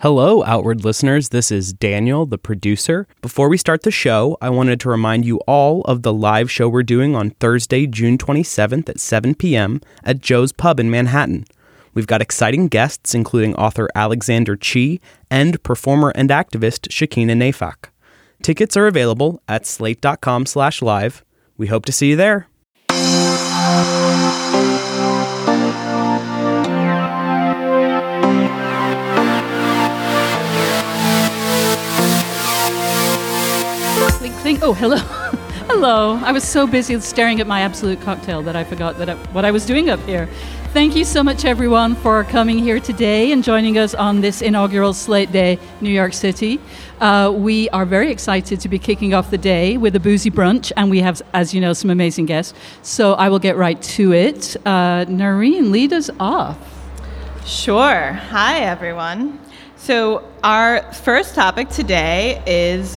Hello, 0.00 0.44
Outward 0.44 0.84
listeners. 0.84 1.30
This 1.30 1.50
is 1.50 1.72
Daniel, 1.72 2.24
the 2.24 2.38
producer. 2.38 3.08
Before 3.20 3.48
we 3.48 3.56
start 3.56 3.82
the 3.82 3.90
show, 3.90 4.38
I 4.40 4.48
wanted 4.48 4.78
to 4.78 4.88
remind 4.88 5.24
you 5.24 5.38
all 5.38 5.80
of 5.86 6.02
the 6.02 6.12
live 6.12 6.52
show 6.52 6.68
we're 6.68 6.84
doing 6.84 7.16
on 7.16 7.30
Thursday, 7.30 7.84
June 7.84 8.16
27th 8.16 8.88
at 8.88 9.00
7 9.00 9.34
p.m. 9.34 9.80
at 10.04 10.20
Joe's 10.20 10.52
Pub 10.52 10.78
in 10.78 10.88
Manhattan. 10.88 11.46
We've 11.94 12.06
got 12.06 12.22
exciting 12.22 12.68
guests, 12.68 13.12
including 13.12 13.56
author 13.56 13.88
Alexander 13.96 14.54
Chee 14.54 15.00
and 15.32 15.60
performer 15.64 16.12
and 16.14 16.30
activist 16.30 16.86
Shakina 16.90 17.32
Nayfack. 17.32 17.90
Tickets 18.40 18.76
are 18.76 18.86
available 18.86 19.42
at 19.48 19.66
slate.com 19.66 20.46
slash 20.46 20.80
live. 20.80 21.24
We 21.56 21.66
hope 21.66 21.84
to 21.86 21.92
see 21.92 22.10
you 22.10 22.16
there. 22.16 22.46
Oh, 34.68 34.74
hello. 34.74 34.96
hello. 35.66 36.20
I 36.22 36.30
was 36.30 36.44
so 36.44 36.66
busy 36.66 37.00
staring 37.00 37.40
at 37.40 37.46
my 37.46 37.62
absolute 37.62 38.02
cocktail 38.02 38.42
that 38.42 38.54
I 38.54 38.64
forgot 38.64 38.98
that 38.98 39.08
I, 39.08 39.14
what 39.32 39.46
I 39.46 39.50
was 39.50 39.64
doing 39.64 39.88
up 39.88 39.98
here. 40.00 40.28
Thank 40.74 40.94
you 40.94 41.06
so 41.06 41.22
much, 41.22 41.46
everyone, 41.46 41.94
for 41.94 42.22
coming 42.24 42.58
here 42.58 42.78
today 42.78 43.32
and 43.32 43.42
joining 43.42 43.78
us 43.78 43.94
on 43.94 44.20
this 44.20 44.42
inaugural 44.42 44.92
Slate 44.92 45.32
Day, 45.32 45.58
New 45.80 45.88
York 45.88 46.12
City. 46.12 46.60
Uh, 47.00 47.32
we 47.34 47.70
are 47.70 47.86
very 47.86 48.10
excited 48.10 48.60
to 48.60 48.68
be 48.68 48.78
kicking 48.78 49.14
off 49.14 49.30
the 49.30 49.38
day 49.38 49.78
with 49.78 49.96
a 49.96 50.00
boozy 50.00 50.30
brunch, 50.30 50.70
and 50.76 50.90
we 50.90 51.00
have, 51.00 51.22
as 51.32 51.54
you 51.54 51.62
know, 51.62 51.72
some 51.72 51.88
amazing 51.88 52.26
guests. 52.26 52.52
So 52.82 53.14
I 53.14 53.30
will 53.30 53.38
get 53.38 53.56
right 53.56 53.80
to 53.96 54.12
it. 54.12 54.54
Uh, 54.66 55.06
Noreen, 55.08 55.72
lead 55.72 55.94
us 55.94 56.10
off. 56.20 56.58
Sure. 57.46 58.12
Hi, 58.12 58.58
everyone. 58.58 59.40
So, 59.78 60.28
our 60.44 60.92
first 60.92 61.34
topic 61.34 61.70
today 61.70 62.42
is 62.46 62.97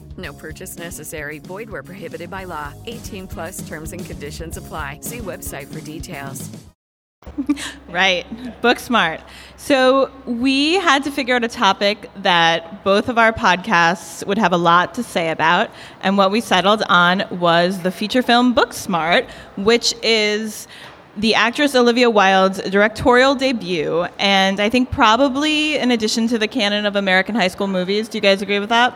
No 0.17 0.33
purchase 0.33 0.77
necessary. 0.77 1.39
Void 1.39 1.69
where 1.69 1.83
prohibited 1.83 2.29
by 2.29 2.43
law. 2.43 2.73
18 2.85 3.27
plus 3.27 3.67
terms 3.67 3.93
and 3.93 4.05
conditions 4.05 4.57
apply. 4.57 4.99
See 5.01 5.19
website 5.19 5.67
for 5.67 5.79
details. 5.81 6.49
right. 7.89 8.25
Book 8.61 8.79
smart. 8.79 9.21
So 9.55 10.11
we 10.25 10.75
had 10.75 11.03
to 11.03 11.11
figure 11.11 11.35
out 11.35 11.43
a 11.43 11.47
topic 11.47 12.09
that 12.17 12.83
both 12.83 13.09
of 13.09 13.17
our 13.17 13.31
podcasts 13.31 14.25
would 14.25 14.39
have 14.39 14.53
a 14.53 14.57
lot 14.57 14.95
to 14.95 15.03
say 15.03 15.29
about. 15.29 15.69
And 16.01 16.17
what 16.17 16.31
we 16.31 16.41
settled 16.41 16.81
on 16.89 17.23
was 17.29 17.81
the 17.83 17.91
feature 17.91 18.23
film 18.23 18.55
Booksmart, 18.55 19.29
which 19.55 19.93
is 20.01 20.67
the 21.17 21.35
actress 21.35 21.75
Olivia 21.75 22.09
Wilde's 22.09 22.61
directorial 22.69 23.35
debut, 23.35 24.03
and 24.17 24.61
I 24.61 24.69
think 24.69 24.91
probably 24.91 25.75
in 25.75 25.91
addition 25.91 26.27
to 26.29 26.37
the 26.37 26.47
canon 26.47 26.85
of 26.85 26.95
American 26.95 27.35
high 27.35 27.49
school 27.49 27.67
movies. 27.67 28.07
Do 28.07 28.17
you 28.17 28.21
guys 28.21 28.41
agree 28.41 28.59
with 28.59 28.69
that? 28.69 28.95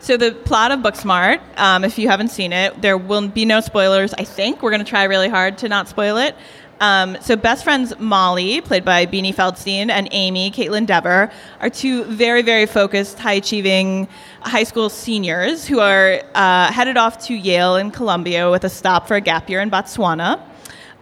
So 0.00 0.16
the 0.16 0.32
plot 0.32 0.70
of 0.70 0.80
Booksmart, 0.80 1.40
um, 1.58 1.84
if 1.84 1.98
you 1.98 2.08
haven't 2.08 2.28
seen 2.28 2.52
it, 2.52 2.80
there 2.80 2.96
will 2.96 3.28
be 3.28 3.44
no 3.44 3.60
spoilers. 3.60 4.14
I 4.14 4.24
think 4.24 4.62
we're 4.62 4.70
going 4.70 4.84
to 4.84 4.88
try 4.88 5.04
really 5.04 5.28
hard 5.28 5.58
to 5.58 5.68
not 5.68 5.88
spoil 5.88 6.16
it. 6.16 6.34
Um, 6.80 7.16
so 7.20 7.34
best 7.34 7.64
friends 7.64 7.98
Molly, 7.98 8.60
played 8.60 8.84
by 8.84 9.04
Beanie 9.04 9.34
Feldstein, 9.34 9.90
and 9.90 10.08
Amy, 10.12 10.50
Kaitlyn 10.50 10.86
Dever, 10.86 11.30
are 11.60 11.70
two 11.70 12.04
very, 12.04 12.42
very 12.42 12.66
focused, 12.66 13.18
high-achieving 13.18 14.06
high 14.42 14.62
school 14.62 14.88
seniors 14.88 15.66
who 15.66 15.80
are 15.80 16.22
uh, 16.34 16.72
headed 16.72 16.96
off 16.96 17.26
to 17.26 17.34
Yale 17.34 17.76
and 17.76 17.92
Columbia 17.92 18.50
with 18.50 18.62
a 18.62 18.68
stop 18.70 19.08
for 19.08 19.16
a 19.16 19.20
gap 19.20 19.50
year 19.50 19.60
in 19.60 19.70
Botswana. 19.70 20.40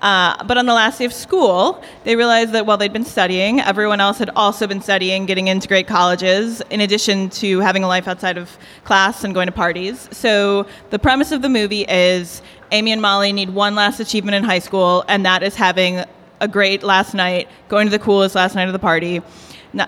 Uh, 0.02 0.44
but 0.44 0.58
on 0.58 0.66
the 0.66 0.74
last 0.74 0.98
day 0.98 1.06
of 1.06 1.12
school, 1.12 1.82
they 2.04 2.16
realized 2.16 2.52
that 2.52 2.66
while 2.66 2.76
they'd 2.76 2.92
been 2.92 3.04
studying, 3.04 3.60
everyone 3.60 4.00
else 4.00 4.18
had 4.18 4.30
also 4.36 4.66
been 4.66 4.82
studying, 4.82 5.24
getting 5.24 5.48
into 5.48 5.66
great 5.66 5.86
colleges, 5.86 6.60
in 6.68 6.82
addition 6.82 7.30
to 7.30 7.60
having 7.60 7.82
a 7.82 7.88
life 7.88 8.06
outside 8.06 8.36
of 8.36 8.58
class 8.84 9.24
and 9.24 9.32
going 9.32 9.46
to 9.46 9.52
parties. 9.52 10.08
So 10.12 10.66
the 10.90 10.98
premise 10.98 11.32
of 11.32 11.40
the 11.40 11.48
movie 11.48 11.86
is 11.88 12.42
Amy 12.72 12.92
and 12.92 13.00
Molly 13.00 13.32
need 13.32 13.50
one 13.50 13.74
last 13.74 13.98
achievement 13.98 14.34
in 14.34 14.44
high 14.44 14.58
school, 14.58 15.04
and 15.08 15.24
that 15.24 15.42
is 15.42 15.54
having 15.54 16.04
a 16.40 16.48
great 16.48 16.82
last 16.82 17.14
night, 17.14 17.48
going 17.68 17.86
to 17.86 17.90
the 17.90 17.98
coolest 17.98 18.34
last 18.34 18.54
night 18.54 18.66
of 18.66 18.74
the 18.74 18.78
party 18.78 19.22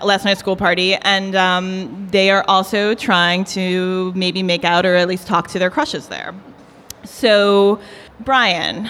last 0.03 0.23
night's 0.23 0.39
school 0.39 0.55
party, 0.55 0.93
and 0.95 1.35
um, 1.35 2.07
they 2.11 2.29
are 2.29 2.45
also 2.47 2.93
trying 2.93 3.43
to 3.43 4.13
maybe 4.15 4.43
make 4.43 4.63
out 4.63 4.85
or 4.85 4.95
at 4.95 5.07
least 5.07 5.25
talk 5.25 5.47
to 5.47 5.57
their 5.57 5.71
crushes 5.71 6.07
there. 6.07 6.35
So, 7.03 7.79
Brian, 8.19 8.89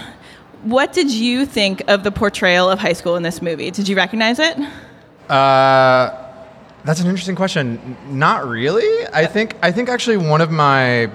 what 0.64 0.94
did 0.94 1.12
you 1.12 1.46
think 1.46 1.84
of 1.88 2.04
the 2.04 2.12
portrayal 2.12 2.70
of 2.70 2.80
high 2.80 2.94
school 2.94 3.16
in 3.16 3.24
this 3.24 3.42
movie? 3.42 3.72
Did 3.72 3.88
you 3.88 3.96
recognize 3.96 4.40
it? 4.40 4.58
Uh, 5.30 6.28
that's 6.84 7.00
an 7.00 7.08
interesting 7.08 7.36
question. 7.36 7.98
Not 8.10 8.48
really. 8.48 9.08
I 9.14 9.26
think 9.26 9.56
I 9.62 9.72
think 9.72 9.90
actually 9.90 10.18
one 10.18 10.42
of 10.42 10.52
my 10.52 11.10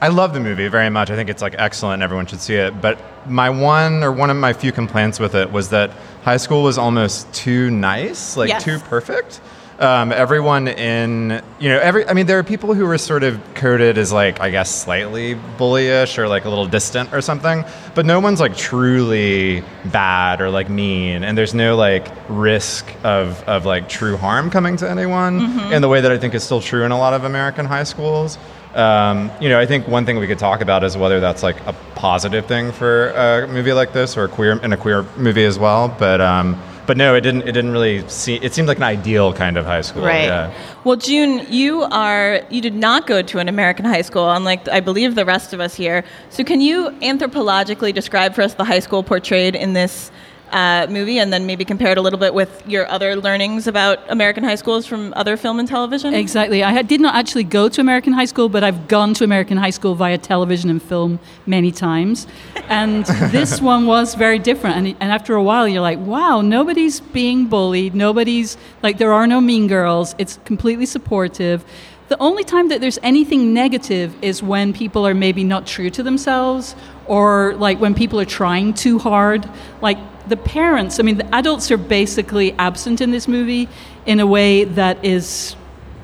I 0.00 0.08
love 0.08 0.32
the 0.34 0.40
movie 0.40 0.68
very 0.68 0.90
much. 0.90 1.10
I 1.10 1.16
think 1.16 1.30
it's 1.30 1.42
like 1.42 1.54
excellent 1.58 1.94
and 1.94 2.02
everyone 2.02 2.26
should 2.26 2.40
see 2.40 2.54
it. 2.54 2.80
But 2.80 2.98
my 3.28 3.50
one 3.50 4.02
or 4.02 4.10
one 4.10 4.30
of 4.30 4.36
my 4.36 4.52
few 4.52 4.72
complaints 4.72 5.20
with 5.20 5.34
it 5.34 5.50
was 5.52 5.70
that 5.70 5.90
high 6.22 6.36
school 6.36 6.62
was 6.62 6.78
almost 6.78 7.32
too 7.32 7.70
nice, 7.70 8.36
like 8.36 8.48
yes. 8.48 8.64
too 8.64 8.78
perfect 8.78 9.40
um, 9.82 10.12
everyone 10.12 10.68
in 10.68 11.42
you 11.58 11.68
know 11.68 11.78
every 11.80 12.08
I 12.08 12.12
mean 12.12 12.26
there 12.26 12.38
are 12.38 12.44
people 12.44 12.72
who 12.72 12.86
are 12.86 12.96
sort 12.96 13.24
of 13.24 13.40
coded 13.54 13.98
as 13.98 14.12
like 14.12 14.40
I 14.40 14.50
guess 14.50 14.72
slightly 14.72 15.34
bullyish 15.34 16.18
or 16.18 16.28
like 16.28 16.44
a 16.44 16.48
little 16.48 16.66
distant 16.66 17.12
or 17.12 17.20
something, 17.20 17.64
but 17.96 18.06
no 18.06 18.20
one's 18.20 18.38
like 18.38 18.56
truly 18.56 19.64
bad 19.86 20.40
or 20.40 20.50
like 20.50 20.70
mean, 20.70 21.24
and 21.24 21.36
there's 21.36 21.52
no 21.52 21.74
like 21.74 22.06
risk 22.28 22.86
of 23.02 23.42
of 23.48 23.66
like 23.66 23.88
true 23.88 24.16
harm 24.16 24.50
coming 24.50 24.76
to 24.76 24.88
anyone 24.88 25.40
mm-hmm. 25.40 25.72
in 25.72 25.82
the 25.82 25.88
way 25.88 26.00
that 26.00 26.12
I 26.12 26.18
think 26.18 26.34
is 26.34 26.44
still 26.44 26.60
true 26.60 26.84
in 26.84 26.92
a 26.92 26.98
lot 26.98 27.12
of 27.12 27.24
American 27.24 27.66
high 27.66 27.84
schools. 27.84 28.38
Um, 28.74 29.30
you 29.40 29.50
know, 29.50 29.58
I 29.58 29.66
think 29.66 29.86
one 29.86 30.06
thing 30.06 30.16
we 30.16 30.26
could 30.26 30.38
talk 30.38 30.62
about 30.62 30.82
is 30.84 30.96
whether 30.96 31.20
that's 31.20 31.42
like 31.42 31.60
a 31.66 31.74
positive 31.96 32.46
thing 32.46 32.72
for 32.72 33.10
a 33.10 33.48
movie 33.48 33.72
like 33.72 33.92
this 33.92 34.16
or 34.16 34.24
a 34.24 34.28
queer 34.28 34.52
in 34.62 34.72
a 34.72 34.76
queer 34.76 35.02
movie 35.16 35.44
as 35.44 35.58
well, 35.58 35.94
but. 35.98 36.20
Um, 36.20 36.62
but 36.86 36.96
no, 36.96 37.14
it 37.14 37.20
didn't. 37.20 37.42
It 37.42 37.52
didn't 37.52 37.70
really 37.70 38.06
see. 38.08 38.36
It 38.36 38.54
seemed 38.54 38.68
like 38.68 38.78
an 38.78 38.82
ideal 38.82 39.32
kind 39.32 39.56
of 39.56 39.64
high 39.64 39.80
school. 39.80 40.04
Right. 40.04 40.24
Yeah. 40.24 40.52
Well, 40.84 40.96
June, 40.96 41.46
you 41.50 41.82
are. 41.82 42.42
You 42.50 42.60
did 42.60 42.74
not 42.74 43.06
go 43.06 43.22
to 43.22 43.38
an 43.38 43.48
American 43.48 43.84
high 43.84 44.02
school, 44.02 44.30
unlike 44.30 44.68
I 44.68 44.80
believe 44.80 45.14
the 45.14 45.24
rest 45.24 45.52
of 45.52 45.60
us 45.60 45.74
here. 45.74 46.04
So, 46.30 46.44
can 46.44 46.60
you 46.60 46.90
anthropologically 47.02 47.94
describe 47.94 48.34
for 48.34 48.42
us 48.42 48.54
the 48.54 48.64
high 48.64 48.80
school 48.80 49.02
portrayed 49.02 49.54
in 49.54 49.72
this 49.72 50.10
uh, 50.52 50.86
movie 50.90 51.18
and 51.18 51.32
then 51.32 51.46
maybe 51.46 51.64
compare 51.64 51.92
it 51.92 51.98
a 51.98 52.02
little 52.02 52.18
bit 52.18 52.34
with 52.34 52.62
your 52.66 52.86
other 52.88 53.16
learnings 53.16 53.66
about 53.66 53.98
American 54.10 54.44
high 54.44 54.54
schools 54.54 54.86
from 54.86 55.12
other 55.16 55.36
film 55.36 55.58
and 55.58 55.68
television? 55.68 56.14
Exactly. 56.14 56.62
I 56.62 56.82
did 56.82 57.00
not 57.00 57.14
actually 57.14 57.44
go 57.44 57.68
to 57.68 57.80
American 57.80 58.12
high 58.12 58.26
school, 58.26 58.48
but 58.48 58.62
I've 58.62 58.88
gone 58.88 59.14
to 59.14 59.24
American 59.24 59.56
high 59.56 59.70
school 59.70 59.94
via 59.94 60.18
television 60.18 60.70
and 60.70 60.82
film 60.82 61.18
many 61.46 61.72
times. 61.72 62.26
And 62.68 63.04
this 63.30 63.60
one 63.60 63.86
was 63.86 64.14
very 64.14 64.38
different. 64.38 64.76
And, 64.76 64.86
and 65.00 65.12
after 65.12 65.34
a 65.34 65.42
while, 65.42 65.66
you're 65.66 65.80
like, 65.80 65.98
wow, 65.98 66.40
nobody's 66.40 67.00
being 67.00 67.46
bullied. 67.46 67.94
Nobody's, 67.94 68.56
like, 68.82 68.98
there 68.98 69.12
are 69.12 69.26
no 69.26 69.40
mean 69.40 69.66
girls. 69.68 70.14
It's 70.18 70.38
completely 70.44 70.86
supportive. 70.86 71.64
The 72.12 72.18
only 72.20 72.44
time 72.44 72.68
that 72.68 72.82
there's 72.82 72.98
anything 73.02 73.54
negative 73.54 74.14
is 74.20 74.42
when 74.42 74.74
people 74.74 75.06
are 75.06 75.14
maybe 75.14 75.44
not 75.44 75.66
true 75.66 75.88
to 75.88 76.02
themselves 76.02 76.76
or 77.06 77.54
like 77.54 77.80
when 77.80 77.94
people 77.94 78.20
are 78.20 78.26
trying 78.26 78.74
too 78.74 78.98
hard. 78.98 79.48
Like 79.80 79.96
the 80.28 80.36
parents, 80.36 81.00
I 81.00 81.04
mean, 81.04 81.16
the 81.16 81.34
adults 81.34 81.70
are 81.70 81.78
basically 81.78 82.52
absent 82.58 83.00
in 83.00 83.12
this 83.12 83.26
movie 83.26 83.66
in 84.04 84.20
a 84.20 84.26
way 84.26 84.64
that 84.64 85.02
is 85.02 85.56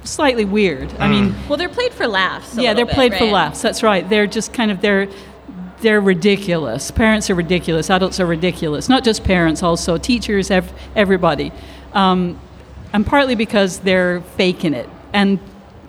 slightly 0.03 0.47
weird. 0.47 0.89
Mm. 0.89 1.01
I 1.01 1.09
mean, 1.09 1.35
well, 1.47 1.59
they're 1.59 1.69
played 1.69 1.93
for 1.93 2.07
laughs. 2.07 2.57
yeah, 2.57 2.73
they're 2.73 2.87
bit, 2.87 2.95
played 2.95 3.13
right? 3.13 3.19
for 3.19 3.27
laughs. 3.27 3.61
That's 3.61 3.83
right. 3.83 4.09
They're 4.09 4.27
just 4.27 4.55
kind 4.55 4.71
of 4.71 4.81
they're 4.81 5.11
they're 5.83 6.01
ridiculous. 6.01 6.91
Parents 6.91 7.29
are 7.29 7.35
ridiculous. 7.35 7.91
Adults 7.91 8.19
are 8.19 8.25
ridiculous. 8.25 8.89
Not 8.89 9.05
just 9.05 9.25
parents, 9.25 9.63
also 9.63 9.99
teachers, 9.99 10.51
ev- 10.51 10.73
everybody. 10.97 11.53
Um, 11.93 12.41
and 12.95 13.07
partly 13.07 13.35
because 13.35 13.81
they're 13.81 14.23
faking 14.23 14.73
it. 14.73 14.89
And 15.13 15.39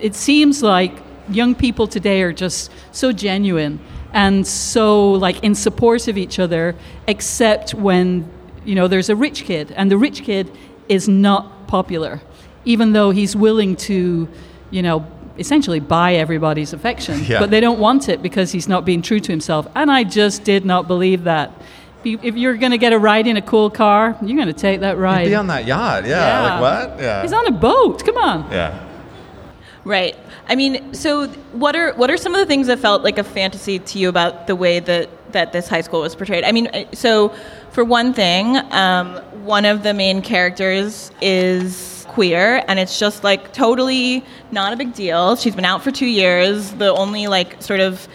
it 0.00 0.14
seems 0.14 0.62
like 0.62 0.92
young 1.28 1.54
people 1.54 1.86
today 1.86 2.22
are 2.22 2.32
just 2.32 2.70
so 2.92 3.12
genuine 3.12 3.78
and 4.12 4.46
so 4.46 5.12
like 5.12 5.42
in 5.44 5.54
support 5.54 6.08
of 6.08 6.16
each 6.18 6.38
other 6.38 6.74
except 7.06 7.74
when 7.74 8.28
you 8.64 8.74
know 8.74 8.88
there's 8.88 9.08
a 9.08 9.16
rich 9.16 9.44
kid 9.44 9.72
and 9.76 9.90
the 9.90 9.96
rich 9.96 10.22
kid 10.22 10.50
is 10.88 11.08
not 11.08 11.66
popular 11.68 12.20
even 12.64 12.92
though 12.92 13.10
he's 13.10 13.36
willing 13.36 13.76
to 13.76 14.28
you 14.70 14.82
know 14.82 15.06
essentially 15.38 15.80
buy 15.80 16.16
everybody's 16.16 16.74
affection, 16.74 17.18
Yeah. 17.26 17.40
but 17.40 17.50
they 17.50 17.60
don't 17.60 17.78
want 17.78 18.10
it 18.10 18.20
because 18.20 18.52
he's 18.52 18.68
not 18.68 18.84
being 18.84 19.00
true 19.00 19.20
to 19.20 19.32
himself. 19.32 19.66
And 19.74 19.90
I 19.90 20.04
just 20.04 20.44
did 20.44 20.66
not 20.66 20.86
believe 20.86 21.24
that. 21.24 21.50
If 22.00 22.06
you- 22.06 22.20
If 22.22 22.36
you're 22.36 22.56
going 22.58 22.72
to 22.72 22.78
get 22.78 22.92
a 22.92 22.98
ride 22.98 23.26
in 23.26 23.38
a 23.38 23.42
cool 23.42 23.70
car, 23.70 24.18
you're 24.20 24.36
going 24.36 24.48
to 24.54 24.60
take 24.68 24.80
that 24.80 24.98
ride. 24.98 25.28
Be 25.28 25.34
on 25.34 25.46
that 25.46 25.64
yacht. 25.66 26.04
Yeah. 26.04 26.10
Yeah. 26.10 26.42
Like 26.50 26.60
what? 26.60 27.00
Yeah. 27.00 27.22
He's 27.22 27.32
on 27.32 27.46
a 27.46 27.52
boat. 27.52 28.04
Come 28.04 28.18
on. 28.18 28.50
yeah. 28.50 28.70
Right. 29.84 30.16
I 30.46 30.56
mean, 30.56 30.92
so 30.92 31.28
what 31.52 31.74
are 31.74 31.94
what 31.94 32.10
are 32.10 32.18
some 32.18 32.34
of 32.34 32.40
the 32.40 32.46
things 32.46 32.66
that 32.66 32.78
felt 32.78 33.02
like 33.02 33.16
a 33.16 33.24
fantasy 33.24 33.78
to 33.78 33.98
you 33.98 34.08
about 34.10 34.46
the 34.46 34.54
way 34.54 34.78
that 34.80 35.08
that 35.32 35.52
this 35.52 35.68
high 35.68 35.80
school 35.80 36.00
was 36.00 36.14
portrayed? 36.14 36.44
I 36.44 36.52
mean, 36.52 36.66
uh, 36.66 36.84
so 36.92 37.30
for 37.70 37.82
one 37.82 38.12
thing, 38.12 38.56
um, 38.72 39.16
one 39.44 39.64
of 39.64 39.82
the 39.82 39.94
main 39.94 40.20
characters 40.20 41.10
is 41.22 42.04
queer, 42.08 42.62
and 42.68 42.78
it's 42.78 42.98
just 42.98 43.24
like 43.24 43.54
totally 43.54 44.22
not 44.50 44.74
a 44.74 44.76
big 44.76 44.92
deal. 44.92 45.34
She's 45.36 45.54
been 45.54 45.64
out 45.64 45.82
for 45.82 45.90
two 45.90 46.06
years. 46.06 46.72
The 46.72 46.92
only 46.92 47.26
like 47.26 47.62
sort 47.62 47.80
of 47.80 48.06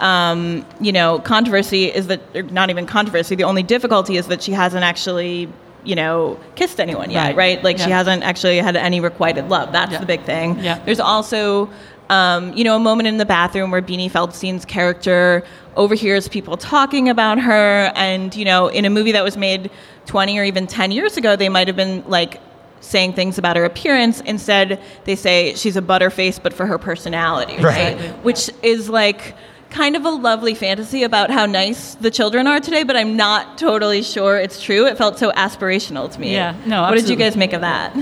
um, 0.00 0.66
you 0.78 0.92
know 0.92 1.20
controversy 1.20 1.86
is 1.86 2.08
that 2.08 2.52
not 2.52 2.68
even 2.68 2.84
controversy. 2.84 3.34
The 3.34 3.44
only 3.44 3.62
difficulty 3.62 4.18
is 4.18 4.26
that 4.26 4.42
she 4.42 4.52
hasn't 4.52 4.84
actually 4.84 5.48
you 5.84 5.94
know 5.94 6.38
kissed 6.56 6.80
anyone 6.80 7.10
yet, 7.10 7.28
Right. 7.28 7.36
right? 7.36 7.64
Like 7.64 7.78
she 7.78 7.90
hasn't 7.90 8.22
actually 8.22 8.58
had 8.58 8.76
any 8.76 9.00
requited 9.00 9.48
love. 9.48 9.72
That's 9.72 9.92
Yeah. 9.92 9.98
the 9.98 10.06
big 10.06 10.22
thing. 10.22 10.58
Yeah. 10.60 10.78
There's 10.84 11.00
also, 11.00 11.68
um, 12.10 12.52
you 12.54 12.64
know, 12.64 12.76
a 12.76 12.80
moment 12.80 13.06
in 13.06 13.18
the 13.18 13.26
bathroom 13.26 13.70
where 13.70 13.82
Beanie 13.82 14.10
Feldstein's 14.10 14.64
character 14.64 15.42
overhears 15.76 16.28
people 16.28 16.56
talking 16.56 17.08
about 17.08 17.38
her, 17.40 17.92
and 17.96 18.34
you 18.34 18.44
know, 18.44 18.68
in 18.68 18.84
a 18.84 18.90
movie 18.90 19.12
that 19.12 19.24
was 19.24 19.36
made 19.36 19.70
20 20.06 20.38
or 20.38 20.44
even 20.44 20.66
10 20.66 20.90
years 20.92 21.16
ago, 21.16 21.36
they 21.36 21.48
might 21.48 21.66
have 21.66 21.76
been 21.76 22.04
like 22.06 22.40
saying 22.80 23.14
things 23.14 23.38
about 23.38 23.56
her 23.56 23.64
appearance. 23.64 24.20
Instead, 24.20 24.78
they 25.04 25.16
say 25.16 25.54
she's 25.54 25.76
a 25.76 25.82
butterface, 25.82 26.38
but 26.42 26.52
for 26.52 26.66
her 26.66 26.76
personality, 26.78 27.56
right? 27.62 27.96
Which 28.22 28.50
is 28.62 28.88
like 28.90 29.34
kind 29.74 29.96
of 29.96 30.04
a 30.04 30.10
lovely 30.10 30.54
fantasy 30.54 31.02
about 31.02 31.30
how 31.30 31.46
nice 31.46 31.96
the 31.96 32.10
children 32.10 32.46
are 32.46 32.60
today, 32.60 32.84
but 32.84 32.96
I'm 32.96 33.16
not 33.16 33.58
totally 33.58 34.02
sure 34.02 34.38
it's 34.38 34.62
true. 34.62 34.86
It 34.86 34.96
felt 34.96 35.18
so 35.18 35.32
aspirational 35.32 36.10
to 36.12 36.20
me. 36.20 36.32
Yeah, 36.32 36.54
no, 36.64 36.82
What 36.82 36.94
did 36.94 37.08
you 37.08 37.16
guys 37.16 37.36
make 37.36 37.52
of 37.52 37.60
that? 37.62 37.92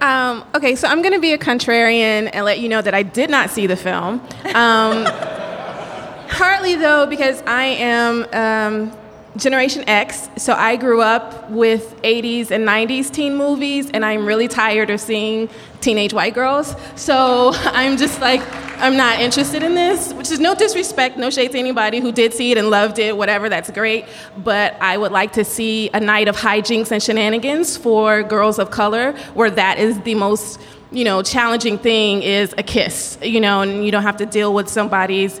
Um, 0.00 0.44
okay, 0.54 0.74
so 0.74 0.88
I'm 0.88 1.02
going 1.02 1.14
to 1.14 1.20
be 1.20 1.32
a 1.32 1.38
contrarian 1.38 2.28
and 2.32 2.44
let 2.44 2.58
you 2.58 2.68
know 2.68 2.82
that 2.82 2.92
I 2.92 3.04
did 3.04 3.30
not 3.30 3.50
see 3.50 3.66
the 3.68 3.76
film. 3.76 4.20
Um, 4.52 5.04
partly, 6.28 6.74
though, 6.74 7.06
because 7.06 7.40
I 7.46 7.64
am 7.64 8.26
um, 8.32 8.92
Generation 9.36 9.84
X, 9.86 10.28
so 10.36 10.54
I 10.54 10.76
grew 10.76 11.02
up 11.02 11.50
with 11.50 12.00
80s 12.02 12.50
and 12.50 12.66
90s 12.66 13.10
teen 13.10 13.36
movies, 13.36 13.90
and 13.90 14.04
I'm 14.04 14.24
really 14.24 14.48
tired 14.48 14.88
of 14.88 15.00
seeing 15.00 15.48
teenage 15.80 16.14
white 16.14 16.34
girls. 16.34 16.74
So 16.94 17.50
I'm 17.54 17.96
just 17.96 18.20
like, 18.20 18.40
I'm 18.80 18.96
not 18.96 19.20
interested 19.20 19.62
in 19.62 19.74
this, 19.74 20.12
which 20.14 20.30
is 20.30 20.40
no 20.40 20.54
disrespect, 20.54 21.18
no 21.18 21.30
shade 21.30 21.52
to 21.52 21.58
anybody 21.58 22.00
who 22.00 22.12
did 22.12 22.32
see 22.32 22.50
it 22.52 22.58
and 22.58 22.70
loved 22.70 22.98
it, 22.98 23.16
whatever, 23.16 23.48
that's 23.48 23.70
great. 23.70 24.06
But 24.38 24.74
I 24.80 24.96
would 24.96 25.12
like 25.12 25.32
to 25.32 25.44
see 25.44 25.90
a 25.92 26.00
night 26.00 26.28
of 26.28 26.36
hijinks 26.36 26.90
and 26.90 27.02
shenanigans 27.02 27.76
for 27.76 28.22
girls 28.22 28.58
of 28.58 28.70
color, 28.70 29.12
where 29.34 29.50
that 29.50 29.78
is 29.78 30.00
the 30.00 30.14
most, 30.14 30.60
you 30.90 31.04
know, 31.04 31.22
challenging 31.22 31.78
thing 31.78 32.22
is 32.22 32.54
a 32.56 32.62
kiss, 32.62 33.18
you 33.22 33.40
know, 33.40 33.60
and 33.60 33.84
you 33.84 33.90
don't 33.90 34.02
have 34.02 34.16
to 34.18 34.26
deal 34.26 34.54
with 34.54 34.68
somebody's 34.68 35.40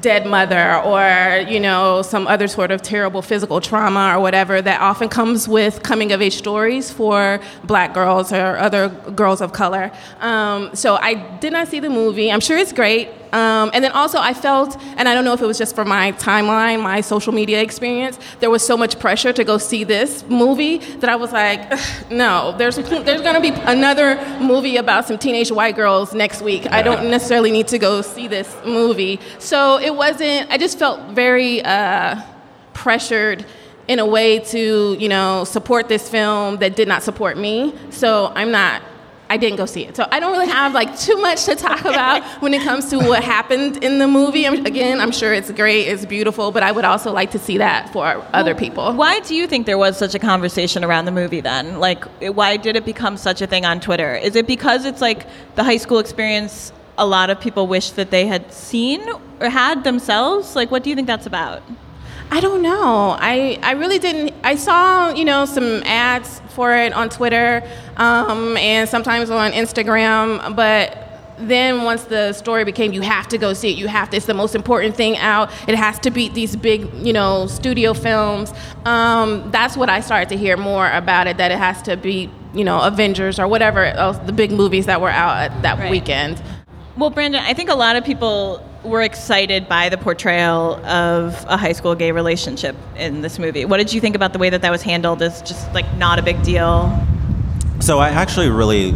dead 0.00 0.26
mother 0.26 0.76
or 0.82 1.44
you 1.48 1.60
know 1.60 2.02
some 2.02 2.26
other 2.26 2.48
sort 2.48 2.70
of 2.70 2.80
terrible 2.82 3.22
physical 3.22 3.60
trauma 3.60 4.14
or 4.16 4.20
whatever 4.20 4.62
that 4.62 4.80
often 4.80 5.08
comes 5.08 5.48
with 5.48 5.82
coming 5.82 6.12
of 6.12 6.22
age 6.22 6.36
stories 6.36 6.90
for 6.90 7.40
black 7.64 7.92
girls 7.94 8.32
or 8.32 8.56
other 8.58 8.88
girls 9.14 9.40
of 9.40 9.52
color. 9.52 9.90
Um, 10.20 10.74
so 10.74 10.96
i 10.96 11.14
did 11.40 11.52
not 11.52 11.68
see 11.68 11.80
the 11.80 11.90
movie. 11.90 12.30
I'm 12.30 12.40
sure 12.40 12.56
it's 12.56 12.72
great 12.72 13.08
um, 13.32 13.70
and 13.72 13.84
then 13.84 13.92
also 13.92 14.18
i 14.18 14.34
felt 14.34 14.76
and 14.96 15.08
i 15.08 15.14
don't 15.14 15.24
know 15.24 15.32
if 15.32 15.40
it 15.40 15.46
was 15.46 15.58
just 15.58 15.74
for 15.74 15.84
my 15.84 16.12
timeline 16.12 16.82
my 16.82 17.00
social 17.00 17.32
media 17.32 17.60
experience 17.60 18.18
there 18.40 18.50
was 18.50 18.64
so 18.64 18.76
much 18.76 18.98
pressure 18.98 19.32
to 19.32 19.44
go 19.44 19.58
see 19.58 19.84
this 19.84 20.24
movie 20.28 20.78
that 20.78 21.10
i 21.10 21.16
was 21.16 21.32
like 21.32 21.60
no 22.10 22.54
there's, 22.58 22.76
there's 22.76 23.22
going 23.22 23.34
to 23.34 23.40
be 23.40 23.50
another 23.62 24.16
movie 24.40 24.76
about 24.76 25.06
some 25.06 25.18
teenage 25.18 25.50
white 25.50 25.76
girls 25.76 26.12
next 26.14 26.42
week. 26.42 26.70
I 26.70 26.82
don't 26.82 27.10
necessarily 27.10 27.50
need 27.50 27.68
to 27.68 27.78
go 27.78 28.02
see 28.02 28.26
this 28.26 28.54
movie. 28.64 29.20
So 29.38 29.78
it 29.78 29.94
wasn't 29.94 30.50
i 30.50 30.58
just 30.58 30.78
felt 30.78 31.00
very 31.10 31.62
uh, 31.62 32.20
pressured 32.72 33.44
in 33.88 33.98
a 33.98 34.06
way 34.06 34.38
to 34.38 34.96
you 34.98 35.08
know 35.08 35.44
support 35.44 35.88
this 35.88 36.08
film 36.08 36.56
that 36.58 36.76
did 36.76 36.88
not 36.88 37.02
support 37.02 37.36
me. 37.36 37.74
So 37.90 38.32
i'm 38.34 38.50
not 38.50 38.82
i 39.30 39.36
didn't 39.38 39.56
go 39.56 39.64
see 39.64 39.84
it 39.86 39.96
so 39.96 40.06
i 40.12 40.20
don't 40.20 40.32
really 40.32 40.52
have 40.60 40.74
like 40.74 40.90
too 40.98 41.16
much 41.16 41.44
to 41.46 41.54
talk 41.56 41.80
about 41.80 42.22
when 42.42 42.52
it 42.52 42.62
comes 42.62 42.90
to 42.90 42.98
what 42.98 43.24
happened 43.24 43.82
in 43.82 43.98
the 43.98 44.06
movie 44.06 44.46
I'm, 44.46 44.66
again 44.66 45.00
i'm 45.00 45.12
sure 45.12 45.32
it's 45.32 45.50
great 45.50 45.86
it's 45.88 46.04
beautiful 46.04 46.52
but 46.52 46.62
i 46.62 46.70
would 46.70 46.84
also 46.84 47.12
like 47.12 47.30
to 47.30 47.38
see 47.38 47.58
that 47.58 47.90
for 47.92 48.04
other 48.32 48.54
people 48.54 48.92
Why 48.94 49.20
do 49.20 49.34
you 49.34 49.46
think 49.46 49.66
there 49.66 49.78
was 49.78 49.96
such 49.96 50.14
a 50.14 50.18
conversation 50.18 50.84
around 50.84 51.04
the 51.04 51.12
movie 51.12 51.40
then? 51.40 51.78
Like, 51.78 52.04
why 52.20 52.56
did 52.56 52.76
it 52.76 52.84
become 52.84 53.16
such 53.16 53.40
a 53.40 53.46
thing 53.46 53.64
on 53.64 53.80
Twitter? 53.80 54.14
Is 54.14 54.36
it 54.36 54.46
because 54.46 54.84
it's 54.84 55.00
like 55.00 55.26
the 55.54 55.64
high 55.64 55.76
school 55.76 55.98
experience 55.98 56.72
a 56.98 57.06
lot 57.06 57.30
of 57.30 57.40
people 57.40 57.66
wish 57.66 57.90
that 57.92 58.10
they 58.10 58.26
had 58.26 58.52
seen 58.52 59.00
or 59.40 59.48
had 59.48 59.84
themselves? 59.84 60.56
Like, 60.56 60.70
what 60.70 60.82
do 60.82 60.90
you 60.90 60.96
think 60.96 61.06
that's 61.06 61.26
about? 61.26 61.62
I 62.32 62.40
don't 62.40 62.62
know. 62.62 63.16
I, 63.18 63.58
I 63.62 63.72
really 63.72 63.98
didn't. 63.98 64.34
I 64.44 64.54
saw, 64.54 65.10
you 65.10 65.24
know, 65.24 65.44
some 65.46 65.82
ads 65.84 66.40
for 66.50 66.74
it 66.76 66.92
on 66.92 67.08
Twitter 67.08 67.62
um, 67.96 68.56
and 68.56 68.88
sometimes 68.88 69.30
on 69.30 69.52
Instagram, 69.52 70.54
but 70.54 71.06
then 71.38 71.84
once 71.84 72.04
the 72.04 72.32
story 72.34 72.64
became 72.64 72.92
you 72.92 73.00
have 73.00 73.26
to 73.26 73.38
go 73.38 73.54
see 73.54 73.70
it 73.72 73.78
you 73.78 73.88
have 73.88 74.10
to 74.10 74.16
it's 74.18 74.26
the 74.26 74.34
most 74.34 74.54
important 74.54 74.94
thing 74.94 75.16
out 75.16 75.50
it 75.66 75.74
has 75.74 75.98
to 75.98 76.10
beat 76.10 76.34
these 76.34 76.54
big 76.54 76.92
you 76.94 77.14
know 77.14 77.46
studio 77.46 77.94
films 77.94 78.52
um, 78.84 79.50
that's 79.50 79.74
what 79.74 79.88
i 79.88 80.00
started 80.00 80.28
to 80.28 80.36
hear 80.36 80.58
more 80.58 80.90
about 80.90 81.26
it 81.26 81.38
that 81.38 81.50
it 81.50 81.56
has 81.56 81.80
to 81.80 81.96
beat 81.96 82.28
you 82.52 82.62
know 82.62 82.82
avengers 82.82 83.38
or 83.38 83.48
whatever 83.48 83.86
else 83.86 84.18
the 84.26 84.34
big 84.34 84.50
movies 84.52 84.84
that 84.84 85.00
were 85.00 85.08
out 85.08 85.62
that 85.62 85.78
Right. 85.78 85.90
weekend 85.90 86.42
Well, 86.98 87.08
Brandon, 87.08 87.40
I 87.42 87.54
think 87.54 87.70
a 87.70 87.74
lot 87.74 87.96
of 87.96 88.04
people 88.04 88.62
were 88.82 89.02
excited 89.02 89.68
by 89.68 89.88
the 89.88 89.98
portrayal 89.98 90.74
of 90.86 91.44
a 91.48 91.56
high 91.56 91.72
school 91.72 91.94
gay 91.94 92.12
relationship 92.12 92.74
in 92.96 93.20
this 93.20 93.38
movie. 93.38 93.64
What 93.64 93.76
did 93.76 93.92
you 93.92 94.00
think 94.00 94.16
about 94.16 94.32
the 94.32 94.38
way 94.38 94.50
that 94.50 94.62
that 94.62 94.70
was 94.70 94.82
handled 94.82 95.22
as 95.22 95.42
just 95.42 95.72
like 95.74 95.92
not 95.96 96.18
a 96.18 96.22
big 96.22 96.42
deal? 96.42 96.90
So 97.80 97.98
I 97.98 98.08
actually 98.08 98.48
really 98.48 98.92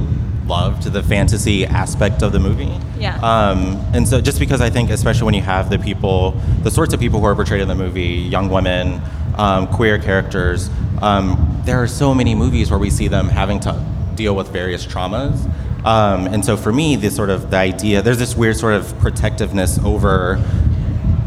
loved 0.46 0.84
the 0.84 1.02
fantasy 1.02 1.64
aspect 1.64 2.22
of 2.22 2.32
the 2.32 2.38
movie. 2.38 2.78
Yeah. 2.98 3.16
Um, 3.16 3.82
and 3.94 4.06
so 4.06 4.20
just 4.20 4.38
because 4.38 4.60
I 4.60 4.70
think, 4.70 4.90
especially 4.90 5.24
when 5.24 5.34
you 5.34 5.42
have 5.42 5.70
the 5.70 5.78
people, 5.78 6.32
the 6.62 6.70
sorts 6.70 6.92
of 6.94 7.00
people 7.00 7.20
who 7.20 7.26
are 7.26 7.34
portrayed 7.34 7.60
in 7.60 7.68
the 7.68 7.74
movie, 7.74 8.02
young 8.02 8.50
women, 8.50 9.00
um, 9.36 9.66
queer 9.68 9.98
characters, 9.98 10.70
um, 11.00 11.62
there 11.64 11.82
are 11.82 11.86
so 11.86 12.14
many 12.14 12.34
movies 12.34 12.70
where 12.70 12.78
we 12.78 12.90
see 12.90 13.08
them 13.08 13.28
having 13.28 13.60
to 13.60 13.84
deal 14.14 14.36
with 14.36 14.48
various 14.48 14.86
traumas. 14.86 15.50
Um, 15.84 16.26
and 16.26 16.44
so 16.44 16.56
for 16.56 16.72
me, 16.72 16.96
this 16.96 17.14
sort 17.14 17.30
of 17.30 17.50
the 17.50 17.58
idea, 17.58 18.00
there's 18.02 18.18
this 18.18 18.34
weird 18.34 18.56
sort 18.56 18.74
of 18.74 18.98
protectiveness 18.98 19.78
over 19.80 20.36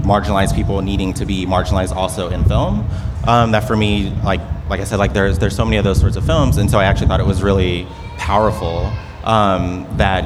marginalized 0.01 0.55
people 0.55 0.81
needing 0.81 1.13
to 1.13 1.25
be 1.25 1.45
marginalized 1.45 1.95
also 1.95 2.29
in 2.29 2.43
film. 2.45 2.87
Um, 3.27 3.51
that 3.51 3.67
for 3.67 3.75
me, 3.75 4.09
like 4.23 4.41
like 4.69 4.79
I 4.79 4.83
said, 4.83 4.97
like 4.99 5.13
there's 5.13 5.37
there's 5.37 5.55
so 5.55 5.65
many 5.65 5.77
of 5.77 5.83
those 5.83 5.99
sorts 5.99 6.15
of 6.15 6.25
films, 6.25 6.57
and 6.57 6.71
so 6.71 6.79
I 6.79 6.85
actually 6.85 7.07
thought 7.07 7.19
it 7.19 7.25
was 7.25 7.43
really 7.43 7.87
powerful 8.17 8.91
um, 9.23 9.85
that 9.97 10.25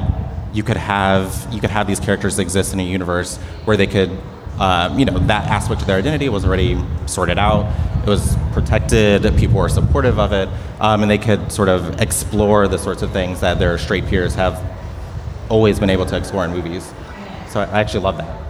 you 0.54 0.62
could 0.62 0.76
have 0.76 1.48
you 1.52 1.60
could 1.60 1.70
have 1.70 1.86
these 1.86 2.00
characters 2.00 2.38
exist 2.38 2.72
in 2.72 2.80
a 2.80 2.84
universe 2.84 3.36
where 3.64 3.76
they 3.76 3.86
could. 3.86 4.10
Um, 4.58 4.98
you 4.98 5.04
know 5.04 5.18
that 5.18 5.48
aspect 5.48 5.80
of 5.80 5.86
their 5.86 5.98
identity 5.98 6.28
was 6.28 6.44
already 6.44 6.82
sorted 7.06 7.38
out. 7.38 7.66
It 8.02 8.08
was 8.08 8.36
protected. 8.52 9.22
People 9.36 9.56
were 9.56 9.68
supportive 9.68 10.18
of 10.18 10.32
it, 10.32 10.48
um, 10.80 11.02
and 11.02 11.10
they 11.10 11.18
could 11.18 11.50
sort 11.50 11.68
of 11.68 12.00
explore 12.00 12.68
the 12.68 12.78
sorts 12.78 13.02
of 13.02 13.12
things 13.12 13.40
that 13.40 13.58
their 13.58 13.78
straight 13.78 14.06
peers 14.06 14.34
have 14.34 14.62
always 15.48 15.78
been 15.78 15.90
able 15.90 16.06
to 16.06 16.16
explore 16.16 16.44
in 16.44 16.50
movies. 16.50 16.92
So 17.48 17.60
I 17.60 17.80
actually 17.80 18.00
love 18.00 18.16
that. 18.18 18.41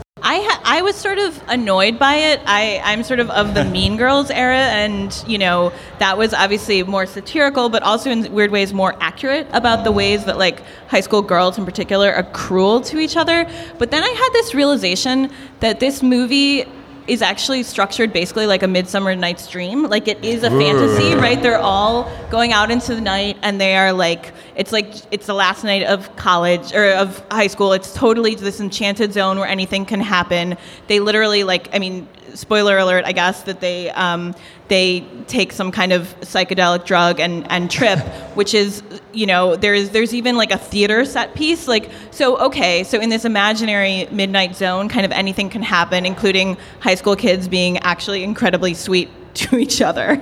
I 0.72 0.80
was 0.80 0.96
sort 0.96 1.18
of 1.18 1.38
annoyed 1.48 1.98
by 1.98 2.14
it. 2.14 2.40
I 2.46 2.80
I'm 2.82 3.02
sort 3.02 3.20
of 3.20 3.28
of 3.28 3.52
the 3.52 3.62
Mean 3.62 3.98
Girls 3.98 4.30
era, 4.30 4.56
and 4.56 5.12
you 5.28 5.36
know 5.36 5.70
that 5.98 6.16
was 6.16 6.32
obviously 6.32 6.82
more 6.82 7.04
satirical, 7.04 7.68
but 7.68 7.82
also 7.82 8.10
in 8.10 8.32
weird 8.32 8.50
ways 8.50 8.72
more 8.72 8.96
accurate 8.98 9.46
about 9.52 9.84
the 9.84 9.92
ways 9.92 10.24
that 10.24 10.38
like 10.38 10.62
high 10.88 11.02
school 11.02 11.20
girls 11.20 11.58
in 11.58 11.66
particular 11.66 12.10
are 12.10 12.22
cruel 12.22 12.80
to 12.80 12.98
each 12.98 13.18
other. 13.18 13.46
But 13.76 13.90
then 13.90 14.02
I 14.02 14.08
had 14.08 14.30
this 14.32 14.54
realization 14.54 15.30
that 15.60 15.78
this 15.78 16.02
movie 16.02 16.64
is 17.06 17.22
actually 17.22 17.62
structured 17.62 18.12
basically 18.12 18.46
like 18.46 18.62
a 18.62 18.68
Midsummer 18.68 19.14
Night's 19.16 19.48
Dream. 19.48 19.84
Like 19.84 20.08
it 20.08 20.24
is 20.24 20.42
a 20.44 20.50
fantasy, 20.50 21.14
right? 21.14 21.40
They're 21.40 21.58
all 21.58 22.10
going 22.30 22.52
out 22.52 22.70
into 22.70 22.94
the 22.94 23.00
night 23.00 23.36
and 23.42 23.60
they 23.60 23.76
are 23.76 23.92
like 23.92 24.32
it's 24.54 24.72
like 24.72 24.94
it's 25.10 25.26
the 25.26 25.34
last 25.34 25.64
night 25.64 25.82
of 25.82 26.14
college 26.16 26.72
or 26.72 26.92
of 26.92 27.18
high 27.30 27.48
school. 27.48 27.72
It's 27.72 27.92
totally 27.92 28.34
this 28.34 28.60
enchanted 28.60 29.12
zone 29.12 29.38
where 29.38 29.48
anything 29.48 29.84
can 29.84 30.00
happen. 30.00 30.56
They 30.86 31.00
literally 31.00 31.44
like 31.44 31.68
I 31.74 31.78
mean 31.78 32.08
spoiler 32.34 32.78
alert, 32.78 33.04
I 33.04 33.12
guess, 33.12 33.42
that 33.44 33.60
they 33.60 33.90
um, 33.90 34.34
they 34.68 35.06
take 35.26 35.52
some 35.52 35.70
kind 35.70 35.92
of 35.92 36.14
psychedelic 36.20 36.84
drug 36.84 37.20
and, 37.20 37.50
and 37.50 37.70
trip, 37.70 37.98
which 38.34 38.54
is 38.54 38.82
you 39.12 39.26
know 39.26 39.56
there's 39.56 39.90
there's 39.90 40.14
even 40.14 40.36
like 40.36 40.50
a 40.50 40.58
theater 40.58 41.04
set 41.04 41.34
piece. 41.34 41.68
Like 41.68 41.90
so, 42.10 42.38
okay, 42.38 42.84
so 42.84 43.00
in 43.00 43.10
this 43.10 43.24
imaginary 43.24 44.06
midnight 44.10 44.56
zone, 44.56 44.88
kind 44.88 45.04
of 45.04 45.12
anything 45.12 45.50
can 45.50 45.62
happen, 45.62 46.06
including 46.06 46.56
high 46.80 46.91
school 46.94 47.16
kids 47.16 47.48
being 47.48 47.78
actually 47.78 48.22
incredibly 48.24 48.74
sweet 48.74 49.10
to 49.34 49.56
each 49.56 49.80
other. 49.80 50.20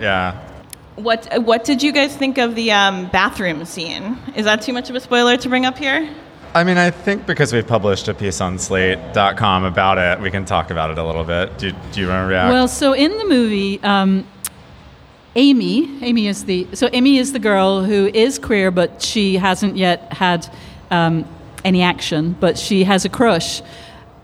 Yeah. 0.00 0.48
What 0.96 1.26
what 1.42 1.64
did 1.64 1.82
you 1.82 1.90
guys 1.90 2.14
think 2.14 2.36
of 2.38 2.54
the 2.54 2.72
um, 2.72 3.08
bathroom 3.10 3.64
scene? 3.64 4.18
Is 4.36 4.44
that 4.44 4.60
too 4.62 4.72
much 4.72 4.90
of 4.90 4.96
a 4.96 5.00
spoiler 5.00 5.36
to 5.38 5.48
bring 5.48 5.64
up 5.64 5.78
here? 5.78 6.08
I 6.54 6.64
mean, 6.64 6.76
I 6.76 6.90
think 6.90 7.26
because 7.26 7.50
we've 7.52 7.66
published 7.66 8.08
a 8.08 8.14
piece 8.14 8.42
on 8.42 8.58
Slate.com 8.58 9.64
about 9.64 9.96
it, 9.96 10.20
we 10.20 10.30
can 10.30 10.44
talk 10.44 10.70
about 10.70 10.90
it 10.90 10.98
a 10.98 11.04
little 11.04 11.24
bit. 11.24 11.56
Do, 11.56 11.72
do 11.92 12.00
you 12.00 12.08
want 12.08 12.24
to 12.24 12.28
react? 12.28 12.52
Well, 12.52 12.68
so 12.68 12.92
in 12.92 13.16
the 13.16 13.24
movie, 13.24 13.82
um, 13.82 14.26
Amy, 15.34 15.98
Amy 16.02 16.26
is 16.26 16.44
the 16.44 16.68
so 16.74 16.90
Amy 16.92 17.16
is 17.16 17.32
the 17.32 17.38
girl 17.38 17.82
who 17.82 18.06
is 18.06 18.38
queer, 18.38 18.70
but 18.70 19.00
she 19.00 19.36
hasn't 19.36 19.78
yet 19.78 20.12
had 20.12 20.46
um, 20.90 21.24
any 21.64 21.80
action, 21.80 22.36
but 22.38 22.58
she 22.58 22.84
has 22.84 23.06
a 23.06 23.08
crush, 23.08 23.62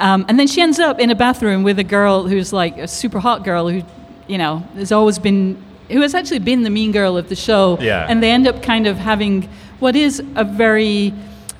um, 0.00 0.24
and 0.28 0.38
then 0.38 0.46
she 0.46 0.60
ends 0.60 0.78
up 0.78 1.00
in 1.00 1.10
a 1.10 1.14
bathroom 1.14 1.62
with 1.62 1.78
a 1.78 1.84
girl 1.84 2.26
who's 2.28 2.52
like 2.52 2.78
a 2.78 2.86
super 2.88 3.18
hot 3.20 3.44
girl 3.44 3.68
who, 3.68 3.82
you 4.26 4.38
know, 4.38 4.58
has 4.74 4.92
always 4.92 5.18
been 5.18 5.56
who 5.90 6.02
has 6.02 6.14
actually 6.14 6.38
been 6.38 6.62
the 6.64 6.70
mean 6.70 6.92
girl 6.92 7.16
of 7.16 7.28
the 7.30 7.34
show, 7.36 7.78
Yeah. 7.80 8.06
and 8.08 8.22
they 8.22 8.30
end 8.30 8.46
up 8.46 8.62
kind 8.62 8.86
of 8.86 8.98
having 8.98 9.48
what 9.80 9.96
is 9.96 10.22
a 10.36 10.44
very 10.44 11.14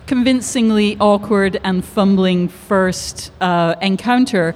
convincingly 0.07 0.97
awkward 1.00 1.59
and 1.64 1.85
fumbling 1.85 2.49
first 2.49 3.30
uh, 3.40 3.75
encounter. 3.80 4.54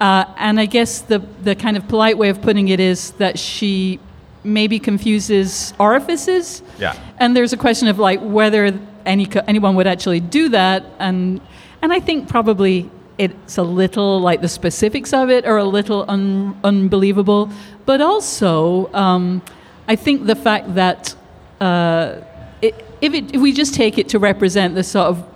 Uh, 0.00 0.24
and 0.36 0.58
I 0.58 0.66
guess 0.66 1.00
the, 1.02 1.18
the 1.42 1.54
kind 1.54 1.76
of 1.76 1.86
polite 1.88 2.18
way 2.18 2.28
of 2.30 2.40
putting 2.42 2.68
it 2.68 2.80
is 2.80 3.12
that 3.12 3.38
she 3.38 4.00
maybe 4.44 4.78
confuses 4.78 5.72
orifices. 5.78 6.62
Yeah. 6.78 6.96
And 7.18 7.36
there's 7.36 7.52
a 7.52 7.56
question 7.56 7.88
of 7.88 7.98
like 7.98 8.20
whether 8.20 8.72
any 9.04 9.28
anyone 9.46 9.74
would 9.76 9.86
actually 9.86 10.20
do 10.20 10.48
that, 10.50 10.84
and 10.98 11.40
and 11.82 11.92
I 11.92 12.00
think 12.00 12.28
probably 12.28 12.90
it's 13.18 13.58
a 13.58 13.62
little 13.62 14.20
like 14.20 14.40
the 14.40 14.48
specifics 14.48 15.12
of 15.12 15.30
it 15.30 15.44
are 15.44 15.58
a 15.58 15.64
little 15.64 16.04
un- 16.08 16.58
unbelievable, 16.64 17.50
but 17.86 18.00
also 18.00 18.92
um, 18.94 19.42
I 19.86 19.96
think 19.96 20.26
the 20.26 20.36
fact 20.36 20.74
that 20.74 21.14
uh, 21.60 22.20
it, 22.60 22.84
if 23.00 23.14
it, 23.14 23.34
if 23.34 23.40
we 23.40 23.52
just 23.52 23.74
take 23.74 23.98
it 23.98 24.08
to 24.10 24.18
represent 24.18 24.74
the 24.74 24.84
sort 24.84 25.06
of 25.08 25.28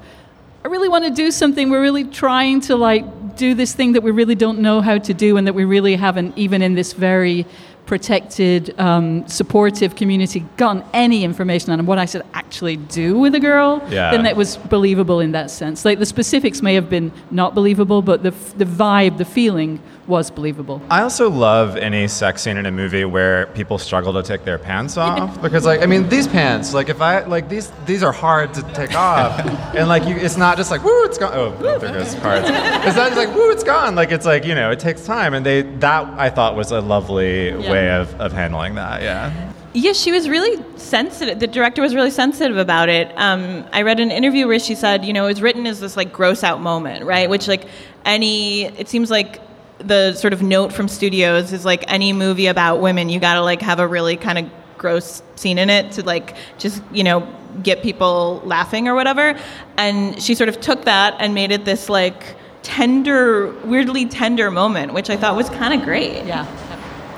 I 0.67 0.69
really 0.69 0.89
want 0.89 1.05
to 1.05 1.13
do 1.13 1.31
something. 1.31 1.71
We're 1.71 1.81
really 1.81 2.03
trying 2.03 2.61
to 2.63 2.75
like 2.75 3.37
do 3.37 3.55
this 3.55 3.73
thing 3.73 3.93
that 3.93 4.03
we 4.03 4.11
really 4.11 4.35
don't 4.35 4.59
know 4.59 4.81
how 4.81 4.99
to 4.99 5.15
do, 5.15 5.37
and 5.37 5.47
that 5.47 5.55
we 5.55 5.65
really 5.65 5.95
haven't, 5.95 6.37
even 6.37 6.61
in 6.61 6.75
this 6.75 6.93
very 6.93 7.47
protected, 7.87 8.79
um, 8.79 9.27
supportive 9.29 9.97
community, 9.97 10.41
gotten 10.57 10.85
any 10.93 11.25
information 11.25 11.73
on 11.73 11.87
what 11.87 11.99
I 11.99 12.05
should 12.05 12.23
actually 12.35 12.77
do 12.77 13.19
with 13.19 13.35
a 13.35 13.41
girl. 13.41 13.83
Yeah. 13.91 14.11
Then 14.11 14.25
that 14.25 14.37
was 14.37 14.57
believable 14.57 15.21
in 15.21 15.33
that 15.33 15.51
sense. 15.51 15.85
Like 15.85 15.99
the 15.99 16.07
specifics 16.07 16.61
may 16.63 16.75
have 16.75 16.91
been 16.91 17.13
not 17.31 17.55
believable, 17.55 18.03
but 18.03 18.23
the 18.23 18.31
f- 18.33 18.55
the 18.59 18.65
vibe, 18.65 19.19
the 19.19 19.25
feeling 19.25 19.81
was 20.07 20.31
believable. 20.31 20.81
I 20.89 21.01
also 21.03 21.29
love 21.29 21.77
any 21.77 22.07
sex 22.07 22.43
scene 22.43 22.57
in 22.57 22.67
a 22.67 22.71
movie 22.71 23.05
where 23.05 23.47
people 23.47 23.77
struggle 23.77 24.13
to 24.13 24.23
take 24.23 24.45
their 24.45 24.57
pants 24.59 24.97
off 24.97 25.41
because, 25.43 25.67
like, 25.67 25.83
I 25.83 25.87
mean, 25.87 26.09
these 26.09 26.29
pants, 26.29 26.73
like, 26.73 26.89
if 26.89 27.01
I 27.01 27.25
like 27.25 27.49
these, 27.49 27.73
these 27.87 28.05
are 28.05 28.13
hard 28.13 28.55
to 28.55 28.63
take 28.73 28.95
off, 28.95 29.41
and 29.75 29.89
like, 29.89 30.05
you, 30.07 30.15
it's 30.15 30.37
not 30.37 30.57
just 30.59 30.71
like 30.71 30.85
woo, 30.85 31.05
it's 31.05 31.19
gone. 31.19 31.33
Oh, 31.35 31.51
there 31.59 31.79
goes 31.81 32.15
cards. 32.23 32.47
It's 32.49 32.97
not 32.97 33.09
just 33.13 33.17
like 33.17 33.35
woo, 33.35 33.51
it's 33.51 33.65
gone. 33.65 33.95
Like, 33.97 34.13
it's 34.13 34.27
like 34.27 34.45
you 34.45 34.55
know, 34.55 34.71
it 34.71 34.79
takes 34.79 35.05
time, 35.05 35.35
and 35.35 35.45
they 35.45 35.63
that 35.63 36.05
I 36.19 36.31
thought 36.31 36.55
was 36.57 36.71
a 36.71 36.81
lovely 36.81 37.49
Yeah. 37.51 37.71
way 37.71 37.76
of, 37.79 38.15
of 38.21 38.33
handling 38.33 38.75
that. 38.77 39.03
Yeah. 39.03 39.53
Yeah, 39.73 39.93
she 39.93 40.11
was 40.11 40.29
really 40.29 40.65
sensitive. 40.79 41.39
The 41.39 41.47
director 41.47 41.83
was 41.83 41.95
really 41.95 42.11
sensitive 42.11 42.57
about 42.57 42.89
it. 42.89 43.13
Um, 43.17 43.67
I 43.73 43.83
read 43.83 44.01
an 44.01 44.11
interview 44.11 44.47
where 44.47 44.59
she 44.59 44.75
said, 44.75 45.05
you 45.05 45.13
know, 45.13 45.25
it 45.25 45.29
was 45.29 45.43
written 45.43 45.67
as 45.67 45.81
this 45.81 45.97
like 45.99 46.13
gross 46.13 46.43
out 46.43 46.63
moment, 46.63 47.05
right? 47.05 47.29
Which 47.29 47.47
like 47.47 47.67
any, 48.07 48.65
it 48.65 48.89
seems 48.89 49.11
like 49.11 49.41
the 49.79 50.15
sort 50.15 50.33
of 50.33 50.43
note 50.43 50.73
from 50.73 50.89
studios 50.89 51.53
is 51.53 51.65
like 51.65 51.85
any 51.89 52.13
movie 52.13 52.47
about 52.47 52.81
women, 52.81 53.09
you 53.09 53.21
got 53.21 53.35
to 53.35 53.43
like 53.43 53.61
have 53.61 53.79
a 53.79 53.87
really 53.87 54.17
kind 54.17 54.39
of 54.39 54.51
gross 54.79 55.23
scene 55.35 55.59
in 55.59 55.71
it 55.71 55.93
to 55.93 56.03
like 56.03 56.37
just 56.59 56.83
you 56.93 57.03
know 57.03 57.27
get 57.63 57.83
people 57.83 58.43
laughing 58.45 58.89
or 58.89 58.95
whatever. 58.95 59.39
And 59.77 60.21
she 60.23 60.35
sort 60.35 60.49
of 60.49 60.61
took 60.61 60.85
that 60.85 61.17
and 61.19 61.35
made 61.35 61.51
it 61.51 61.65
this 61.65 61.89
like 61.89 62.37
tender, 62.63 63.53
weirdly 63.65 64.07
tender 64.07 64.51
moment, 64.51 64.93
which 64.93 65.11
I 65.11 65.17
thought 65.17 65.37
was 65.37 65.49
kind 65.51 65.75
of 65.75 65.85
great. 65.85 66.25
Yeah. 66.25 66.47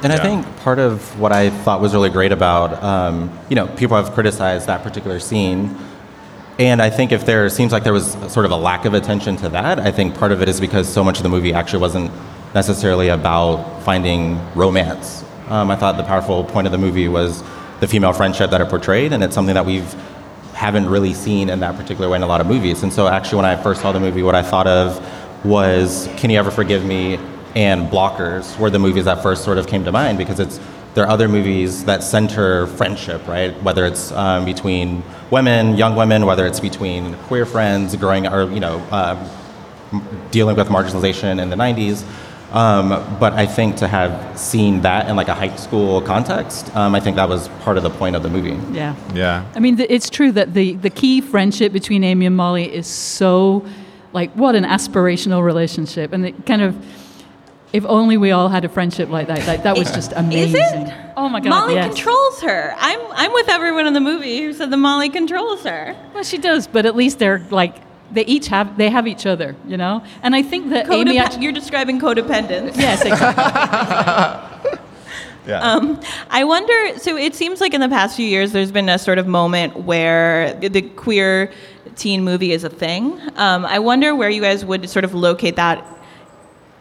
And 0.03 0.13
I 0.13 0.19
think 0.19 0.47
part 0.59 0.79
of 0.79 1.19
what 1.19 1.33
I 1.33 1.51
thought 1.51 1.81
was 1.81 1.93
really 1.93 2.11
great 2.11 2.31
about, 2.31 2.83
um, 2.85 3.37
you 3.49 3.57
know, 3.57 3.67
people 3.67 3.97
have 3.97 4.13
criticized 4.13 4.69
that 4.69 4.85
particular 4.85 5.19
scene. 5.19 5.77
And 6.59 6.81
I 6.81 6.89
think 6.89 7.11
if 7.11 7.27
there 7.27 7.49
seems 7.49 7.73
like 7.73 7.83
there 7.83 7.93
was 7.93 8.13
sort 8.33 8.47
of 8.47 8.53
a 8.53 8.57
lack 8.57 8.85
of 8.85 8.95
attention 8.95 9.37
to 9.39 9.49
that, 9.49 9.81
I 9.81 9.91
think 9.91 10.17
part 10.17 10.31
of 10.31 10.41
it 10.41 10.49
is 10.49 10.61
because 10.61 10.89
so 10.89 11.03
much 11.03 11.17
of 11.17 11.25
the 11.25 11.29
movie 11.29 11.53
actually 11.53 11.81
wasn't 11.81 12.13
necessarily 12.55 13.09
about 13.09 13.81
finding 13.83 14.39
romance. 14.55 15.25
Um, 15.49 15.71
I 15.71 15.77
thought 15.77 15.97
the 15.97 16.05
powerful 16.05 16.45
point 16.45 16.67
of 16.67 16.73
the 16.73 16.79
movie 16.79 17.09
was 17.09 17.43
the 17.81 17.89
female 17.89 18.13
friendship 18.13 18.51
that 18.51 18.61
it 18.61 18.69
portrayed, 18.69 19.13
and 19.13 19.23
it's 19.25 19.35
something 19.35 19.55
that 19.55 19.67
we've 19.67 19.95
haven't 20.55 20.89
really 20.89 21.15
seen 21.15 21.49
in 21.51 21.61
that 21.61 21.77
particular 21.77 22.09
way 22.09 22.17
in 22.17 22.23
a 22.23 22.27
lot 22.27 22.41
of 22.41 22.47
movies. 22.47 22.83
And 22.83 22.93
so 22.93 23.07
actually 23.07 23.37
when 23.37 23.45
I 23.47 23.61
first 23.63 23.81
saw 23.81 23.93
the 23.93 24.01
movie, 24.01 24.25
what 24.25 24.35
I 24.35 24.43
thought 24.43 24.67
of 24.67 25.01
was 25.45 26.09
Can 26.17 26.31
You 26.31 26.39
Ever 26.39 26.51
Forgive 26.51 26.85
Me 26.85 27.19
and 27.59 27.91
Blockers 27.91 28.57
were 28.57 28.71
the 28.71 28.79
movies 28.79 29.07
that 29.07 29.21
first 29.21 29.43
sort 29.43 29.59
of 29.59 29.67
came 29.67 29.85
to 29.85 29.91
mind 29.91 30.17
because 30.17 30.39
it's 30.39 30.61
there 30.95 31.05
are 31.05 31.11
other 31.11 31.29
movies 31.29 31.85
that 31.87 32.05
center 32.05 32.69
friendship, 32.69 33.27
right? 33.27 33.53
Whether 33.65 33.85
it's 33.85 34.13
um, 34.13 34.45
between 34.45 35.03
women, 35.33 35.77
young 35.77 35.97
women, 35.97 36.25
whether 36.25 36.47
it's 36.47 36.61
between 36.61 37.15
queer 37.27 37.45
friends 37.45 37.97
growing 37.97 38.29
or 38.29 38.49
you 38.53 38.61
know 38.61 38.79
um, 38.93 39.19
dealing 40.31 40.55
with 40.55 40.69
marginalization 40.69 41.43
in 41.43 41.51
the 41.51 41.57
90s. 41.57 42.05
Um, 42.53 42.91
but 43.19 43.33
I 43.33 43.45
think 43.45 43.77
to 43.79 43.89
have 43.89 44.39
seen 44.39 44.83
that 44.83 45.09
in 45.09 45.17
like 45.17 45.29
a 45.29 45.35
high 45.35 45.55
school 45.57 46.01
context, 46.01 46.75
um, 46.77 46.95
I 46.95 47.01
think 47.01 47.17
that 47.17 47.29
was 47.29 47.49
part 47.65 47.77
of 47.77 47.83
the 47.83 47.91
point 47.91 48.15
of 48.15 48.23
the 48.23 48.31
movie. 48.31 48.57
Yeah. 48.73 48.95
Yeah. 49.15 49.45
I 49.57 49.59
mean, 49.59 49.77
th- 49.77 49.91
it's 49.91 50.09
true 50.09 50.31
that 50.33 50.55
the, 50.55 50.75
the 50.75 50.91
key 50.91 51.21
friendship 51.21 51.73
between 51.73 52.05
Amy 52.05 52.25
and 52.25 52.37
Molly 52.37 52.73
is 52.73 52.87
so, 52.87 53.67
like, 54.15 54.31
what 54.33 54.55
an 54.55 54.65
aspirational 54.65 55.45
relationship. 55.45 56.15
And 56.15 56.25
it 56.25 56.47
kind 56.47 56.63
of, 56.63 56.75
if 57.73 57.85
only 57.85 58.17
we 58.17 58.31
all 58.31 58.49
had 58.49 58.65
a 58.65 58.69
friendship 58.69 59.09
like 59.09 59.27
that, 59.29 59.47
like, 59.47 59.63
that 59.63 59.77
was 59.77 59.91
just 59.93 60.13
amazing. 60.17 60.61
Is 60.61 60.73
it? 60.73 60.95
Oh 61.17 61.29
my 61.29 61.41
God. 61.41 61.51
Molly 61.51 61.75
yes. 61.75 61.95
controls 61.95 62.41
her. 62.43 62.75
I'm 62.79 63.01
I'm 63.11 63.33
with 63.33 63.49
everyone 63.49 63.87
in 63.87 63.93
the 63.93 64.01
movie 64.01 64.41
who 64.41 64.53
said 64.53 64.71
that 64.71 64.77
Molly 64.77 65.11
controls 65.11 65.65
her. 65.65 65.97
Well, 66.15 66.25
she 66.25 66.39
does, 66.39 66.67
but 66.67 66.87
at 66.87 66.97
least 66.97 67.19
they're 67.19 67.47
like, 67.51 67.77
they 68.11 68.25
each 68.25 68.49
have, 68.49 68.79
they 68.79 68.89
have 68.89 69.07
each 69.07 69.27
other, 69.27 69.55
you 69.67 69.77
know? 69.77 70.03
And 70.23 70.35
I 70.35 70.43
think 70.43 70.71
that 70.71 70.91
Amy 70.91 71.19
actually, 71.19 71.43
you're 71.43 71.53
describing 71.53 72.01
codependence. 72.01 72.77
yes, 72.77 73.05
exactly. 73.05 74.73
Yeah. 75.47 75.61
Um, 75.61 75.99
I 76.29 76.45
wonder. 76.45 76.99
So 76.99 77.17
it 77.17 77.35
seems 77.35 77.59
like 77.59 77.73
in 77.73 77.81
the 77.81 77.89
past 77.89 78.17
few 78.17 78.27
years, 78.27 78.53
there's 78.53 78.71
been 78.71 78.91
a 78.91 78.99
sort 78.99 79.17
of 79.17 79.27
moment 79.27 79.75
where 79.77 80.53
the, 80.53 80.69
the 80.69 80.83
queer 80.83 81.51
teen 81.97 82.23
movie 82.23 82.53
is 82.53 82.65
a 82.65 82.69
thing. 82.69 83.19
Um, 83.37 83.65
I 83.65 83.79
wonder 83.79 84.15
where 84.15 84.29
you 84.29 84.43
guys 84.43 84.63
would 84.63 84.91
sort 84.91 85.07
of 85.07 85.15
locate 85.15 85.57
that 85.57 85.83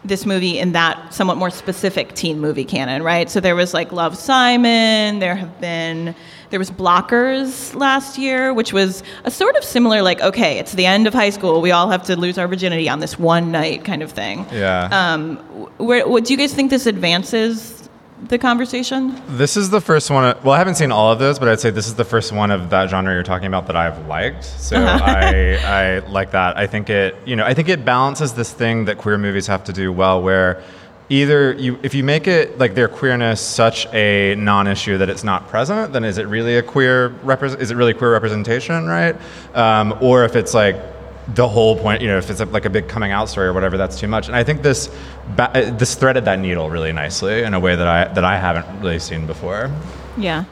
this 0.04 0.24
movie 0.24 0.58
in 0.58 0.72
that 0.72 1.12
somewhat 1.12 1.36
more 1.36 1.50
specific 1.50 2.14
teen 2.14 2.40
movie 2.40 2.64
canon, 2.64 3.02
right? 3.02 3.28
So 3.28 3.40
there 3.40 3.56
was 3.56 3.74
like 3.74 3.92
Love 3.92 4.16
Simon. 4.16 5.18
There 5.18 5.34
have 5.34 5.60
been 5.60 6.14
there 6.50 6.58
was 6.58 6.70
Blockers 6.70 7.74
last 7.74 8.16
year, 8.16 8.54
which 8.54 8.72
was 8.72 9.02
a 9.24 9.30
sort 9.30 9.56
of 9.56 9.64
similar 9.64 10.02
like 10.02 10.20
okay, 10.20 10.58
it's 10.58 10.72
the 10.72 10.86
end 10.86 11.06
of 11.06 11.14
high 11.14 11.30
school. 11.30 11.60
We 11.60 11.72
all 11.72 11.90
have 11.90 12.04
to 12.04 12.16
lose 12.16 12.38
our 12.38 12.48
virginity 12.48 12.88
on 12.88 13.00
this 13.00 13.18
one 13.18 13.50
night 13.50 13.84
kind 13.84 14.02
of 14.02 14.12
thing. 14.12 14.46
Yeah. 14.52 14.88
Um, 14.90 15.36
where, 15.78 16.08
what 16.08 16.24
do 16.24 16.32
you 16.32 16.38
guys 16.38 16.54
think 16.54 16.70
this 16.70 16.86
advances 16.86 17.87
the 18.22 18.38
conversation? 18.38 19.20
This 19.28 19.56
is 19.56 19.70
the 19.70 19.80
first 19.80 20.10
one. 20.10 20.36
Well, 20.42 20.52
I 20.52 20.58
haven't 20.58 20.74
seen 20.74 20.90
all 20.90 21.12
of 21.12 21.18
those, 21.18 21.38
but 21.38 21.48
I'd 21.48 21.60
say 21.60 21.70
this 21.70 21.86
is 21.86 21.94
the 21.94 22.04
first 22.04 22.32
one 22.32 22.50
of 22.50 22.70
that 22.70 22.90
genre 22.90 23.12
you're 23.12 23.22
talking 23.22 23.46
about 23.46 23.66
that 23.68 23.76
I've 23.76 24.06
liked. 24.06 24.44
So 24.44 24.76
I, 24.76 25.58
I 25.64 25.98
like 26.08 26.32
that. 26.32 26.56
I 26.56 26.66
think 26.66 26.90
it, 26.90 27.16
you 27.24 27.36
know, 27.36 27.44
I 27.44 27.54
think 27.54 27.68
it 27.68 27.84
balances 27.84 28.34
this 28.34 28.52
thing 28.52 28.86
that 28.86 28.98
queer 28.98 29.18
movies 29.18 29.46
have 29.46 29.64
to 29.64 29.72
do 29.72 29.92
well, 29.92 30.20
where 30.20 30.62
either 31.08 31.52
you, 31.54 31.78
if 31.82 31.94
you 31.94 32.02
make 32.04 32.26
it 32.26 32.58
like 32.58 32.74
their 32.74 32.88
queerness 32.88 33.40
such 33.40 33.86
a 33.94 34.34
non-issue 34.36 34.98
that 34.98 35.08
it's 35.08 35.24
not 35.24 35.48
present, 35.48 35.92
then 35.92 36.04
is 36.04 36.18
it 36.18 36.26
really 36.26 36.56
a 36.56 36.62
queer 36.62 37.10
repres 37.24 37.58
Is 37.58 37.70
it 37.70 37.76
really 37.76 37.94
queer 37.94 38.12
representation, 38.12 38.86
right? 38.86 39.16
Um, 39.54 39.96
or 40.00 40.24
if 40.24 40.36
it's 40.36 40.54
like 40.54 40.76
the 41.34 41.46
whole 41.46 41.76
point, 41.78 42.00
you 42.00 42.08
know, 42.08 42.18
if 42.18 42.30
it's 42.30 42.40
a, 42.40 42.46
like 42.46 42.64
a 42.64 42.70
big 42.70 42.88
coming 42.88 43.12
out 43.12 43.28
story 43.28 43.48
or 43.48 43.52
whatever, 43.52 43.76
that's 43.76 43.98
too 43.98 44.08
much. 44.08 44.28
And 44.28 44.36
I 44.36 44.44
think 44.44 44.62
this 44.62 44.90
ba- 45.36 45.50
uh, 45.54 45.70
this 45.76 45.94
threaded 45.94 46.24
that 46.24 46.38
needle 46.38 46.70
really 46.70 46.92
nicely 46.92 47.42
in 47.42 47.54
a 47.54 47.60
way 47.60 47.76
that 47.76 47.86
I 47.86 48.12
that 48.12 48.24
I 48.24 48.38
haven't 48.38 48.80
really 48.80 48.98
seen 48.98 49.26
before. 49.26 49.70
Yeah. 50.16 50.44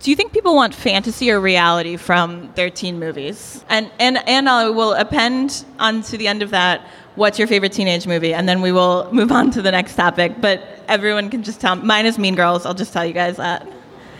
Do 0.00 0.10
you 0.10 0.16
think 0.16 0.32
people 0.32 0.56
want 0.56 0.74
fantasy 0.74 1.30
or 1.30 1.40
reality 1.40 1.96
from 1.96 2.50
their 2.56 2.70
teen 2.70 2.98
movies? 2.98 3.64
And 3.68 3.90
and 4.00 4.18
and 4.28 4.48
I 4.48 4.68
will 4.70 4.94
append 4.94 5.64
onto 5.78 6.16
the 6.16 6.26
end 6.26 6.42
of 6.42 6.50
that. 6.50 6.80
What's 7.14 7.38
your 7.38 7.46
favorite 7.46 7.72
teenage 7.72 8.06
movie? 8.06 8.34
And 8.34 8.48
then 8.48 8.62
we 8.62 8.72
will 8.72 9.08
move 9.12 9.30
on 9.30 9.52
to 9.52 9.62
the 9.62 9.70
next 9.70 9.94
topic. 9.94 10.40
But 10.40 10.66
everyone 10.88 11.30
can 11.30 11.44
just 11.44 11.60
tell. 11.60 11.76
Mine 11.76 12.06
is 12.06 12.18
Mean 12.18 12.34
Girls. 12.34 12.66
I'll 12.66 12.74
just 12.74 12.92
tell 12.92 13.06
you 13.06 13.12
guys 13.12 13.36
that. 13.36 13.66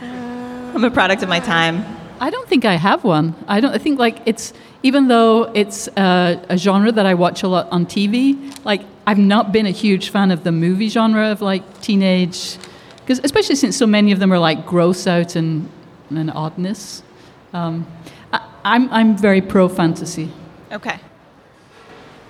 I'm 0.00 0.84
a 0.84 0.90
product 0.90 1.22
of 1.22 1.28
my 1.28 1.40
time. 1.40 1.84
I 2.20 2.30
don't 2.30 2.48
think 2.48 2.64
I 2.64 2.76
have 2.76 3.02
one. 3.02 3.34
I 3.48 3.60
don't. 3.60 3.74
I 3.74 3.78
think 3.78 3.98
like 3.98 4.22
it's 4.26 4.52
even 4.82 5.08
though 5.08 5.44
it's 5.54 5.88
uh, 5.88 6.44
a 6.48 6.56
genre 6.56 6.90
that 6.92 7.06
I 7.06 7.14
watch 7.14 7.42
a 7.42 7.48
lot 7.48 7.68
on 7.70 7.86
TV. 7.86 8.36
Like 8.64 8.82
I've 9.06 9.18
not 9.18 9.52
been 9.52 9.66
a 9.66 9.70
huge 9.70 10.10
fan 10.10 10.30
of 10.30 10.44
the 10.44 10.52
movie 10.52 10.88
genre 10.88 11.30
of 11.30 11.40
like 11.40 11.80
teenage, 11.80 12.56
because 12.96 13.20
especially 13.24 13.56
since 13.56 13.76
so 13.76 13.86
many 13.86 14.12
of 14.12 14.18
them 14.18 14.32
are 14.32 14.38
like 14.38 14.66
gross 14.66 15.06
out 15.06 15.36
and 15.36 15.68
and 16.10 16.30
oddness. 16.30 17.02
Um, 17.52 17.86
I, 18.32 18.40
I'm 18.64 18.90
I'm 18.92 19.16
very 19.16 19.40
pro 19.40 19.68
fantasy. 19.68 20.30
Okay. 20.70 20.98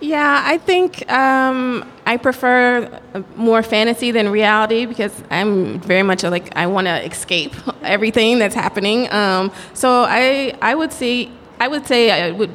Yeah, 0.00 0.42
I 0.44 0.58
think 0.58 1.08
um, 1.12 1.88
I 2.04 2.16
prefer 2.16 3.00
more 3.36 3.62
fantasy 3.62 4.10
than 4.10 4.30
reality 4.30 4.84
because 4.84 5.12
I'm 5.30 5.78
very 5.78 6.02
much 6.02 6.24
a, 6.24 6.30
like 6.30 6.56
I 6.56 6.66
want 6.66 6.88
to 6.88 7.06
escape 7.06 7.54
everything 7.82 8.40
that's 8.40 8.54
happening. 8.54 9.10
Um, 9.12 9.52
so 9.74 10.04
I 10.08 10.58
I 10.60 10.74
would 10.74 10.92
say 10.92 11.30
I 11.60 11.68
would 11.68 11.86
say 11.86 12.10
I 12.10 12.30
would 12.32 12.50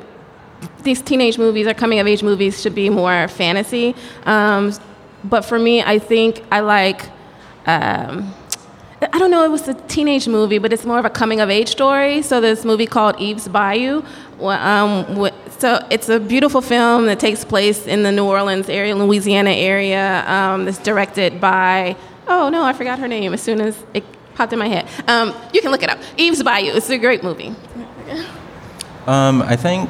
these 0.84 1.02
teenage 1.02 1.38
movies 1.38 1.68
or 1.68 1.74
coming 1.74 2.00
of 2.00 2.08
age 2.08 2.24
movies 2.24 2.62
should 2.62 2.76
be 2.76 2.90
more 2.90 3.28
fantasy. 3.28 3.96
Um, 4.26 4.74
but 5.24 5.42
for 5.42 5.60
me, 5.60 5.84
I 5.84 6.00
think 6.00 6.44
I 6.52 6.62
like. 6.62 7.10
Um, 7.66 8.34
I 9.00 9.20
don't 9.20 9.30
know, 9.30 9.44
it 9.44 9.52
was 9.52 9.68
a 9.68 9.76
teenage 9.76 10.28
movie, 10.28 10.58
but 10.58 10.74
it's 10.74 10.84
more 10.84 10.98
of 10.98 11.06
a 11.06 11.10
coming 11.10 11.40
of 11.40 11.52
age 11.52 11.70
story. 11.70 12.24
So, 12.24 12.42
this 12.42 12.66
movie 12.66 12.88
called 12.88 13.20
Eve's 13.20 13.48
Bayou. 13.48 14.02
Um, 14.42 15.30
so, 15.60 15.86
it's 15.92 16.10
a 16.10 16.20
beautiful 16.20 16.62
film 16.62 17.06
that 17.06 17.20
takes 17.20 17.46
place 17.46 17.86
in 17.86 18.02
the 18.02 18.12
New 18.12 18.26
Orleans 18.26 18.70
area, 18.70 18.96
Louisiana 18.96 19.52
area. 19.52 20.24
Um, 20.28 20.68
it's 20.68 20.80
directed 20.80 21.40
by, 21.40 21.96
oh 22.28 22.50
no, 22.50 22.64
I 22.64 22.74
forgot 22.74 22.98
her 22.98 23.08
name 23.08 23.34
as 23.34 23.42
soon 23.42 23.62
as 23.62 23.78
it 23.94 24.04
popped 24.34 24.52
in 24.52 24.58
my 24.58 24.68
head. 24.68 24.88
Um, 25.08 25.32
you 25.54 25.62
can 25.62 25.70
look 25.70 25.84
it 25.84 25.90
up. 25.90 26.00
Eve's 26.18 26.42
Bayou. 26.42 26.72
It's 26.74 26.90
a 26.90 26.98
great 26.98 27.24
movie. 27.24 27.54
Um, 29.08 29.42
I 29.42 29.56
think 29.56 29.90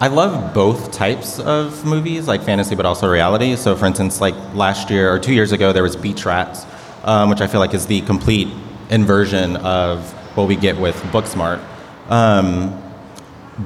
I 0.00 0.06
love 0.06 0.54
both 0.54 0.92
types 0.92 1.40
of 1.40 1.84
movies, 1.84 2.28
like 2.28 2.42
fantasy, 2.42 2.76
but 2.76 2.86
also 2.86 3.10
reality. 3.10 3.56
So, 3.56 3.74
for 3.74 3.86
instance, 3.86 4.20
like 4.20 4.34
last 4.54 4.90
year 4.90 5.12
or 5.12 5.18
two 5.18 5.34
years 5.34 5.50
ago, 5.50 5.72
there 5.72 5.82
was 5.82 5.96
Beach 5.96 6.24
Rats, 6.24 6.64
um, 7.02 7.30
which 7.30 7.40
I 7.40 7.48
feel 7.48 7.58
like 7.58 7.74
is 7.74 7.86
the 7.86 8.02
complete 8.02 8.46
inversion 8.90 9.56
of 9.56 10.08
what 10.36 10.46
we 10.46 10.54
get 10.54 10.78
with 10.78 10.94
Booksmart. 11.06 11.60
Um, 12.08 12.80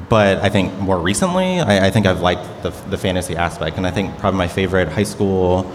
but 0.09 0.39
I 0.39 0.49
think 0.49 0.73
more 0.79 0.99
recently, 0.99 1.61
I, 1.61 1.89
I 1.89 1.91
think 1.91 2.07
I've 2.07 2.23
liked 2.23 2.63
the, 2.63 2.71
the 2.89 2.97
fantasy 2.97 3.37
aspect, 3.37 3.77
and 3.77 3.87
I 3.87 3.91
think 3.91 4.17
probably 4.17 4.39
my 4.39 4.49
favorite 4.49 4.89
high 4.89 5.03
school 5.03 5.71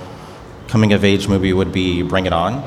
coming 0.70 0.92
of 0.94 1.04
age 1.04 1.28
movie 1.28 1.54
would 1.54 1.72
be 1.72 2.02
Bring 2.02 2.26
It 2.26 2.34
On. 2.34 2.64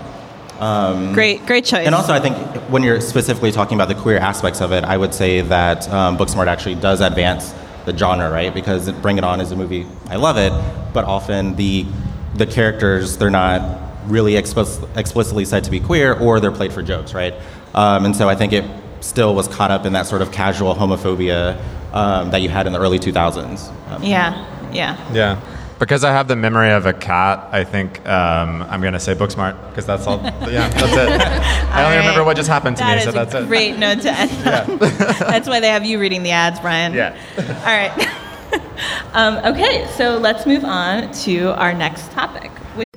Um, 0.58 1.12
Great, 1.12 1.46
great 1.46 1.64
choice. 1.64 1.86
And 1.86 1.94
also, 1.94 2.12
I 2.12 2.20
think 2.20 2.36
when 2.70 2.82
you're 2.82 3.00
specifically 3.00 3.52
talking 3.52 3.76
about 3.76 3.88
the 3.88 3.94
queer 3.94 4.18
aspects 4.18 4.60
of 4.60 4.72
it, 4.72 4.84
I 4.84 4.96
would 4.96 5.14
say 5.14 5.40
that 5.42 5.88
um, 5.90 6.18
Booksmart 6.18 6.48
actually 6.48 6.74
does 6.74 7.00
advance 7.00 7.54
the 7.84 7.96
genre, 7.96 8.30
right? 8.30 8.52
Because 8.52 8.90
Bring 8.92 9.18
It 9.18 9.24
On 9.24 9.40
is 9.40 9.52
a 9.52 9.56
movie, 9.56 9.86
I 10.08 10.16
love 10.16 10.36
it, 10.36 10.52
but 10.92 11.04
often 11.04 11.56
the 11.56 11.86
the 12.34 12.46
characters 12.46 13.16
they're 13.16 13.30
not 13.30 13.80
really 14.06 14.34
explic- 14.34 14.96
explicitly 14.96 15.44
said 15.44 15.64
to 15.64 15.70
be 15.70 15.80
queer, 15.80 16.14
or 16.14 16.40
they're 16.40 16.52
played 16.52 16.72
for 16.72 16.82
jokes, 16.82 17.14
right? 17.14 17.34
Um, 17.74 18.04
and 18.04 18.14
so 18.16 18.28
I 18.28 18.34
think 18.34 18.52
it 18.52 18.64
still 19.00 19.34
was 19.34 19.48
caught 19.48 19.70
up 19.70 19.86
in 19.86 19.92
that 19.94 20.06
sort 20.06 20.22
of 20.22 20.32
casual 20.32 20.74
homophobia 20.74 21.60
um, 21.92 22.30
that 22.30 22.42
you 22.42 22.48
had 22.48 22.66
in 22.66 22.72
the 22.72 22.80
early 22.80 22.98
2000s. 22.98 23.70
Um, 23.90 24.02
yeah, 24.02 24.70
yeah. 24.72 25.12
Yeah. 25.12 25.40
Because 25.78 26.02
I 26.02 26.10
have 26.10 26.26
the 26.26 26.34
memory 26.34 26.72
of 26.72 26.86
a 26.86 26.92
cat, 26.92 27.48
I 27.52 27.62
think 27.62 28.06
um, 28.08 28.62
I'm 28.62 28.80
going 28.80 28.94
to 28.94 29.00
say 29.00 29.14
Booksmart 29.14 29.68
because 29.70 29.86
that's 29.86 30.06
all. 30.08 30.18
Yeah, 30.18 30.68
that's 30.68 30.92
it. 30.92 31.08
I 31.70 31.84
only 31.84 31.96
right. 31.96 31.98
remember 31.98 32.24
what 32.24 32.36
just 32.36 32.48
happened 32.48 32.76
to 32.78 32.82
That 32.82 32.98
me, 32.98 33.04
so 33.04 33.12
that's 33.12 33.34
a 33.34 33.42
it. 33.42 33.46
great 33.46 33.78
note 33.78 34.00
to 34.02 34.10
end 34.10 34.30
on. 34.48 34.78
That's 34.78 35.48
why 35.48 35.60
they 35.60 35.68
have 35.68 35.84
you 35.84 36.00
reading 36.00 36.22
the 36.24 36.32
ads, 36.32 36.58
Brian. 36.58 36.94
Yeah. 36.94 37.16
All 37.38 37.66
right. 37.66 38.62
um, 39.12 39.36
okay, 39.54 39.86
so 39.96 40.18
let's 40.18 40.46
move 40.46 40.64
on 40.64 41.12
to 41.12 41.52
our 41.60 41.72
next 41.72 42.10
topic. 42.10 42.50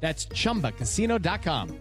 That's 0.00 0.26
chumbacasino.com. 0.26 1.78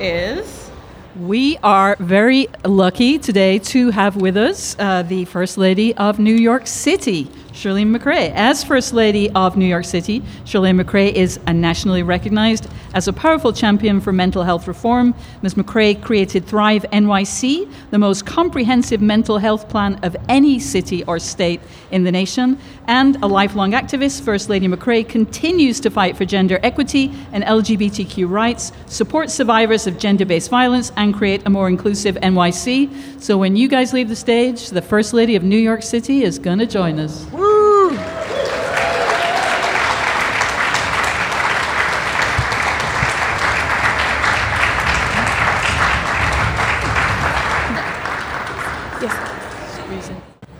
is 0.00 0.70
We 1.16 1.56
are 1.64 1.96
very 1.98 2.48
lucky 2.64 3.18
today 3.18 3.58
to 3.58 3.90
have 3.90 4.16
with 4.16 4.36
us 4.36 4.76
uh, 4.78 5.02
the 5.02 5.24
First 5.24 5.58
Lady 5.58 5.94
of 5.96 6.18
New 6.18 6.34
York 6.34 6.66
City, 6.66 7.24
Chirlane 7.52 7.96
McCray. 7.96 8.30
As 8.34 8.62
First 8.62 8.92
Lady 8.92 9.30
of 9.30 9.56
New 9.56 9.66
York 9.66 9.84
City, 9.84 10.20
Chirlane 10.44 10.80
McCray 10.80 11.12
is 11.12 11.40
a 11.46 11.52
nationally 11.52 12.02
recognized 12.02 12.68
as 12.94 13.08
a 13.08 13.12
powerful 13.12 13.52
champion 13.52 14.00
for 14.00 14.12
mental 14.12 14.42
health 14.42 14.68
reform. 14.68 15.14
Ms. 15.42 15.54
McCray 15.54 16.00
created 16.00 16.44
Thrive 16.44 16.84
NYC, 16.92 17.70
the 17.90 17.98
most 17.98 18.26
comprehensive 18.26 19.00
mental 19.00 19.38
health 19.38 19.68
plan 19.68 19.98
of 20.02 20.16
any 20.28 20.58
city 20.58 21.04
or 21.04 21.18
state 21.18 21.60
in 21.90 22.04
the 22.04 22.12
nation. 22.12 22.58
And 22.86 23.16
a 23.22 23.26
lifelong 23.26 23.72
activist, 23.72 24.22
First 24.22 24.48
Lady 24.48 24.68
McCray 24.68 25.08
continues 25.08 25.80
to 25.80 25.90
fight 25.90 26.16
for 26.16 26.24
gender 26.24 26.58
equity 26.62 27.12
and 27.32 27.44
LGBTQ 27.44 28.28
rights, 28.28 28.72
support 28.86 29.30
survivors 29.30 29.86
of 29.86 29.98
gender 29.98 30.24
based 30.24 30.50
violence, 30.50 30.92
and 30.96 31.14
create 31.14 31.42
a 31.46 31.50
more 31.50 31.68
inclusive 31.68 32.16
NYC. 32.16 33.20
So 33.20 33.36
when 33.36 33.56
you 33.56 33.68
guys 33.68 33.92
leave 33.92 34.08
the 34.08 34.16
stage, 34.16 34.70
the 34.70 34.82
First 34.82 35.12
Lady 35.12 35.36
of 35.36 35.42
New 35.42 35.58
York 35.58 35.82
City 35.82 36.22
is 36.22 36.38
going 36.38 36.58
to 36.58 36.66
join 36.66 36.98
us. 36.98 37.26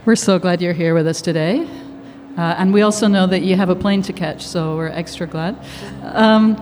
We're 0.08 0.16
so 0.16 0.38
glad 0.38 0.62
you're 0.62 0.72
here 0.72 0.94
with 0.94 1.06
us 1.06 1.20
today. 1.20 1.68
Uh, 2.38 2.40
and 2.56 2.72
we 2.72 2.80
also 2.80 3.08
know 3.08 3.26
that 3.26 3.42
you 3.42 3.56
have 3.56 3.68
a 3.68 3.74
plane 3.74 4.00
to 4.04 4.14
catch, 4.14 4.40
so 4.46 4.74
we're 4.74 4.88
extra 4.88 5.26
glad. 5.26 5.54
Um, 6.02 6.56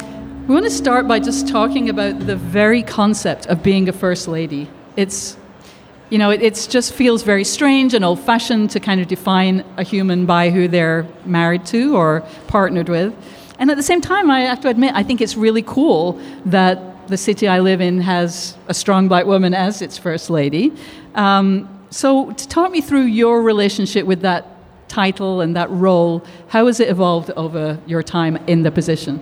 we 0.49 0.55
want 0.55 0.65
to 0.65 0.71
start 0.73 1.07
by 1.07 1.21
just 1.21 1.47
talking 1.47 1.89
about 1.89 2.27
the 2.27 2.35
very 2.35 2.83
concept 2.83 3.47
of 3.47 3.63
being 3.63 3.89
a 3.89 3.93
first 3.93 4.27
lady. 4.27 4.69
It's, 4.97 5.37
you 6.11 6.19
know, 6.19 6.31
it 6.31 6.43
it's 6.43 6.67
just 6.67 6.93
feels 6.93 7.23
very 7.23 7.45
strange 7.45 7.95
and 7.95 8.05
old 8.05 8.19
fashioned 8.19 8.71
to 8.71 8.81
kind 8.81 9.01
of 9.01 9.07
define 9.07 9.65
a 9.77 9.85
human 9.85 10.27
by 10.27 10.51
who 10.51 10.67
they're 10.67 11.07
married 11.25 11.65
to 11.67 11.95
or 11.95 12.23
partnered 12.49 12.89
with. 12.89 13.15
And 13.61 13.71
at 13.71 13.77
the 13.77 13.85
same 13.85 14.01
time, 14.01 14.29
I 14.29 14.41
have 14.41 14.61
to 14.63 14.69
admit, 14.69 14.93
I 14.97 15.05
think 15.05 15.21
it's 15.21 15.37
really 15.37 15.63
cool 15.63 16.21
that 16.47 17.07
the 17.07 17.17
city 17.17 17.47
I 17.47 17.61
live 17.61 17.81
in 17.81 18.01
has 18.01 18.57
a 18.67 18.75
strong 18.75 19.07
black 19.07 19.25
woman 19.25 19.55
as 19.55 19.83
its 19.83 19.97
first 19.97 20.31
lady. 20.31 20.73
Um, 21.15 21.69
so, 21.97 22.31
talk 22.33 22.71
me 22.71 22.83
through 22.83 23.05
your 23.05 23.41
relationship 23.41 24.05
with 24.05 24.21
that 24.21 24.47
title 24.87 25.41
and 25.41 25.57
that 25.57 25.71
role, 25.71 26.23
how 26.49 26.67
has 26.67 26.79
it 26.79 26.91
evolved 26.91 27.31
over 27.39 27.79
your 27.87 28.03
time 28.03 28.37
in 28.47 28.65
the 28.65 28.71
position? 28.71 29.19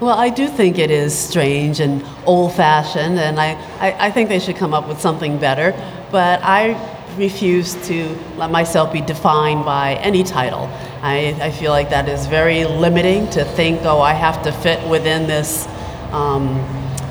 Well, 0.00 0.18
I 0.18 0.30
do 0.30 0.48
think 0.48 0.78
it 0.78 0.90
is 0.90 1.14
strange 1.14 1.80
and 1.80 2.02
old 2.24 2.54
fashioned, 2.54 3.18
and 3.18 3.38
I, 3.38 3.52
I, 3.78 4.06
I, 4.06 4.10
think 4.10 4.30
they 4.30 4.38
should 4.38 4.56
come 4.56 4.72
up 4.72 4.88
with 4.88 4.98
something 5.02 5.38
better. 5.38 5.72
But 6.10 6.40
I 6.42 6.80
refuse 7.18 7.74
to 7.88 8.18
let 8.38 8.50
myself 8.50 8.90
be 8.90 9.02
defined 9.02 9.66
by 9.66 9.96
any 9.96 10.24
title. 10.24 10.70
I, 11.02 11.36
I 11.42 11.50
feel 11.50 11.72
like 11.72 11.90
that 11.90 12.08
is 12.08 12.26
very 12.26 12.64
limiting 12.64 13.28
to 13.32 13.44
think, 13.44 13.82
oh, 13.82 14.00
I 14.00 14.14
have 14.14 14.42
to 14.44 14.50
fit 14.50 14.88
within 14.88 15.26
this, 15.26 15.66
um, 16.10 16.54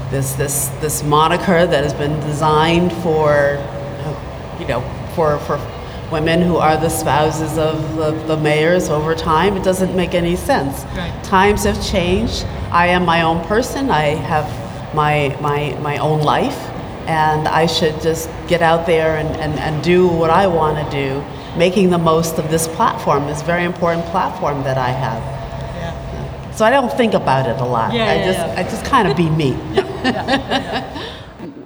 this, 0.09 0.33
this, 0.33 0.69
this 0.81 1.03
moniker 1.03 1.67
that 1.67 1.83
has 1.83 1.93
been 1.93 2.19
designed 2.21 2.91
for, 3.03 3.63
you 4.59 4.65
know, 4.65 4.81
for, 5.15 5.39
for 5.39 5.57
women 6.11 6.41
who 6.41 6.57
are 6.57 6.77
the 6.77 6.89
spouses 6.89 7.57
of 7.57 7.95
the, 7.95 8.11
the 8.27 8.37
mayors 8.37 8.89
over 8.89 9.15
time. 9.15 9.57
It 9.57 9.63
doesn't 9.63 9.95
make 9.95 10.13
any 10.13 10.35
sense. 10.35 10.83
Right. 10.95 11.23
Times 11.23 11.63
have 11.63 11.83
changed. 11.83 12.43
I 12.71 12.87
am 12.87 13.05
my 13.05 13.21
own 13.21 13.43
person. 13.45 13.89
I 13.89 14.15
have 14.15 14.45
my, 14.93 15.35
my, 15.41 15.77
my 15.79 15.97
own 15.97 16.21
life, 16.21 16.57
and 17.07 17.47
I 17.47 17.65
should 17.65 17.99
just 18.01 18.29
get 18.47 18.61
out 18.61 18.85
there 18.85 19.17
and, 19.17 19.29
and, 19.37 19.59
and 19.59 19.83
do 19.83 20.07
what 20.07 20.29
I 20.29 20.47
want 20.47 20.83
to 20.83 20.91
do. 20.91 21.23
Making 21.57 21.89
the 21.89 21.97
most 21.97 22.39
of 22.39 22.49
this 22.49 22.67
platform, 22.67 23.27
this 23.27 23.41
very 23.41 23.63
important 23.63 24.05
platform 24.07 24.63
that 24.63 24.77
I 24.77 24.89
have. 24.89 25.33
So 26.55 26.65
I 26.65 26.69
don't 26.69 26.93
think 26.93 27.15
about 27.15 27.47
it 27.47 27.59
a 27.59 27.65
lot. 27.65 27.93
Yeah, 27.93 28.03
I 28.03 28.15
yeah, 28.15 28.25
just 28.25 28.39
yeah. 28.39 28.59
I 28.59 28.63
just 28.63 28.85
kind 28.85 29.07
of 29.07 29.17
be 29.17 29.29
me. 29.29 29.53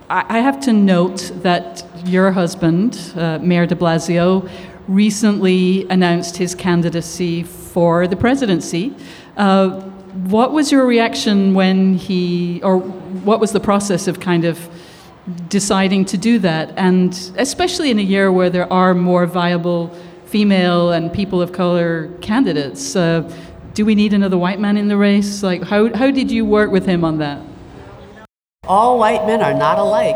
I 0.10 0.38
I 0.38 0.40
have 0.40 0.60
to 0.62 0.74
note 0.74 1.32
that 1.44 1.84
your 2.06 2.32
husband, 2.32 3.14
uh, 3.16 3.40
Mayor 3.40 3.66
de 3.66 3.76
Blasio, 3.76 4.50
recently 4.88 5.88
announced 5.90 6.38
his 6.38 6.56
candidacy 6.56 7.44
for 7.44 8.08
the 8.08 8.16
presidency. 8.16 8.94
Uh, 9.36 9.82
what 10.30 10.52
was 10.52 10.72
your 10.72 10.86
reaction 10.86 11.54
when 11.54 11.96
he, 11.96 12.62
or 12.64 12.78
what 12.78 13.40
was 13.40 13.52
the 13.52 13.60
process 13.60 14.08
of 14.08 14.20
kind 14.20 14.46
of 14.46 14.70
deciding 15.50 16.06
to 16.06 16.18
do 16.18 16.40
that? 16.40 16.74
And 16.78 17.14
especially 17.38 17.92
in 17.92 18.00
a 18.00 18.04
year 18.04 18.32
where 18.32 18.50
there 18.50 18.72
are 18.72 18.94
more 18.94 19.26
viable 19.26 19.90
female 20.26 20.92
and 20.92 21.12
people 21.12 21.42
of 21.42 21.52
color 21.52 22.10
candidates, 22.22 22.96
uh, 22.96 23.32
do 23.74 23.86
we 23.86 23.94
need 23.94 24.14
another 24.14 24.38
white 24.38 24.60
man 24.60 24.78
in 24.78 24.88
the 24.88 24.98
race? 24.98 25.44
Like, 25.44 25.64
how, 25.64 25.94
how 25.94 26.10
did 26.10 26.32
you 26.32 26.46
work 26.46 26.72
with 26.72 26.86
him 26.86 27.04
on 27.04 27.20
that? 27.20 27.40
All 28.68 29.00
white 29.00 29.26
men 29.26 29.42
are 29.42 29.54
not 29.54 29.80
alike. 29.80 30.16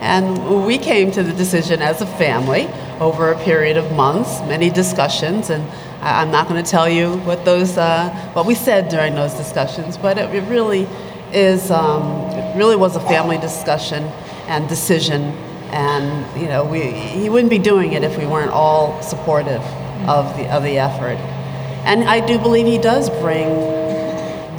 and 0.00 0.66
we 0.66 0.78
came 0.78 1.12
to 1.12 1.22
the 1.22 1.32
decision 1.32 1.80
as 1.82 2.00
a 2.00 2.06
family 2.06 2.68
over 2.98 3.30
a 3.30 3.38
period 3.44 3.76
of 3.76 3.92
months, 3.92 4.40
many 4.48 4.70
discussions, 4.70 5.50
and 5.50 5.62
I'm 6.00 6.30
not 6.30 6.48
going 6.48 6.62
to 6.62 6.68
tell 6.68 6.88
you 6.88 7.18
what 7.18 7.44
those 7.44 7.76
uh, 7.76 8.10
what 8.32 8.46
we 8.46 8.54
said 8.54 8.88
during 8.88 9.14
those 9.14 9.34
discussions, 9.34 9.96
but 9.96 10.18
it, 10.18 10.34
it 10.34 10.42
really 10.48 10.88
is 11.32 11.70
um, 11.70 12.02
it 12.30 12.56
really 12.56 12.76
was 12.76 12.96
a 12.96 13.00
family 13.00 13.38
discussion 13.38 14.04
and 14.46 14.68
decision, 14.68 15.22
and 15.70 16.40
you 16.40 16.48
know 16.48 16.64
we 16.64 16.90
he 16.90 17.28
wouldn't 17.28 17.50
be 17.50 17.58
doing 17.58 17.92
it 17.92 18.02
if 18.02 18.16
we 18.18 18.26
weren't 18.26 18.50
all 18.50 19.00
supportive 19.02 19.62
of 20.08 20.36
the 20.36 20.52
of 20.52 20.62
the 20.62 20.78
effort, 20.78 21.18
and 21.84 22.04
I 22.04 22.24
do 22.26 22.38
believe 22.38 22.66
he 22.66 22.78
does 22.78 23.10
bring 23.10 23.87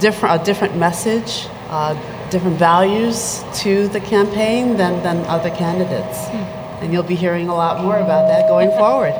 different, 0.00 0.40
a 0.40 0.44
different 0.44 0.76
message, 0.76 1.46
uh, 1.68 1.94
different 2.30 2.58
values 2.58 3.44
to 3.54 3.88
the 3.88 4.00
campaign 4.00 4.76
than, 4.76 5.02
than 5.02 5.18
other 5.26 5.50
candidates. 5.50 6.26
And 6.80 6.92
you'll 6.92 7.02
be 7.02 7.14
hearing 7.14 7.48
a 7.48 7.54
lot 7.54 7.82
more 7.82 7.98
about 7.98 8.26
that 8.28 8.48
going 8.48 8.70
forward. 8.70 9.12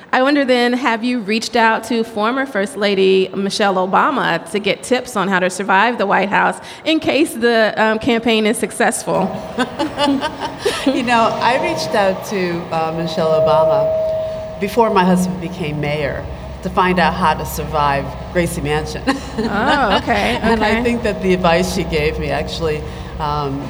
I 0.12 0.22
wonder 0.22 0.44
then, 0.44 0.72
have 0.74 1.02
you 1.04 1.20
reached 1.20 1.56
out 1.56 1.84
to 1.84 2.04
former 2.04 2.46
First 2.46 2.76
Lady 2.76 3.28
Michelle 3.34 3.74
Obama 3.74 4.48
to 4.52 4.58
get 4.60 4.82
tips 4.82 5.16
on 5.16 5.28
how 5.28 5.40
to 5.40 5.50
survive 5.50 5.98
the 5.98 6.06
White 6.06 6.28
House 6.28 6.58
in 6.84 7.00
case 7.00 7.34
the 7.34 7.74
um, 7.76 7.98
campaign 7.98 8.46
is 8.46 8.56
successful? 8.56 9.22
you 10.86 11.02
know, 11.02 11.28
I 11.42 11.58
reached 11.60 11.94
out 11.94 12.24
to 12.26 12.58
uh, 12.72 12.94
Michelle 12.96 13.40
Obama 13.40 14.60
before 14.60 14.88
my 14.90 15.04
husband 15.04 15.40
became 15.40 15.80
mayor 15.80 16.24
to 16.64 16.70
find 16.70 16.98
out 16.98 17.12
how 17.12 17.34
to 17.34 17.44
survive 17.44 18.04
Gracie 18.32 18.62
Mansion. 18.62 19.02
Oh, 19.06 19.98
okay, 20.02 20.38
and 20.42 20.64
I 20.64 20.82
think 20.82 21.02
that 21.02 21.22
the 21.22 21.34
advice 21.34 21.74
she 21.74 21.84
gave 21.84 22.18
me 22.18 22.30
actually 22.30 22.78
um, 23.18 23.60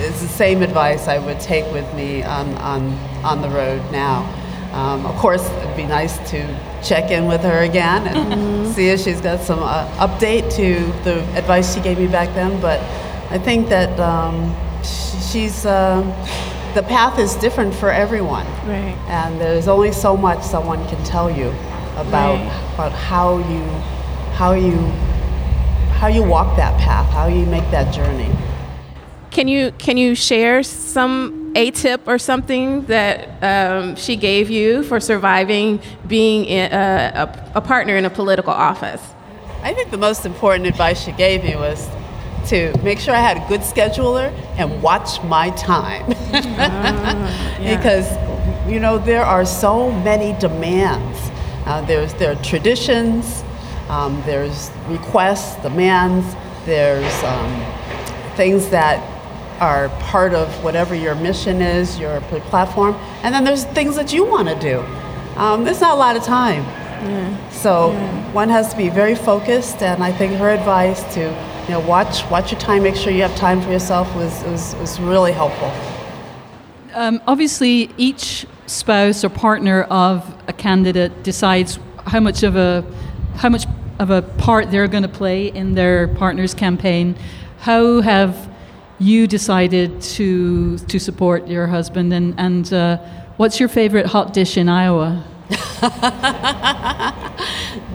is 0.00 0.20
the 0.20 0.26
same 0.28 0.60
advice 0.62 1.06
I 1.06 1.18
would 1.18 1.38
take 1.38 1.72
with 1.72 1.86
me 1.94 2.24
on, 2.24 2.52
on, 2.56 2.92
on 3.24 3.42
the 3.42 3.48
road 3.48 3.80
now. 3.92 4.24
Um, 4.72 5.06
of 5.06 5.14
course, 5.16 5.48
it'd 5.48 5.76
be 5.76 5.86
nice 5.86 6.18
to 6.30 6.38
check 6.82 7.12
in 7.12 7.26
with 7.26 7.42
her 7.42 7.62
again 7.62 8.08
and 8.08 8.74
see 8.74 8.88
if 8.88 9.00
she's 9.00 9.20
got 9.20 9.38
some 9.40 9.60
uh, 9.62 9.86
update 9.98 10.52
to 10.56 10.80
the 11.04 11.20
advice 11.38 11.72
she 11.74 11.80
gave 11.80 11.98
me 11.98 12.08
back 12.08 12.34
then. 12.34 12.60
But 12.60 12.80
I 13.30 13.38
think 13.38 13.68
that 13.68 14.00
um, 14.00 14.52
she's 14.82 15.64
um 15.64 16.06
the 16.74 16.82
path 16.82 17.18
is 17.18 17.34
different 17.36 17.74
for 17.74 17.90
everyone, 17.90 18.46
Right. 18.66 18.96
and 19.08 19.38
there's 19.38 19.68
only 19.68 19.92
so 19.92 20.16
much 20.16 20.42
someone 20.42 20.78
can 20.88 21.04
tell 21.04 21.30
you 21.30 21.52
about 21.96 22.34
Right. 22.36 22.74
about 22.74 22.92
how 22.92 23.38
you 23.38 23.62
how 24.34 24.52
you 24.52 24.76
how 25.98 26.08
you 26.08 26.22
walk 26.22 26.56
that 26.56 26.78
path, 26.80 27.08
how 27.12 27.26
you 27.28 27.46
make 27.46 27.68
that 27.70 27.92
journey. 27.94 28.30
Can 29.30 29.48
you 29.48 29.72
can 29.78 29.96
you 29.96 30.14
share 30.14 30.62
some 30.62 31.52
a 31.54 31.70
tip 31.70 32.00
or 32.06 32.18
something 32.18 32.86
that 32.86 33.28
um, 33.42 33.94
she 33.96 34.16
gave 34.16 34.50
you 34.50 34.82
for 34.82 35.00
surviving 35.00 35.80
being 36.06 36.44
in 36.46 36.72
a, 36.72 37.12
a, 37.14 37.52
a 37.56 37.60
partner 37.60 37.96
in 37.96 38.04
a 38.04 38.10
political 38.10 38.52
office? 38.52 39.02
I 39.62 39.74
think 39.74 39.90
the 39.90 39.98
most 39.98 40.24
important 40.26 40.66
advice 40.66 41.00
she 41.00 41.12
gave 41.12 41.44
me 41.44 41.54
was 41.56 41.88
to 42.48 42.76
make 42.82 42.98
sure 42.98 43.14
I 43.14 43.20
had 43.20 43.36
a 43.36 43.48
good 43.48 43.60
scheduler 43.60 44.32
and 44.58 44.82
watch 44.82 45.22
my 45.24 45.50
time. 45.50 46.06
Because, 47.62 48.10
you 48.68 48.80
know, 48.80 48.98
there 48.98 49.24
are 49.24 49.44
so 49.44 49.92
many 49.92 50.36
demands. 50.40 51.30
Uh, 51.66 51.80
there's, 51.82 52.14
there 52.14 52.32
are 52.32 52.42
traditions, 52.42 53.44
um, 53.88 54.20
there's 54.26 54.70
requests, 54.88 55.60
demands, 55.62 56.34
there's 56.64 57.24
um, 57.24 58.34
things 58.36 58.68
that 58.70 59.00
are 59.60 59.88
part 60.00 60.34
of 60.34 60.48
whatever 60.64 60.94
your 60.94 61.14
mission 61.14 61.62
is, 61.62 61.98
your 61.98 62.20
platform, 62.20 62.94
and 63.22 63.34
then 63.34 63.44
there's 63.44 63.64
things 63.64 63.94
that 63.96 64.12
you 64.12 64.24
want 64.24 64.48
to 64.48 64.58
do. 64.58 64.80
Um, 65.36 65.64
there's 65.64 65.80
not 65.80 65.94
a 65.94 65.98
lot 65.98 66.16
of 66.16 66.24
time. 66.24 66.64
So 67.50 67.92
one 68.32 68.48
has 68.48 68.70
to 68.70 68.76
be 68.76 68.88
very 68.88 69.14
focused, 69.14 69.82
and 69.82 70.02
I 70.04 70.12
think 70.12 70.34
her 70.34 70.50
advice 70.50 71.02
to 71.14 71.20
you 71.20 71.68
know 71.70 71.80
watch 71.80 72.28
watch 72.30 72.52
your 72.52 72.60
time, 72.60 72.82
make 72.82 72.96
sure 72.96 73.12
you 73.12 73.22
have 73.22 73.34
time 73.36 73.60
for 73.60 73.70
yourself 73.70 74.12
was 74.14 74.42
was, 74.44 74.74
was 74.76 75.00
really 75.00 75.32
helpful. 75.32 75.72
Um, 76.94 77.20
obviously, 77.26 77.90
each 77.96 78.46
spouse 78.72 79.24
or 79.24 79.28
partner 79.28 79.82
of 79.84 80.34
a 80.48 80.52
candidate 80.52 81.22
decides 81.22 81.78
how 82.06 82.20
much 82.20 82.42
of 82.42 82.56
a 82.56 82.84
how 83.36 83.48
much 83.48 83.66
of 83.98 84.10
a 84.10 84.22
part 84.22 84.70
they're 84.70 84.88
going 84.88 85.02
to 85.02 85.08
play 85.08 85.46
in 85.46 85.74
their 85.74 86.08
partner's 86.08 86.54
campaign. 86.54 87.14
How 87.58 88.00
have 88.00 88.50
you 88.98 89.26
decided 89.26 90.00
to 90.16 90.78
to 90.78 90.98
support 90.98 91.48
your 91.48 91.66
husband, 91.66 92.12
and 92.12 92.34
and 92.38 92.72
uh, 92.72 92.96
what's 93.36 93.60
your 93.60 93.68
favorite 93.68 94.06
hot 94.06 94.32
dish 94.32 94.56
in 94.56 94.68
Iowa? 94.68 95.24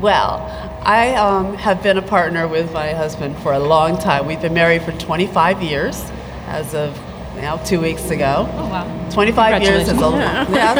Well, 0.02 0.46
I 0.86 1.16
um, 1.16 1.56
have 1.56 1.82
been 1.82 1.98
a 1.98 2.04
partner 2.04 2.48
with 2.48 2.72
my 2.72 2.94
husband 2.94 3.36
for 3.40 3.54
a 3.54 3.60
long 3.60 3.98
time. 3.98 4.28
We've 4.28 4.40
been 4.40 4.54
married 4.54 4.84
for 4.84 4.92
25 4.92 5.64
years, 5.64 6.00
as 6.46 6.76
of 6.76 6.96
now 7.38 7.58
two 7.58 7.80
weeks 7.80 8.10
ago. 8.10 8.48
Oh 8.54 8.68
wow! 8.70 9.10
25 9.12 9.62
years 9.62 9.84
is 9.84 9.90
a 9.90 9.94
Congratulations. 9.94 10.56
yeah. 10.56 10.74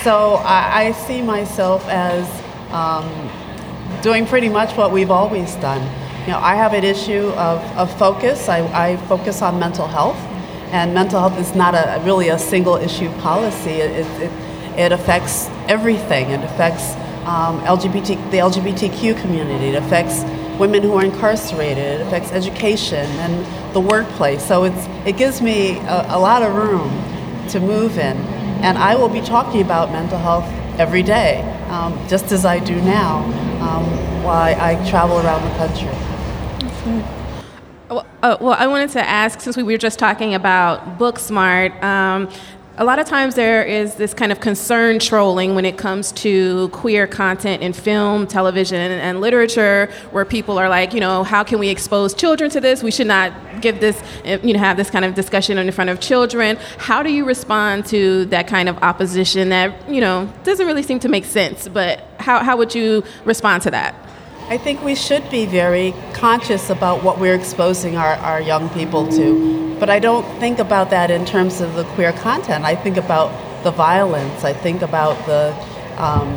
so 0.04 0.34
I, 0.44 0.86
I 0.86 0.92
see 0.92 1.22
myself 1.22 1.86
as 1.88 2.28
um, 2.72 3.08
doing 4.02 4.26
pretty 4.26 4.48
much 4.48 4.76
what 4.76 4.92
we've 4.92 5.10
always 5.10 5.54
done. 5.56 5.82
You 6.26 6.32
know, 6.32 6.38
I 6.38 6.54
have 6.54 6.72
an 6.72 6.84
issue 6.84 7.28
of, 7.36 7.60
of 7.76 7.98
focus. 7.98 8.48
I, 8.48 8.60
I 8.72 8.96
focus 9.08 9.42
on 9.42 9.58
mental 9.58 9.86
health, 9.86 10.16
and 10.72 10.94
mental 10.94 11.20
health 11.20 11.38
is 11.38 11.54
not 11.54 11.74
a 11.74 12.00
really 12.04 12.28
a 12.28 12.38
single 12.38 12.76
issue 12.76 13.10
policy. 13.20 13.70
It, 13.70 14.06
it, 14.22 14.32
it 14.78 14.92
affects 14.92 15.48
everything. 15.68 16.30
It 16.30 16.42
affects 16.42 16.94
um, 17.26 17.60
LGBT, 17.60 18.30
the 18.30 18.38
LGBTQ 18.38 19.20
community. 19.20 19.68
It 19.68 19.74
affects 19.76 20.24
women 20.58 20.82
who 20.82 20.94
are 20.94 21.04
incarcerated. 21.04 22.00
It 22.00 22.06
affects 22.06 22.32
education 22.32 23.06
and 23.18 23.74
the 23.74 23.80
workplace. 23.80 24.44
So 24.46 24.64
it's, 24.64 24.86
it 25.06 25.16
gives 25.16 25.42
me 25.42 25.78
a, 25.78 26.06
a 26.10 26.18
lot 26.18 26.42
of 26.42 26.54
room 26.54 26.90
to 27.50 27.60
move 27.60 27.98
in. 27.98 28.16
And 28.62 28.78
I 28.78 28.94
will 28.94 29.08
be 29.08 29.20
talking 29.20 29.60
about 29.60 29.92
mental 29.92 30.18
health 30.18 30.46
every 30.78 31.02
day, 31.02 31.42
um, 31.68 31.92
just 32.08 32.32
as 32.32 32.44
I 32.44 32.58
do 32.58 32.76
now 32.76 33.18
um, 33.60 33.84
while 34.22 34.60
I, 34.60 34.74
travel 34.88 35.18
around 35.18 35.42
the 35.48 35.56
country. 35.56 35.88
Well, 37.88 38.06
uh, 38.22 38.36
well, 38.40 38.56
I 38.58 38.66
wanted 38.66 38.90
to 38.90 39.06
ask 39.06 39.40
since 39.40 39.56
we 39.56 39.62
were 39.62 39.78
just 39.78 39.98
talking 39.98 40.34
about 40.34 40.98
Booksmart. 40.98 41.82
Um, 41.82 42.30
a 42.76 42.84
lot 42.84 42.98
of 42.98 43.06
times 43.06 43.36
there 43.36 43.62
is 43.62 43.94
this 43.94 44.12
kind 44.12 44.32
of 44.32 44.40
concern 44.40 44.98
trolling 44.98 45.54
when 45.54 45.64
it 45.64 45.78
comes 45.78 46.10
to 46.10 46.68
queer 46.70 47.06
content 47.06 47.62
in 47.62 47.72
film, 47.72 48.26
television, 48.26 48.78
and 48.78 49.20
literature, 49.20 49.88
where 50.10 50.24
people 50.24 50.58
are 50.58 50.68
like, 50.68 50.92
you 50.92 50.98
know, 50.98 51.22
how 51.22 51.44
can 51.44 51.60
we 51.60 51.68
expose 51.68 52.14
children 52.14 52.50
to 52.50 52.60
this? 52.60 52.82
We 52.82 52.90
should 52.90 53.06
not 53.06 53.32
give 53.60 53.78
this, 53.78 54.02
uh, 54.24 54.38
you 54.42 54.52
know, 54.52 54.58
have 54.58 54.76
this 54.76 54.90
kind 54.90 55.04
of 55.04 55.14
discussion 55.14 55.56
in 55.56 55.70
front 55.70 55.88
of 55.88 56.00
children. 56.00 56.56
How 56.78 57.04
do 57.04 57.12
you 57.12 57.24
respond 57.24 57.86
to 57.86 58.24
that 58.26 58.48
kind 58.48 58.68
of 58.68 58.76
opposition 58.78 59.50
that, 59.50 59.88
you 59.88 60.00
know, 60.00 60.28
doesn't 60.42 60.66
really 60.66 60.82
seem 60.82 60.98
to 61.00 61.08
make 61.08 61.26
sense? 61.26 61.68
But 61.68 62.04
how, 62.18 62.42
how 62.42 62.56
would 62.56 62.74
you 62.74 63.04
respond 63.24 63.62
to 63.64 63.70
that? 63.70 63.94
I 64.46 64.58
think 64.58 64.82
we 64.82 64.94
should 64.94 65.30
be 65.30 65.46
very 65.46 65.94
conscious 66.12 66.68
about 66.68 67.02
what 67.02 67.18
we're 67.18 67.34
exposing 67.34 67.96
our, 67.96 68.14
our 68.16 68.42
young 68.42 68.68
people 68.70 69.08
to. 69.12 69.74
But 69.80 69.88
I 69.88 69.98
don't 69.98 70.24
think 70.38 70.58
about 70.58 70.90
that 70.90 71.10
in 71.10 71.24
terms 71.24 71.62
of 71.62 71.74
the 71.74 71.84
queer 71.84 72.12
content. 72.12 72.62
I 72.62 72.76
think 72.76 72.98
about 72.98 73.32
the 73.64 73.70
violence. 73.70 74.44
I 74.44 74.52
think 74.52 74.82
about 74.82 75.16
the 75.24 75.54
um, 75.96 76.28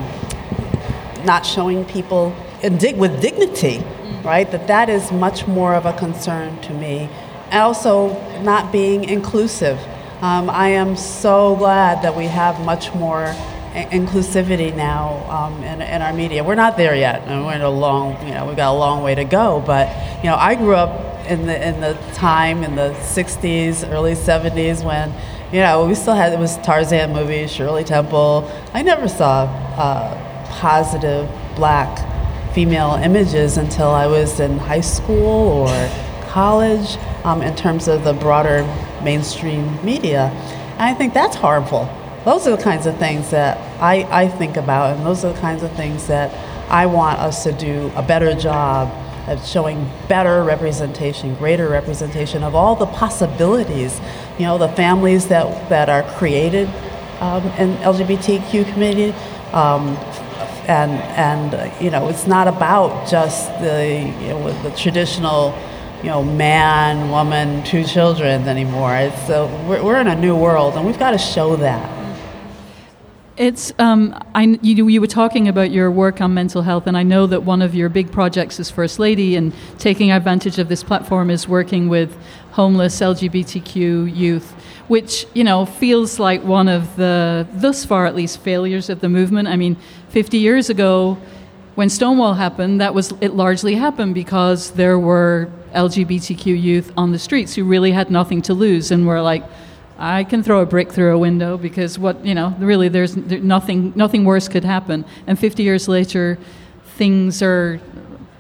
not 1.26 1.46
showing 1.46 1.84
people 1.84 2.34
with 2.64 3.22
dignity, 3.22 3.84
right? 4.24 4.50
That 4.52 4.68
that 4.68 4.90
is 4.90 5.12
much 5.12 5.46
more 5.46 5.76
of 5.76 5.86
a 5.86 5.92
concern 5.92 6.62
to 6.62 6.74
me. 6.74 7.10
And 7.52 7.62
also 7.62 8.14
not 8.42 8.72
being 8.72 9.04
inclusive. 9.04 9.78
Um, 10.22 10.50
I 10.50 10.70
am 10.70 10.96
so 10.96 11.58
glad 11.58 12.02
that 12.04 12.16
we 12.16 12.26
have 12.28 12.60
much 12.66 12.94
more 12.96 13.36
inclusivity 13.74 14.76
now 14.76 15.26
um, 15.30 15.64
in, 15.64 15.82
in, 15.82 16.02
our 16.02 16.14
media. 16.14 16.44
We're 16.44 16.56
not 16.56 16.78
there 16.78 16.96
yet, 16.96 17.22
and 17.24 17.46
we're 17.46 17.54
in 17.54 17.62
a 17.62 17.70
long, 17.70 18.26
you 18.28 18.34
know, 18.34 18.46
we've 18.46 18.56
got 18.56 18.74
a 18.74 18.78
long 18.78 19.04
way 19.04 19.16
to 19.16 19.24
go. 19.24 19.64
But 19.66 19.90
you 20.24 20.30
know, 20.30 20.36
I 20.36 20.56
grew 20.56 20.76
up 20.76 21.28
in 21.30 21.46
the 21.46 21.68
in 21.68 21.82
the 21.82 21.94
time 22.14 22.64
in 22.64 22.76
the 22.76 22.94
'60s, 23.02 23.90
early 23.92 24.14
'70s 24.14 24.84
when, 24.84 25.14
you 25.52 25.60
know, 25.60 25.86
we 25.86 25.96
still 25.96 26.16
had 26.16 26.34
it 26.34 26.40
was 26.40 26.58
Tarzan 26.58 27.14
movies, 27.14 27.52
Shirley 27.52 27.84
Temple. 27.84 28.52
I 28.74 28.82
never 28.82 29.08
saw 29.08 29.44
uh, 29.78 30.46
positive 30.50 31.30
black 31.56 32.54
female 32.54 33.00
images 33.04 33.58
until 33.58 33.90
I 33.90 34.08
was 34.08 34.40
in 34.40 34.58
high 34.58 34.82
school 34.82 35.68
or 35.68 35.90
college. 36.30 36.98
Um, 37.24 37.42
in 37.42 37.58
terms 37.58 37.90
of 37.90 38.06
the 38.06 38.14
broader 38.14 38.64
mainstream 39.04 39.84
media, 39.84 40.30
and 40.30 40.82
I 40.82 40.94
think 40.94 41.14
that's 41.14 41.36
harmful 41.36 41.90
those 42.28 42.46
are 42.46 42.58
the 42.58 42.62
kinds 42.62 42.86
of 42.86 42.98
things 42.98 43.30
that 43.30 43.58
I, 43.82 44.04
I 44.24 44.28
think 44.28 44.58
about, 44.58 44.98
and 44.98 45.06
those 45.06 45.24
are 45.24 45.32
the 45.32 45.40
kinds 45.40 45.64
of 45.64 45.72
things 45.78 46.08
that 46.08 46.30
I 46.70 46.86
want 46.86 47.20
us 47.20 47.44
to 47.44 47.54
do 47.54 47.90
a 47.96 48.04
better 48.04 48.34
job 48.34 48.90
of 49.30 49.48
showing 49.48 49.90
better 50.10 50.44
representation, 50.44 51.36
greater 51.36 51.70
representation 51.70 52.44
of 52.44 52.54
all 52.54 52.76
the 52.76 52.86
possibilities. 52.86 54.02
You 54.38 54.44
know, 54.44 54.58
the 54.58 54.68
families 54.68 55.28
that, 55.28 55.70
that 55.70 55.88
are 55.88 56.04
created 56.18 56.68
um, 57.22 57.44
in 57.52 57.78
LGBTQ 57.78 58.74
community. 58.74 59.18
Um, 59.54 59.96
and, 60.68 60.92
and 61.16 61.82
you 61.82 61.90
know, 61.90 62.10
it's 62.10 62.28
not 62.28 62.50
about 62.50 63.10
just 63.10 63.48
the, 63.62 64.00
you 64.20 64.28
know, 64.28 64.64
the 64.64 64.72
traditional 64.72 65.58
you 66.00 66.10
know, 66.10 66.24
man, 66.24 67.10
woman, 67.10 67.64
two 67.64 67.86
children 67.86 68.50
anymore. 68.50 68.96
It's, 68.98 69.30
uh, 69.30 69.48
we're, 69.66 69.82
we're 69.82 70.00
in 70.02 70.08
a 70.08 70.16
new 70.16 70.36
world, 70.36 70.76
and 70.76 70.86
we've 70.86 71.00
got 71.00 71.12
to 71.12 71.18
show 71.18 71.56
that. 71.56 71.97
It's 73.38 73.72
um, 73.78 74.20
I, 74.34 74.58
you, 74.64 74.88
you 74.88 75.00
were 75.00 75.06
talking 75.06 75.48
about 75.48 75.70
your 75.70 75.92
work 75.92 76.22
on 76.22 76.34
mental 76.34 76.64
health, 76.64 76.88
and 76.88 76.98
I 76.98 77.04
know 77.04 77.28
that 77.28 77.44
one 77.44 77.62
of 77.62 77.76
your 77.76 77.88
big 77.88 78.12
projects 78.12 78.60
as 78.60 78.72
First 78.72 78.98
Lady 78.98 79.36
and 79.36 79.54
taking 79.78 80.12
advantage 80.12 80.58
of 80.58 80.70
this 80.70 80.84
platform 80.84 81.30
is 81.30 81.48
working 81.48 81.88
with 81.88 82.18
homeless 82.54 83.00
LGBTQ 83.00 84.16
youth, 84.16 84.54
which 84.88 85.28
you 85.36 85.44
know 85.44 85.68
feels 85.68 86.18
like 86.18 86.44
one 86.44 86.68
of 86.68 86.96
the 86.96 87.48
thus 87.54 87.86
far 87.86 88.08
at 88.08 88.16
least 88.16 88.40
failures 88.40 88.90
of 88.90 89.02
the 89.02 89.10
movement. 89.10 89.48
I 89.48 89.56
mean, 89.56 89.78
50 90.10 90.40
years 90.40 90.72
ago, 90.72 91.20
when 91.76 91.90
Stonewall 91.90 92.34
happened, 92.34 92.82
that 92.82 92.96
was 92.96 93.14
it 93.22 93.36
largely 93.36 93.76
happened 93.76 94.16
because 94.16 94.72
there 94.72 94.98
were 94.98 95.48
LGBTQ 95.76 96.60
youth 96.60 96.92
on 96.98 97.12
the 97.12 97.20
streets 97.20 97.54
who 97.54 97.66
really 97.66 97.92
had 97.92 98.10
nothing 98.10 98.42
to 98.42 98.56
lose 98.56 98.90
and 98.90 99.06
were 99.06 99.22
like 99.22 99.44
I 99.98 100.24
can 100.24 100.44
throw 100.44 100.62
a 100.62 100.66
brick 100.66 100.92
through 100.92 101.14
a 101.14 101.18
window 101.18 101.58
because 101.58 101.98
what 101.98 102.24
you 102.26 102.36
know 102.36 102.56
really 102.60 102.88
there's 102.88 103.16
there, 103.16 103.40
nothing 103.40 103.94
nothing 103.96 104.26
worse 104.26 104.48
could 104.48 104.64
happen. 104.64 105.06
And 105.26 105.40
50 105.40 105.64
years 105.64 105.88
later, 105.88 106.38
things 106.98 107.42
are 107.42 107.80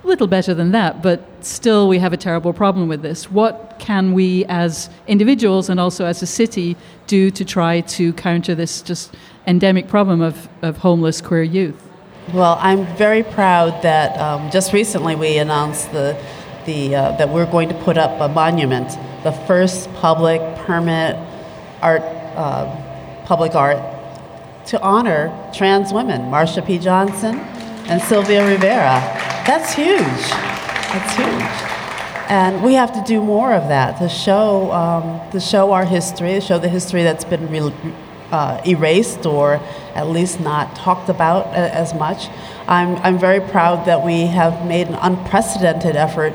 a 0.03 0.07
little 0.07 0.27
better 0.27 0.53
than 0.53 0.71
that, 0.71 1.01
but 1.01 1.21
still 1.41 1.87
we 1.87 1.99
have 1.99 2.13
a 2.13 2.17
terrible 2.17 2.53
problem 2.53 2.87
with 2.87 3.01
this. 3.01 3.29
What 3.29 3.75
can 3.79 4.13
we 4.13 4.45
as 4.45 4.89
individuals 5.07 5.69
and 5.69 5.79
also 5.79 6.05
as 6.05 6.21
a 6.21 6.27
city 6.27 6.77
do 7.07 7.29
to 7.31 7.43
try 7.43 7.81
to 7.81 8.13
counter 8.13 8.55
this 8.55 8.81
just 8.81 9.15
endemic 9.45 9.87
problem 9.87 10.21
of, 10.21 10.47
of 10.61 10.77
homeless 10.77 11.21
queer 11.21 11.43
youth? 11.43 11.83
Well, 12.33 12.57
I'm 12.61 12.85
very 12.97 13.23
proud 13.23 13.81
that 13.83 14.17
um, 14.17 14.49
just 14.51 14.73
recently 14.73 15.15
we 15.15 15.37
announced 15.37 15.91
the, 15.91 16.21
the, 16.65 16.95
uh, 16.95 17.11
that 17.17 17.29
we're 17.29 17.49
going 17.49 17.69
to 17.69 17.75
put 17.83 17.97
up 17.97 18.19
a 18.19 18.27
monument, 18.27 18.89
the 19.23 19.31
first 19.31 19.91
public 19.95 20.41
permit 20.59 21.15
art, 21.81 22.01
uh, 22.35 23.23
public 23.25 23.55
art, 23.55 23.77
to 24.67 24.81
honor 24.81 25.31
trans 25.53 25.93
women, 25.93 26.21
Marsha 26.31 26.65
P. 26.65 26.77
Johnson 26.77 27.35
and 27.89 28.01
Sylvia 28.01 28.45
Rivera. 28.45 28.99
That's 29.47 29.73
huge. 29.73 29.97
That's 30.01 31.15
huge. 31.15 31.73
And 32.29 32.61
we 32.61 32.73
have 32.73 32.91
to 32.93 33.01
do 33.07 33.21
more 33.23 33.53
of 33.53 33.69
that 33.69 33.99
to 33.99 34.09
show, 34.09 34.69
um, 34.73 35.21
to 35.31 35.39
show 35.39 35.71
our 35.71 35.85
history, 35.85 36.33
to 36.33 36.41
show 36.41 36.59
the 36.59 36.67
history 36.67 37.03
that's 37.03 37.23
been 37.23 37.49
re- 37.49 37.73
uh, 38.31 38.59
erased 38.67 39.25
or 39.25 39.61
at 39.95 40.07
least 40.07 40.41
not 40.41 40.75
talked 40.75 41.07
about 41.07 41.45
a- 41.47 41.73
as 41.73 41.93
much. 41.93 42.27
I'm, 42.67 42.97
I'm 42.97 43.17
very 43.17 43.39
proud 43.39 43.85
that 43.85 44.03
we 44.03 44.25
have 44.25 44.65
made 44.65 44.87
an 44.89 44.95
unprecedented 44.95 45.95
effort 45.95 46.33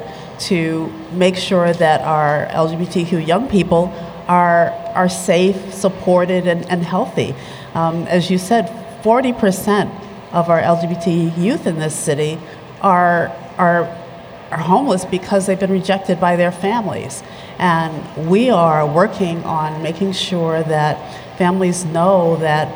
to 0.48 0.90
make 1.12 1.36
sure 1.36 1.74
that 1.74 2.00
our 2.00 2.46
LGBTQ 2.46 3.26
young 3.26 3.46
people 3.48 3.92
are, 4.32 4.70
are 4.94 5.10
safe, 5.10 5.74
supported, 5.74 6.46
and, 6.46 6.64
and 6.70 6.82
healthy. 6.82 7.34
Um, 7.74 8.06
as 8.06 8.30
you 8.30 8.38
said, 8.38 8.64
40% 9.02 9.90
of 10.32 10.48
our 10.48 10.62
LGBT 10.62 11.36
youth 11.36 11.66
in 11.66 11.78
this 11.78 11.94
city 11.94 12.38
are, 12.80 13.28
are, 13.58 13.84
are 14.50 14.58
homeless 14.58 15.04
because 15.04 15.46
they've 15.46 15.60
been 15.60 15.70
rejected 15.70 16.18
by 16.18 16.36
their 16.36 16.50
families. 16.50 17.22
And 17.58 18.30
we 18.30 18.48
are 18.48 18.86
working 18.86 19.44
on 19.44 19.82
making 19.82 20.12
sure 20.12 20.62
that 20.62 21.36
families 21.36 21.84
know 21.84 22.36
that, 22.36 22.68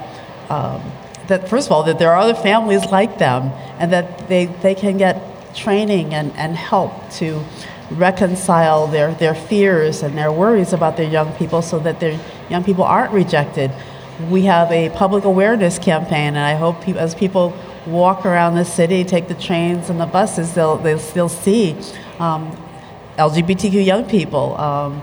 um, 0.50 0.82
that 1.28 1.48
first 1.48 1.68
of 1.68 1.72
all, 1.72 1.84
that 1.84 1.98
there 1.98 2.10
are 2.10 2.18
other 2.18 2.34
families 2.34 2.84
like 2.84 3.16
them 3.16 3.44
and 3.80 3.90
that 3.94 4.28
they, 4.28 4.44
they 4.44 4.74
can 4.74 4.98
get 4.98 5.54
training 5.54 6.12
and, 6.12 6.32
and 6.36 6.54
help 6.54 6.92
to 7.12 7.42
reconcile 7.90 8.86
their, 8.86 9.12
their 9.14 9.34
fears 9.34 10.02
and 10.02 10.16
their 10.16 10.32
worries 10.32 10.72
about 10.72 10.96
their 10.96 11.08
young 11.08 11.32
people 11.34 11.62
so 11.62 11.78
that 11.80 12.00
their 12.00 12.18
young 12.48 12.64
people 12.64 12.84
aren't 12.84 13.12
rejected. 13.12 13.70
We 14.30 14.42
have 14.42 14.72
a 14.72 14.90
public 14.90 15.24
awareness 15.24 15.78
campaign, 15.78 16.28
and 16.28 16.38
I 16.38 16.54
hope 16.54 16.80
pe- 16.80 16.96
as 16.96 17.14
people 17.14 17.56
walk 17.86 18.26
around 18.26 18.54
the 18.54 18.64
city, 18.64 19.04
take 19.04 19.28
the 19.28 19.34
trains 19.34 19.90
and 19.90 20.00
the 20.00 20.06
buses, 20.06 20.54
they'll, 20.54 20.76
they'll 20.78 20.98
still 20.98 21.28
see 21.28 21.76
um, 22.18 22.56
LGBTQ 23.16 23.84
young 23.84 24.04
people 24.08 24.56
um, 24.56 25.00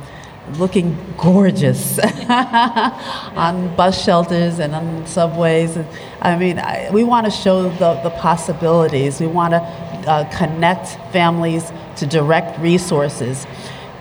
looking 0.58 0.98
gorgeous 1.18 2.00
on 2.30 3.76
bus 3.76 4.04
shelters 4.04 4.60
and 4.60 4.76
on 4.76 5.06
subways. 5.08 5.78
I 6.22 6.36
mean, 6.36 6.60
I, 6.60 6.90
we 6.92 7.04
want 7.04 7.26
to 7.26 7.32
show 7.32 7.70
the, 7.70 7.94
the 8.04 8.10
possibilities. 8.10 9.20
We 9.20 9.28
want 9.28 9.52
to 9.52 9.93
uh, 10.08 10.26
connect 10.38 10.98
families 11.12 11.72
to 11.98 12.06
direct 12.06 12.60
resources. 12.60 13.46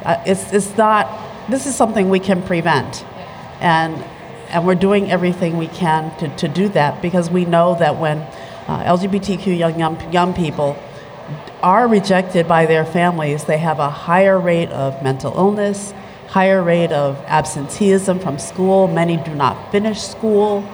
Uh, 0.04 0.22
it's, 0.26 0.52
it's 0.52 0.76
not, 0.76 1.08
this 1.50 1.66
is 1.66 1.74
something 1.74 2.08
we 2.08 2.20
can 2.20 2.42
prevent. 2.42 3.04
And, 3.60 3.94
and 4.48 4.66
we're 4.66 4.74
doing 4.74 5.10
everything 5.10 5.56
we 5.56 5.68
can 5.68 6.16
to, 6.18 6.28
to 6.36 6.48
do 6.48 6.68
that 6.70 7.00
because 7.00 7.30
we 7.30 7.44
know 7.44 7.76
that 7.76 7.98
when 7.98 8.18
uh, 8.68 8.84
LGBTQ 8.84 9.56
young, 9.56 9.78
young, 9.78 10.12
young 10.12 10.34
people 10.34 10.76
are 11.62 11.86
rejected 11.86 12.48
by 12.48 12.66
their 12.66 12.84
families, 12.84 13.44
they 13.44 13.58
have 13.58 13.78
a 13.78 13.90
higher 13.90 14.38
rate 14.38 14.70
of 14.70 15.00
mental 15.02 15.32
illness, 15.36 15.94
higher 16.28 16.62
rate 16.62 16.92
of 16.92 17.16
absenteeism 17.26 18.18
from 18.18 18.38
school. 18.38 18.88
Many 18.88 19.16
do 19.18 19.34
not 19.34 19.70
finish 19.70 20.00
school. 20.00 20.68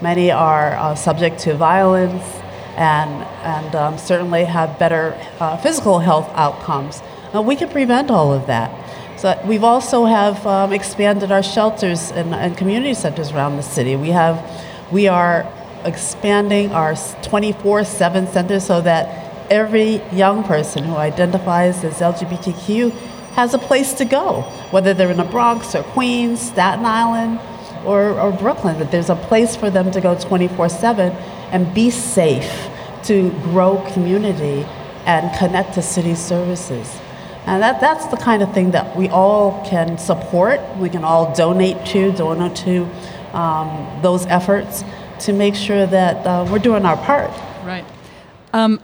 Many 0.00 0.30
are 0.30 0.76
uh, 0.76 0.94
subject 0.94 1.40
to 1.40 1.54
violence 1.54 2.39
and, 2.80 3.24
and 3.44 3.74
um, 3.76 3.98
certainly 3.98 4.44
have 4.44 4.78
better 4.78 5.14
uh, 5.38 5.54
physical 5.58 5.98
health 5.98 6.30
outcomes. 6.34 7.02
Now, 7.34 7.42
we 7.42 7.54
can 7.54 7.68
prevent 7.68 8.10
all 8.10 8.32
of 8.32 8.46
that. 8.46 8.70
So 9.20 9.38
we've 9.44 9.64
also 9.64 10.06
have 10.06 10.46
um, 10.46 10.72
expanded 10.72 11.30
our 11.30 11.42
shelters 11.42 12.10
and, 12.10 12.34
and, 12.34 12.56
community 12.56 12.94
centers 12.94 13.32
around 13.32 13.58
the 13.58 13.62
city. 13.62 13.96
We 13.96 14.08
have, 14.08 14.42
we 14.90 15.08
are 15.08 15.46
expanding 15.84 16.72
our 16.72 16.92
24/7 16.92 18.32
centers 18.32 18.64
so 18.64 18.80
that 18.80 19.50
every 19.50 20.02
young 20.10 20.42
person 20.42 20.82
who 20.84 20.96
identifies 20.96 21.84
as 21.84 22.00
LGBTQ 22.00 22.92
has 23.34 23.52
a 23.52 23.58
place 23.58 23.92
to 23.94 24.06
go, 24.06 24.40
whether 24.70 24.94
they're 24.94 25.10
in 25.10 25.18
the 25.18 25.24
Bronx 25.24 25.74
or 25.74 25.82
Queens, 25.82 26.40
Staten 26.40 26.86
Island, 26.86 27.40
or, 27.84 28.18
or 28.18 28.32
Brooklyn. 28.32 28.78
That 28.78 28.90
there's 28.90 29.10
a 29.10 29.16
place 29.16 29.54
for 29.54 29.68
them 29.68 29.90
to 29.90 30.00
go 30.00 30.16
24/7 30.16 31.14
and 31.52 31.74
be 31.74 31.90
safe 31.90 32.69
to 33.04 33.30
grow 33.42 33.84
community 33.92 34.66
and 35.06 35.36
connect 35.38 35.74
to 35.74 35.82
city 35.82 36.14
services. 36.14 37.00
And 37.46 37.62
that, 37.62 37.80
that's 37.80 38.06
the 38.06 38.16
kind 38.16 38.42
of 38.42 38.52
thing 38.52 38.72
that 38.72 38.96
we 38.96 39.08
all 39.08 39.64
can 39.66 39.98
support, 39.98 40.60
we 40.76 40.88
can 40.88 41.04
all 41.04 41.34
donate 41.34 41.84
to, 41.86 42.12
donate 42.12 42.56
to 42.58 42.84
um, 43.32 44.00
those 44.02 44.26
efforts 44.26 44.84
to 45.20 45.32
make 45.32 45.54
sure 45.54 45.86
that 45.86 46.26
uh, 46.26 46.46
we're 46.50 46.58
doing 46.58 46.84
our 46.84 46.96
part. 46.96 47.30
Right. 47.64 47.84
Um, 48.52 48.80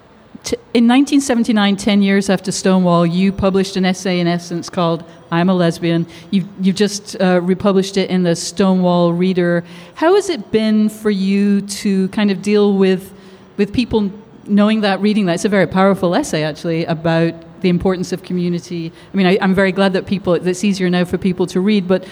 T- 0.46 0.54
in 0.74 0.86
1979, 0.86 1.76
10 1.76 2.02
years 2.02 2.30
after 2.30 2.52
Stonewall, 2.52 3.04
you 3.04 3.32
published 3.32 3.76
an 3.76 3.84
essay 3.84 4.20
in 4.20 4.28
Essence 4.28 4.70
called 4.70 5.02
I'm 5.32 5.48
a 5.48 5.54
Lesbian. 5.54 6.06
You've, 6.30 6.46
you've 6.60 6.76
just 6.76 7.20
uh, 7.20 7.40
republished 7.42 7.96
it 7.96 8.10
in 8.10 8.22
the 8.22 8.36
Stonewall 8.36 9.12
Reader. 9.12 9.64
How 9.96 10.14
has 10.14 10.30
it 10.30 10.52
been 10.52 10.88
for 10.88 11.10
you 11.10 11.62
to 11.62 12.06
kind 12.10 12.30
of 12.30 12.42
deal 12.42 12.74
with, 12.74 13.12
with 13.56 13.72
people 13.72 14.10
knowing 14.46 14.82
that, 14.82 15.00
reading 15.00 15.26
that? 15.26 15.34
It's 15.34 15.44
a 15.44 15.48
very 15.48 15.66
powerful 15.66 16.14
essay, 16.14 16.42
actually, 16.42 16.84
about 16.84 17.34
the 17.60 17.68
importance 17.68 18.12
of 18.12 18.22
community. 18.22 18.92
I 19.12 19.16
mean, 19.16 19.26
I, 19.26 19.38
I'm 19.40 19.54
very 19.54 19.72
glad 19.72 19.92
that 19.94 20.06
people, 20.06 20.34
it's 20.34 20.64
easier 20.64 20.90
now 20.90 21.04
for 21.04 21.18
people 21.18 21.46
to 21.48 21.60
read, 21.60 21.88
but 21.88 22.06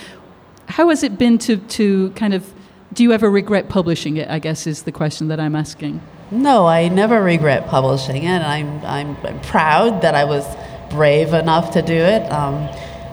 how 0.68 0.88
has 0.88 1.02
it 1.02 1.18
been 1.18 1.38
to, 1.38 1.56
to 1.56 2.10
kind 2.10 2.34
of, 2.34 2.52
do 2.92 3.02
you 3.02 3.12
ever 3.12 3.30
regret 3.30 3.68
publishing 3.68 4.16
it? 4.16 4.28
I 4.28 4.38
guess 4.38 4.66
is 4.66 4.84
the 4.84 4.92
question 4.92 5.28
that 5.28 5.40
I'm 5.40 5.54
asking. 5.54 6.00
No, 6.30 6.66
I 6.66 6.88
never 6.88 7.22
regret 7.22 7.66
publishing 7.68 8.24
it. 8.24 8.40
I'm, 8.40 8.84
I'm, 8.84 9.16
I'm 9.24 9.40
proud 9.42 10.02
that 10.02 10.14
I 10.14 10.24
was 10.24 10.44
brave 10.90 11.34
enough 11.34 11.72
to 11.72 11.82
do 11.82 11.94
it. 11.94 12.22
Um, 12.32 12.68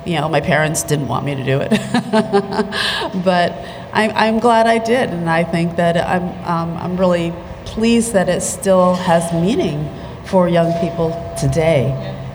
you 0.06 0.16
know, 0.16 0.30
my 0.30 0.42
parents 0.42 0.84
didn't 0.84 1.08
want 1.08 1.26
me 1.26 1.36
to 1.36 1.44
do 1.44 1.60
it, 1.62 1.70
but 3.24 3.52
I'm, 3.94 4.12
I'm 4.16 4.40
glad 4.40 4.66
I 4.66 4.80
did, 4.80 5.10
and 5.10 5.30
I 5.30 5.44
think 5.44 5.76
that 5.76 5.98
I'm, 5.98 6.24
um, 6.46 6.78
I'm 6.78 6.98
really 6.98 7.32
pleased 7.72 8.14
that 8.14 8.28
it 8.30 8.42
still 8.42 8.96
has 8.96 9.32
meaning 9.34 9.90
for 10.26 10.48
young 10.48 10.72
people 10.80 11.10
today. 11.40 11.90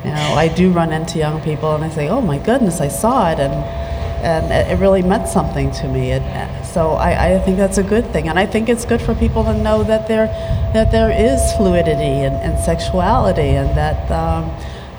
You 0.05 0.11
know, 0.11 0.35
I 0.35 0.49
do 0.49 0.71
run 0.71 0.93
into 0.93 1.19
young 1.19 1.41
people, 1.43 1.75
and 1.75 1.85
I 1.85 1.91
say, 1.91 2.09
"Oh 2.09 2.21
my 2.21 2.39
goodness, 2.39 2.81
I 2.81 2.89
saw 2.89 3.31
it," 3.31 3.39
and 3.39 3.55
and 4.25 4.71
it 4.71 4.79
really 4.81 5.03
meant 5.03 5.29
something 5.29 5.71
to 5.73 5.89
me. 5.89 6.13
It, 6.13 6.23
so 6.65 6.93
I, 6.93 7.35
I, 7.35 7.39
think 7.39 7.59
that's 7.59 7.79
a 7.79 7.83
good 7.83 8.07
thing, 8.13 8.29
and 8.29 8.39
I 8.39 8.47
think 8.47 8.69
it's 8.69 8.85
good 8.85 9.01
for 9.01 9.15
people 9.15 9.45
to 9.45 9.55
know 9.55 9.85
that 9.85 10.09
there 10.09 10.27
that 10.75 10.91
there 10.91 11.11
is 11.11 11.41
fluidity 11.57 12.17
and, 12.27 12.37
and 12.37 12.59
sexuality, 12.59 13.51
and 13.61 13.77
that 13.77 14.11
um, 14.11 14.51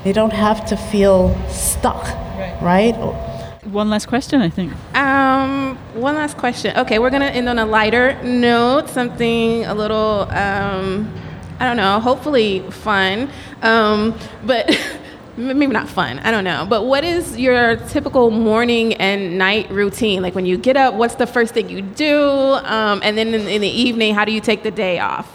they 0.04 0.12
don't 0.12 0.32
have 0.32 0.64
to 0.66 0.76
feel 0.76 1.36
stuck, 1.48 2.04
right? 2.36 2.58
right? 2.62 3.27
One 3.72 3.90
last 3.90 4.08
question, 4.08 4.40
I 4.40 4.48
think. 4.48 4.72
Um, 4.96 5.76
one 5.92 6.14
last 6.14 6.38
question. 6.38 6.74
Okay, 6.78 6.98
we're 6.98 7.10
gonna 7.10 7.26
end 7.26 7.48
on 7.50 7.58
a 7.58 7.66
lighter 7.66 8.20
note, 8.22 8.88
something 8.88 9.64
a 9.66 9.74
little, 9.74 10.22
um, 10.30 11.12
I 11.60 11.66
don't 11.66 11.76
know, 11.76 12.00
hopefully 12.00 12.60
fun, 12.70 13.30
um, 13.62 14.18
but. 14.44 14.78
maybe 15.36 15.68
not 15.68 15.88
fun 15.88 16.18
i 16.24 16.32
don't 16.32 16.42
know 16.42 16.66
but 16.68 16.84
what 16.84 17.04
is 17.04 17.38
your 17.38 17.76
typical 17.86 18.28
morning 18.28 18.94
and 18.94 19.38
night 19.38 19.70
routine 19.70 20.20
like 20.20 20.34
when 20.34 20.44
you 20.44 20.58
get 20.58 20.76
up 20.76 20.94
what's 20.94 21.14
the 21.14 21.28
first 21.28 21.54
thing 21.54 21.68
you 21.68 21.80
do 21.80 22.20
um, 22.64 23.00
and 23.04 23.16
then 23.16 23.32
in, 23.32 23.46
in, 23.46 23.60
the 23.60 23.68
evening 23.68 24.16
how 24.16 24.24
do 24.24 24.32
you 24.32 24.40
take 24.40 24.64
the 24.64 24.70
day 24.72 24.98
off 24.98 25.32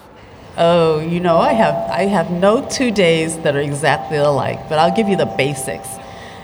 oh 0.58 1.00
you 1.00 1.22
know 1.22 1.38
i 1.38 1.54
have 1.54 1.74
i 1.90 2.02
have 2.02 2.30
no 2.30 2.68
two 2.68 2.92
days 2.92 3.38
that 3.40 3.56
are 3.56 3.62
exactly 3.62 4.18
alike 4.18 4.60
but 4.68 4.78
i'll 4.78 4.94
give 4.94 5.08
you 5.08 5.16
the 5.16 5.26
basics 5.38 5.88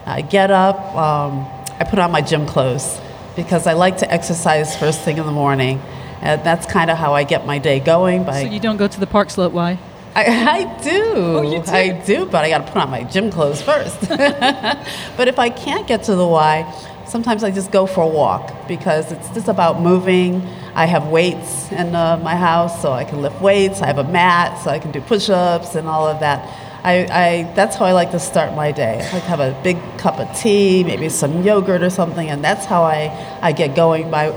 i 0.05 0.21
get 0.21 0.49
up 0.49 0.79
um, 0.95 1.45
i 1.79 1.83
put 1.83 1.99
on 1.99 2.11
my 2.11 2.21
gym 2.21 2.45
clothes 2.45 2.99
because 3.35 3.67
i 3.67 3.73
like 3.73 3.97
to 3.97 4.11
exercise 4.11 4.75
first 4.75 5.01
thing 5.01 5.17
in 5.17 5.25
the 5.25 5.31
morning 5.31 5.79
and 6.21 6.43
that's 6.43 6.65
kind 6.65 6.89
of 6.89 6.97
how 6.97 7.13
i 7.13 7.23
get 7.23 7.45
my 7.45 7.57
day 7.57 7.79
going 7.79 8.23
by 8.23 8.43
so 8.43 8.49
you 8.49 8.59
don't 8.59 8.77
go 8.77 8.87
to 8.87 8.99
the 8.99 9.07
park 9.07 9.29
slope 9.29 9.53
Y 9.53 9.77
I, 10.15 10.23
I 10.25 10.81
do. 10.83 11.01
Oh, 11.15 11.63
do. 11.63 11.71
I 11.71 11.89
do, 11.89 12.25
but 12.25 12.43
I 12.43 12.49
got 12.49 12.65
to 12.65 12.71
put 12.71 12.81
on 12.81 12.89
my 12.89 13.03
gym 13.03 13.29
clothes 13.29 13.61
first. 13.61 14.01
but 14.09 15.27
if 15.27 15.37
I 15.37 15.49
can't 15.49 15.87
get 15.87 16.03
to 16.03 16.15
the 16.15 16.27
Y, 16.27 16.89
sometimes 17.07 17.43
I 17.43 17.51
just 17.51 17.71
go 17.71 17.85
for 17.85 18.01
a 18.01 18.07
walk 18.07 18.67
because 18.67 19.11
it's 19.11 19.29
just 19.29 19.47
about 19.47 19.81
moving. 19.81 20.41
I 20.75 20.85
have 20.85 21.07
weights 21.07 21.71
in 21.71 21.95
uh, 21.95 22.17
my 22.17 22.35
house, 22.35 22.81
so 22.81 22.91
I 22.91 23.03
can 23.03 23.21
lift 23.21 23.41
weights. 23.41 23.81
I 23.81 23.87
have 23.87 23.97
a 23.97 24.03
mat, 24.03 24.61
so 24.63 24.69
I 24.69 24.79
can 24.79 24.91
do 24.91 25.01
push-ups 25.01 25.75
and 25.75 25.87
all 25.87 26.07
of 26.07 26.19
that. 26.21 26.39
I, 26.83 27.07
I, 27.11 27.53
that's 27.55 27.75
how 27.75 27.85
I 27.85 27.91
like 27.91 28.11
to 28.11 28.19
start 28.19 28.55
my 28.55 28.71
day. 28.71 29.05
I 29.05 29.13
like 29.13 29.23
have 29.23 29.41
a 29.41 29.59
big 29.63 29.77
cup 29.97 30.19
of 30.19 30.33
tea, 30.37 30.83
maybe 30.83 31.09
some 31.09 31.43
yogurt 31.43 31.83
or 31.83 31.89
something, 31.89 32.29
and 32.29 32.43
that's 32.43 32.65
how 32.65 32.83
I, 32.83 33.39
I 33.41 33.51
get 33.51 33.75
going 33.75 34.09
by 34.09 34.31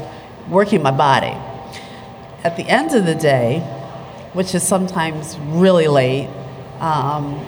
working 0.48 0.82
my 0.82 0.90
body. 0.90 1.36
At 2.44 2.56
the 2.56 2.68
end 2.68 2.92
of 2.94 3.06
the 3.06 3.14
day, 3.14 3.60
which 4.32 4.54
is 4.54 4.66
sometimes 4.66 5.38
really 5.38 5.86
late. 5.86 6.28
Um, 6.80 7.46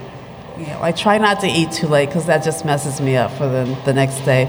you 0.57 0.67
know, 0.67 0.81
I 0.81 0.93
try 0.93 1.17
not 1.17 1.41
to 1.41 1.47
eat 1.47 1.71
too 1.71 1.87
late 1.87 2.05
because 2.05 2.27
that 2.27 2.43
just 2.43 2.63
messes 2.63 3.01
me 3.01 3.17
up 3.17 3.31
for 3.31 3.49
the, 3.49 3.77
the 3.85 3.93
next 3.93 4.21
day. 4.21 4.45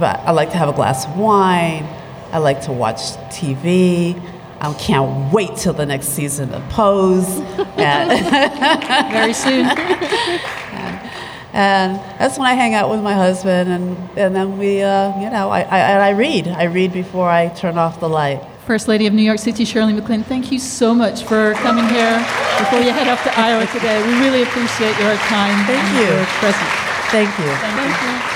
But 0.00 0.18
I 0.20 0.32
like 0.32 0.50
to 0.50 0.56
have 0.56 0.68
a 0.68 0.72
glass 0.72 1.06
of 1.06 1.16
wine. 1.16 1.84
I 2.32 2.38
like 2.38 2.62
to 2.62 2.72
watch 2.72 2.98
TV. 3.30 4.20
I 4.60 4.72
can't 4.74 5.32
wait 5.32 5.56
till 5.56 5.72
the 5.72 5.86
next 5.86 6.08
season 6.08 6.52
of 6.52 6.62
Pose. 6.70 7.26
Very 7.76 9.32
soon. 9.32 9.66
and, 9.66 11.10
and, 11.52 11.96
that's 12.18 12.38
when 12.38 12.46
I 12.46 12.54
hang 12.54 12.74
out 12.74 12.90
with 12.90 13.02
my 13.02 13.14
husband, 13.14 13.70
and, 13.70 13.96
and 14.18 14.34
then 14.34 14.58
we, 14.58 14.82
uh, 14.82 15.18
you 15.20 15.30
know, 15.30 15.50
I, 15.50 15.62
I, 15.62 16.08
I 16.08 16.10
read. 16.10 16.48
I 16.48 16.64
read 16.64 16.92
before 16.92 17.28
I 17.28 17.48
turn 17.48 17.76
off 17.76 18.00
the 18.00 18.08
light. 18.08 18.42
First 18.66 18.88
Lady 18.88 19.06
of 19.06 19.14
New 19.14 19.22
York 19.22 19.38
City, 19.38 19.64
Chirlane 19.64 20.00
McCray, 20.00 20.24
thank 20.24 20.50
you 20.50 20.58
so 20.58 20.92
much 20.92 21.22
for 21.22 21.52
coming 21.54 21.86
here 21.88 22.18
before 22.58 22.80
you 22.80 22.90
head 22.90 23.06
off 23.06 23.22
to 23.22 23.38
Iowa 23.38 23.64
today. 23.66 24.04
We 24.04 24.18
really 24.18 24.42
appreciate 24.42 24.98
your 24.98 25.14
time. 25.28 25.64
Thank 25.66 25.84
and 25.84 25.98
you. 25.98 26.16
Your 26.16 26.24
presence. 26.40 26.86
Thank 27.12 27.38
you. 27.38 27.54
Thank, 27.54 28.30
you. 28.30 28.35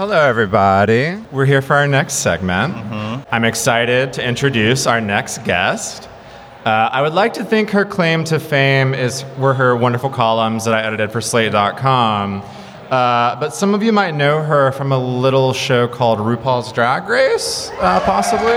Hello, 0.00 0.18
everybody. 0.18 1.14
We're 1.30 1.44
here 1.44 1.60
for 1.60 1.76
our 1.76 1.86
next 1.86 2.14
segment. 2.14 2.72
Mm-hmm. 2.72 3.22
I'm 3.30 3.44
excited 3.44 4.14
to 4.14 4.26
introduce 4.26 4.86
our 4.86 4.98
next 4.98 5.44
guest. 5.44 6.08
Uh, 6.64 6.88
I 6.90 7.02
would 7.02 7.12
like 7.12 7.34
to 7.34 7.44
think 7.44 7.68
her 7.68 7.84
claim 7.84 8.24
to 8.24 8.40
fame 8.40 8.94
is 8.94 9.26
were 9.36 9.52
her 9.52 9.76
wonderful 9.76 10.08
columns 10.08 10.64
that 10.64 10.72
I 10.72 10.80
edited 10.80 11.12
for 11.12 11.20
Slate.com. 11.20 12.40
Uh, 12.40 13.38
but 13.38 13.50
some 13.50 13.74
of 13.74 13.82
you 13.82 13.92
might 13.92 14.14
know 14.14 14.42
her 14.42 14.72
from 14.72 14.90
a 14.92 14.98
little 14.98 15.52
show 15.52 15.86
called 15.86 16.18
RuPaul's 16.18 16.72
Drag 16.72 17.06
Race, 17.06 17.68
uh, 17.80 18.00
possibly. 18.00 18.56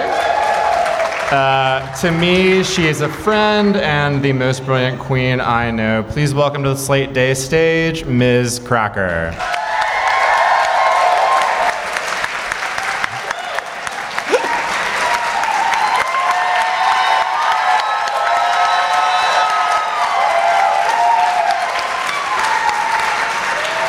Uh, 1.30 1.94
to 1.98 2.10
me, 2.10 2.64
she 2.64 2.88
is 2.88 3.02
a 3.02 3.10
friend 3.10 3.76
and 3.76 4.24
the 4.24 4.32
most 4.32 4.64
brilliant 4.64 4.98
queen 4.98 5.42
I 5.42 5.72
know. 5.72 6.06
Please 6.08 6.34
welcome 6.34 6.64
to 6.64 6.70
the 6.70 6.78
Slate 6.78 7.12
Day 7.12 7.34
stage, 7.34 8.06
Miz 8.06 8.60
Cracker. 8.60 9.38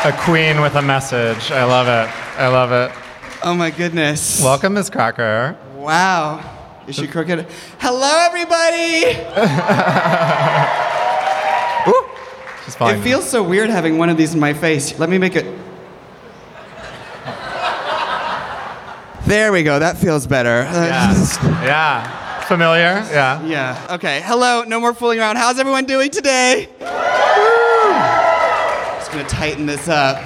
A 0.05 0.13
queen 0.13 0.61
with 0.61 0.75
a 0.75 0.83
message. 0.83 1.51
I 1.51 1.65
love 1.65 1.87
it. 1.89 2.15
I 2.39 2.49
love 2.49 2.73
it. 2.73 2.93
Oh 3.43 3.55
my 3.55 3.71
goodness. 3.71 4.43
Welcome, 4.43 4.75
Miz 4.75 4.91
Cracker. 4.91 5.57
Wow. 5.77 6.45
Is 6.87 6.97
she 6.97 7.07
crooked? 7.07 7.47
Hello, 7.79 8.27
everybody. 8.27 9.17
it 12.99 13.03
feels 13.03 13.27
so 13.27 13.43
weird 13.43 13.71
having 13.71 13.97
one 13.97 14.11
of 14.11 14.19
these 14.19 14.35
in 14.35 14.41
my 14.41 14.53
face. 14.53 14.99
Let 14.99 15.09
me 15.09 15.17
make 15.17 15.37
it. 15.37 15.47
There 19.27 19.53
we 19.53 19.63
go. 19.63 19.79
That 19.79 19.97
feels 19.97 20.27
better. 20.27 20.65
Yeah. 20.65 21.15
yeah. 21.63 22.41
Familiar? 22.43 23.03
Yeah. 23.11 23.43
Yeah. 23.47 23.87
Okay. 23.93 24.21
Hello. 24.23 24.65
No 24.65 24.81
more 24.81 24.93
fooling 24.93 25.19
around. 25.19 25.37
How's 25.37 25.59
everyone 25.59 25.87
doing 25.87 26.11
today? 26.11 26.69
Gonna 29.15 29.29
tighten 29.29 29.67
this 29.67 29.89
up. 29.89 30.19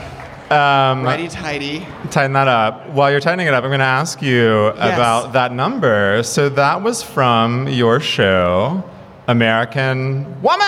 Um, 0.50 1.02
Righty 1.02 1.28
tighty. 1.28 1.86
Tighten 2.10 2.32
that 2.32 2.48
up. 2.48 2.88
While 2.88 3.10
you're 3.10 3.20
tightening 3.20 3.48
it 3.48 3.52
up, 3.52 3.64
I'm 3.64 3.70
going 3.70 3.80
to 3.80 3.84
ask 3.84 4.22
you 4.22 4.72
yes. 4.76 4.94
about 4.94 5.34
that 5.34 5.52
number. 5.52 6.22
So 6.22 6.48
that 6.48 6.82
was 6.82 7.02
from 7.02 7.68
your 7.68 8.00
show, 8.00 8.82
American 9.26 10.24
Woman, 10.40 10.64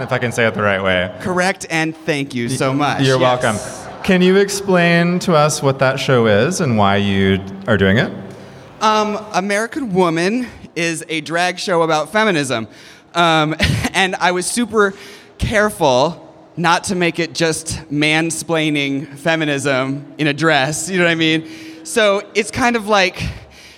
if 0.00 0.10
I 0.10 0.18
can 0.18 0.32
say 0.32 0.46
it 0.46 0.54
the 0.54 0.62
right 0.62 0.82
way. 0.82 1.14
Correct, 1.20 1.66
and 1.68 1.94
thank 1.94 2.34
you 2.34 2.48
so 2.48 2.72
much. 2.72 3.02
You're 3.02 3.20
yes. 3.20 3.42
welcome. 3.42 4.02
Can 4.04 4.22
you 4.22 4.36
explain 4.36 5.18
to 5.18 5.34
us 5.34 5.62
what 5.62 5.78
that 5.80 6.00
show 6.00 6.26
is 6.26 6.62
and 6.62 6.78
why 6.78 6.96
you 6.96 7.44
are 7.66 7.76
doing 7.76 7.98
it? 7.98 8.10
Um, 8.80 9.22
American 9.34 9.92
Woman 9.92 10.46
is 10.74 11.04
a 11.10 11.20
drag 11.20 11.58
show 11.58 11.82
about 11.82 12.10
feminism. 12.10 12.68
Um, 13.14 13.54
and 13.92 14.14
I 14.16 14.32
was 14.32 14.46
super 14.46 14.94
careful 15.36 16.27
not 16.58 16.84
to 16.84 16.96
make 16.96 17.18
it 17.20 17.34
just 17.34 17.68
mansplaining 17.90 19.06
feminism 19.16 20.12
in 20.18 20.26
a 20.26 20.32
dress. 20.32 20.90
You 20.90 20.98
know 20.98 21.04
what 21.04 21.10
I 21.10 21.14
mean? 21.14 21.48
So 21.84 22.28
it's 22.34 22.50
kind 22.50 22.74
of 22.74 22.88
like 22.88 23.22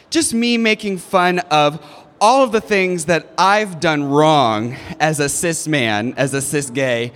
just 0.08 0.32
me 0.32 0.56
making 0.56 0.98
fun 0.98 1.40
of 1.50 1.84
all 2.20 2.42
of 2.42 2.52
the 2.52 2.60
things 2.60 3.04
that 3.04 3.32
I've 3.38 3.80
done 3.80 4.04
wrong 4.04 4.76
as 4.98 5.20
a 5.20 5.28
cis 5.28 5.68
man, 5.68 6.14
as 6.16 6.34
a 6.34 6.40
cis 6.40 6.70
gay, 6.70 7.12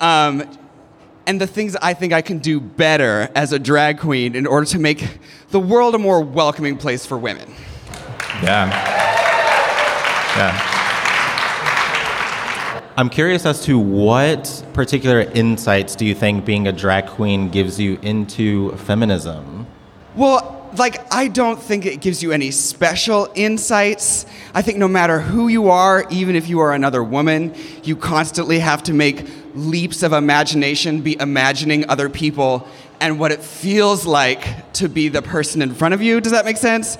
um, 0.00 0.48
and 1.26 1.40
the 1.40 1.46
things 1.46 1.76
I 1.76 1.94
think 1.94 2.12
I 2.12 2.22
can 2.22 2.38
do 2.38 2.60
better 2.60 3.28
as 3.34 3.52
a 3.52 3.58
drag 3.58 3.98
queen 3.98 4.34
in 4.34 4.46
order 4.46 4.66
to 4.66 4.78
make 4.78 5.18
the 5.50 5.60
world 5.60 5.94
a 5.94 5.98
more 5.98 6.22
welcoming 6.22 6.76
place 6.76 7.04
for 7.04 7.18
women. 7.18 7.52
Yeah. 8.42 8.68
Yeah. 10.36 10.77
I'm 12.98 13.10
curious 13.10 13.46
as 13.46 13.62
to 13.66 13.78
what 13.78 14.64
particular 14.72 15.20
insights 15.20 15.94
do 15.94 16.04
you 16.04 16.16
think 16.16 16.44
being 16.44 16.66
a 16.66 16.72
drag 16.72 17.06
queen 17.06 17.48
gives 17.48 17.78
you 17.78 17.96
into 18.02 18.72
feminism? 18.72 19.68
Well, 20.16 20.68
like, 20.76 21.00
I 21.14 21.28
don't 21.28 21.62
think 21.62 21.86
it 21.86 22.00
gives 22.00 22.24
you 22.24 22.32
any 22.32 22.50
special 22.50 23.30
insights. 23.36 24.26
I 24.52 24.62
think 24.62 24.78
no 24.78 24.88
matter 24.88 25.20
who 25.20 25.46
you 25.46 25.70
are, 25.70 26.08
even 26.10 26.34
if 26.34 26.48
you 26.48 26.58
are 26.58 26.72
another 26.72 27.04
woman, 27.04 27.54
you 27.84 27.94
constantly 27.94 28.58
have 28.58 28.82
to 28.82 28.92
make 28.92 29.30
leaps 29.54 30.02
of 30.02 30.12
imagination, 30.12 31.00
be 31.00 31.16
imagining 31.20 31.88
other 31.88 32.08
people 32.08 32.66
and 33.00 33.20
what 33.20 33.30
it 33.30 33.40
feels 33.44 34.06
like 34.06 34.72
to 34.72 34.88
be 34.88 35.06
the 35.06 35.22
person 35.22 35.62
in 35.62 35.72
front 35.72 35.94
of 35.94 36.02
you. 36.02 36.20
Does 36.20 36.32
that 36.32 36.44
make 36.44 36.56
sense? 36.56 36.98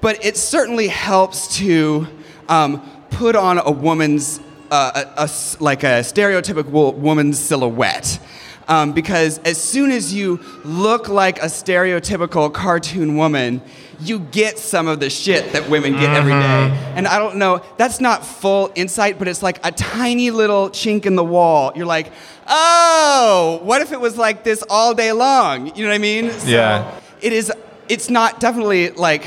But 0.00 0.24
it 0.24 0.36
certainly 0.36 0.86
helps 0.86 1.56
to 1.56 2.06
um, 2.48 2.88
put 3.10 3.34
on 3.34 3.58
a 3.58 3.72
woman's, 3.72 4.38
uh, 4.74 5.04
a, 5.16 5.22
a, 5.22 5.30
like 5.62 5.84
a 5.84 6.02
stereotypical 6.02 6.94
woman's 6.94 7.38
silhouette. 7.38 8.18
Um, 8.66 8.92
because 8.92 9.38
as 9.40 9.62
soon 9.62 9.90
as 9.90 10.14
you 10.14 10.40
look 10.64 11.08
like 11.08 11.38
a 11.38 11.46
stereotypical 11.46 12.52
cartoon 12.52 13.16
woman, 13.16 13.60
you 14.00 14.18
get 14.18 14.58
some 14.58 14.88
of 14.88 15.00
the 15.00 15.10
shit 15.10 15.52
that 15.52 15.68
women 15.68 15.92
get 15.92 16.10
every 16.16 16.32
day. 16.32 16.38
Mm-hmm. 16.38 16.98
And 16.98 17.06
I 17.06 17.18
don't 17.18 17.36
know, 17.36 17.62
that's 17.76 18.00
not 18.00 18.24
full 18.24 18.72
insight, 18.74 19.18
but 19.18 19.28
it's 19.28 19.42
like 19.42 19.64
a 19.64 19.70
tiny 19.70 20.30
little 20.30 20.70
chink 20.70 21.04
in 21.06 21.14
the 21.14 21.22
wall. 21.24 21.72
You're 21.76 21.86
like, 21.86 22.10
oh, 22.48 23.60
what 23.62 23.82
if 23.82 23.92
it 23.92 24.00
was 24.00 24.16
like 24.16 24.44
this 24.44 24.64
all 24.68 24.94
day 24.94 25.12
long? 25.12 25.76
You 25.76 25.84
know 25.84 25.90
what 25.90 25.94
I 25.94 25.98
mean? 25.98 26.30
So 26.30 26.48
Yeah. 26.48 27.00
It 27.20 27.32
is, 27.32 27.52
it's 27.88 28.10
not 28.10 28.40
definitely 28.40 28.90
like, 28.90 29.24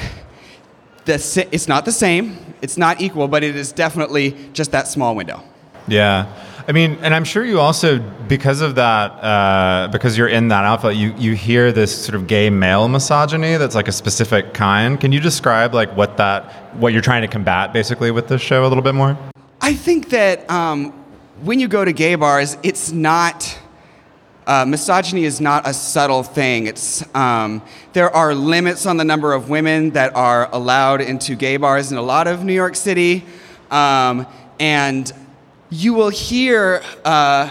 the, 1.05 1.47
it's 1.51 1.67
not 1.67 1.85
the 1.85 1.91
same, 1.91 2.37
it's 2.61 2.77
not 2.77 3.01
equal, 3.01 3.27
but 3.27 3.43
it 3.43 3.55
is 3.55 3.71
definitely 3.71 4.35
just 4.53 4.71
that 4.71 4.87
small 4.87 5.15
window. 5.15 5.43
Yeah. 5.87 6.27
I 6.67 6.73
mean, 6.73 6.97
and 7.01 7.15
I'm 7.15 7.23
sure 7.23 7.45
you 7.45 7.61
also, 7.61 7.99
because 8.27 8.59
of 8.59 8.75
that, 8.75 9.11
uh, 9.23 9.87
because 9.89 10.17
you're 10.17 10.27
in 10.27 10.49
that 10.49 10.65
outfit, 10.65 10.97
you, 10.97 11.13
you 11.17 11.33
hear 11.33 11.71
this 11.71 12.05
sort 12.05 12.15
of 12.15 12.27
gay 12.27 12.49
male 12.49 12.89
misogyny 12.89 13.55
that's 13.55 13.73
like 13.73 13.87
a 13.87 13.93
specific 13.93 14.53
kind. 14.53 14.99
Can 14.99 15.13
you 15.13 15.21
describe 15.21 15.73
like 15.73 15.95
what 15.95 16.17
that, 16.17 16.75
what 16.75 16.91
you're 16.91 17.01
trying 17.01 17.21
to 17.21 17.27
combat 17.29 17.71
basically 17.71 18.11
with 18.11 18.27
this 18.27 18.41
show 18.41 18.65
a 18.65 18.67
little 18.67 18.83
bit 18.83 18.95
more? 18.95 19.17
I 19.61 19.73
think 19.73 20.09
that 20.09 20.49
um, 20.51 20.91
when 21.41 21.61
you 21.61 21.69
go 21.69 21.85
to 21.85 21.93
gay 21.93 22.15
bars, 22.15 22.57
it's 22.63 22.91
not. 22.91 23.57
Uh, 24.47 24.63
misogyny 24.65 25.25
is 25.25 25.41
not 25.41 25.67
a 25.67 25.73
subtle 25.73 26.23
thing. 26.23 26.67
It's 26.67 27.03
um, 27.13 27.61
there 27.91 28.09
are 28.09 28.33
limits 28.33 28.85
on 28.85 28.95
the 28.95 29.03
number 29.03 29.33
of 29.33 29.49
women 29.49 29.89
that 29.91 30.15
are 30.15 30.47
allowed 30.53 31.01
into 31.01 31.35
gay 31.35 31.57
bars 31.57 31.91
in 31.91 31.97
a 31.97 32.01
lot 32.01 32.27
of 32.27 32.45
New 32.45 32.53
York 32.53 32.77
City, 32.77 33.25
um, 33.71 34.25
and 34.57 35.11
you 35.69 35.93
will 35.93 36.07
hear 36.07 36.81
uh, 37.03 37.49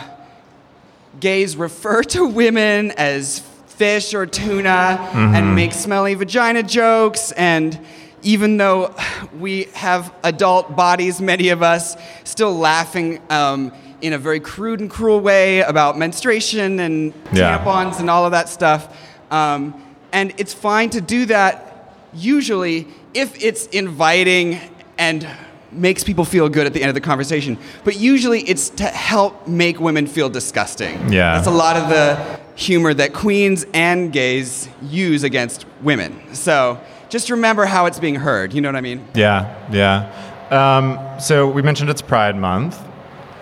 gays 1.20 1.54
refer 1.54 2.02
to 2.02 2.24
women 2.26 2.92
as 2.92 3.40
fish 3.66 4.14
or 4.14 4.24
tuna 4.24 4.98
Mhm. 5.12 5.34
and 5.36 5.54
make 5.54 5.74
smelly 5.74 6.14
vagina 6.14 6.62
jokes 6.62 7.30
and 7.32 7.78
even 8.22 8.56
though 8.56 8.94
we 9.38 9.68
have 9.74 10.10
adult 10.24 10.74
bodies 10.74 11.20
many 11.20 11.50
of 11.50 11.62
us 11.62 11.94
still 12.24 12.54
laughing 12.56 13.20
um, 13.28 13.70
in 14.02 14.12
a 14.12 14.18
very 14.18 14.40
crude 14.40 14.80
and 14.80 14.90
cruel 14.90 15.20
way 15.20 15.60
about 15.60 15.98
menstruation 15.98 16.80
and 16.80 17.12
Yeah. 17.32 17.58
tampons 17.58 17.98
and 18.00 18.08
all 18.10 18.24
of 18.24 18.32
that 18.32 18.48
stuff 18.48 18.88
um, 19.30 19.74
and 20.12 20.32
it's 20.38 20.54
fine 20.54 20.90
to 20.90 21.00
do 21.00 21.26
that 21.26 21.92
usually 22.14 22.86
if 23.14 23.42
it's 23.42 23.66
inviting 23.66 24.60
and 24.98 25.26
makes 25.72 26.04
people 26.04 26.24
feel 26.24 26.48
good 26.48 26.66
at 26.66 26.72
the 26.72 26.80
end 26.80 26.88
of 26.88 26.94
the 26.94 27.00
conversation. 27.00 27.58
But 27.84 27.96
usually 27.98 28.40
it's 28.42 28.70
to 28.70 28.84
help 28.84 29.46
make 29.46 29.78
women 29.80 30.06
feel 30.06 30.30
disgusting. 30.30 31.12
Yeah. 31.12 31.34
That's 31.34 31.48
a 31.48 31.50
lot 31.50 31.76
of 31.76 31.88
the 31.90 32.38
humor 32.54 32.94
that 32.94 33.12
queens 33.12 33.66
and 33.74 34.10
gays 34.12 34.68
use 34.80 35.22
against 35.22 35.66
women. 35.82 36.18
So 36.34 36.80
just 37.10 37.28
remember 37.30 37.66
how 37.66 37.84
it's 37.86 37.98
being 37.98 38.14
heard. 38.14 38.54
You 38.54 38.60
know 38.62 38.68
what 38.68 38.76
I 38.76 38.80
mean? 38.80 39.04
Yeah, 39.14 39.52
yeah. 39.70 40.08
Um, 40.50 40.98
so 41.20 41.46
we 41.50 41.60
mentioned 41.60 41.90
it's 41.90 42.00
Pride 42.00 42.36
Month, 42.36 42.78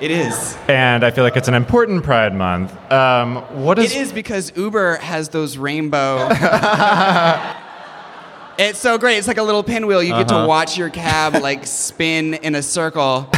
It 0.05 0.11
is. 0.11 0.57
and 0.69 1.03
I 1.05 1.11
feel 1.11 1.25
like 1.25 1.37
it's 1.37 1.49
an 1.49 1.55
important 1.55 2.05
Pride 2.05 2.35
Month. 2.35 2.73
Um, 2.93 3.37
what 3.65 3.79
is? 3.79 3.95
It 3.95 3.99
is 4.03 4.13
because 4.13 4.53
Uber 4.57 4.97
has 4.97 5.31
those 5.31 5.57
rainbow. 5.57 6.29
it's 8.59 8.79
so 8.79 8.99
great. 8.99 9.19
It's 9.19 9.27
like 9.27 9.39
a 9.39 9.43
little 9.43 9.63
pinwheel. 9.63 10.03
You 10.03 10.13
get 10.13 10.31
Uh-huh. 10.31 10.43
to 10.43 10.49
watch 10.49 10.77
your 10.79 10.91
cab 10.91 11.35
like 11.43 11.67
spin 11.67 12.35
in 12.35 12.55
a 12.55 12.63
circle 12.63 13.29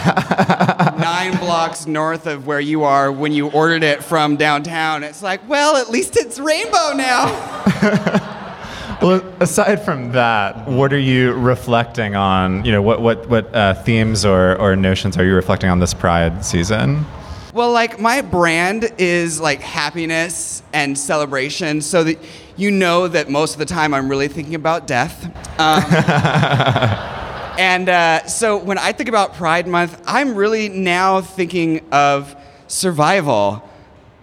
nine 0.99 1.37
blocks 1.39 1.87
north 1.87 2.27
of 2.27 2.47
where 2.47 2.61
you 2.61 2.85
are 2.85 3.11
when 3.13 3.33
you 3.33 3.49
ordered 3.51 3.83
it 3.83 4.03
from 4.05 4.37
downtown. 4.37 5.03
It's 5.05 5.23
like, 5.23 5.47
well, 5.49 5.77
at 5.77 5.91
least 5.91 6.17
it's 6.17 6.39
rainbow 6.39 6.93
now. 6.95 8.23
Well, 9.07 9.23
aside 9.39 9.85
from 9.85 10.11
that, 10.13 10.67
what 10.67 10.93
are 10.93 10.99
you 10.99 11.33
reflecting 11.35 12.17
on? 12.17 12.65
You 12.65 12.73
know, 12.73 12.83
what 12.83 13.01
what 13.01 13.29
what 13.29 13.55
uh, 13.55 13.75
themes 13.75 14.25
or 14.25 14.57
or 14.61 14.75
notions 14.75 15.17
are 15.17 15.25
you 15.25 15.33
reflecting 15.33 15.71
on 15.71 15.79
this 15.79 15.95
Pride 15.95 16.45
season? 16.45 17.07
Well, 17.55 17.71
like 17.71 18.01
my 18.01 18.21
brand 18.21 18.91
is 18.99 19.41
like 19.41 19.61
happiness 19.61 20.65
and 20.73 20.99
celebration, 20.99 21.83
so 21.83 22.03
that 22.03 22.19
you 22.57 22.73
know 22.73 23.07
that 23.07 23.31
most 23.31 23.53
of 23.53 23.61
the 23.61 23.65
time 23.65 23.95
I'm 23.95 24.09
really 24.09 24.27
thinking 24.27 24.57
about 24.57 24.89
death. 24.89 25.25
Um, 25.61 25.85
and 27.61 27.89
uh, 27.89 28.27
so 28.27 28.57
when 28.57 28.77
I 28.77 28.91
think 28.91 29.09
about 29.09 29.35
Pride 29.35 29.69
Month, 29.69 30.03
I'm 30.05 30.35
really 30.35 30.69
now 30.69 31.21
thinking 31.21 31.87
of 31.93 32.35
survival. 32.67 33.63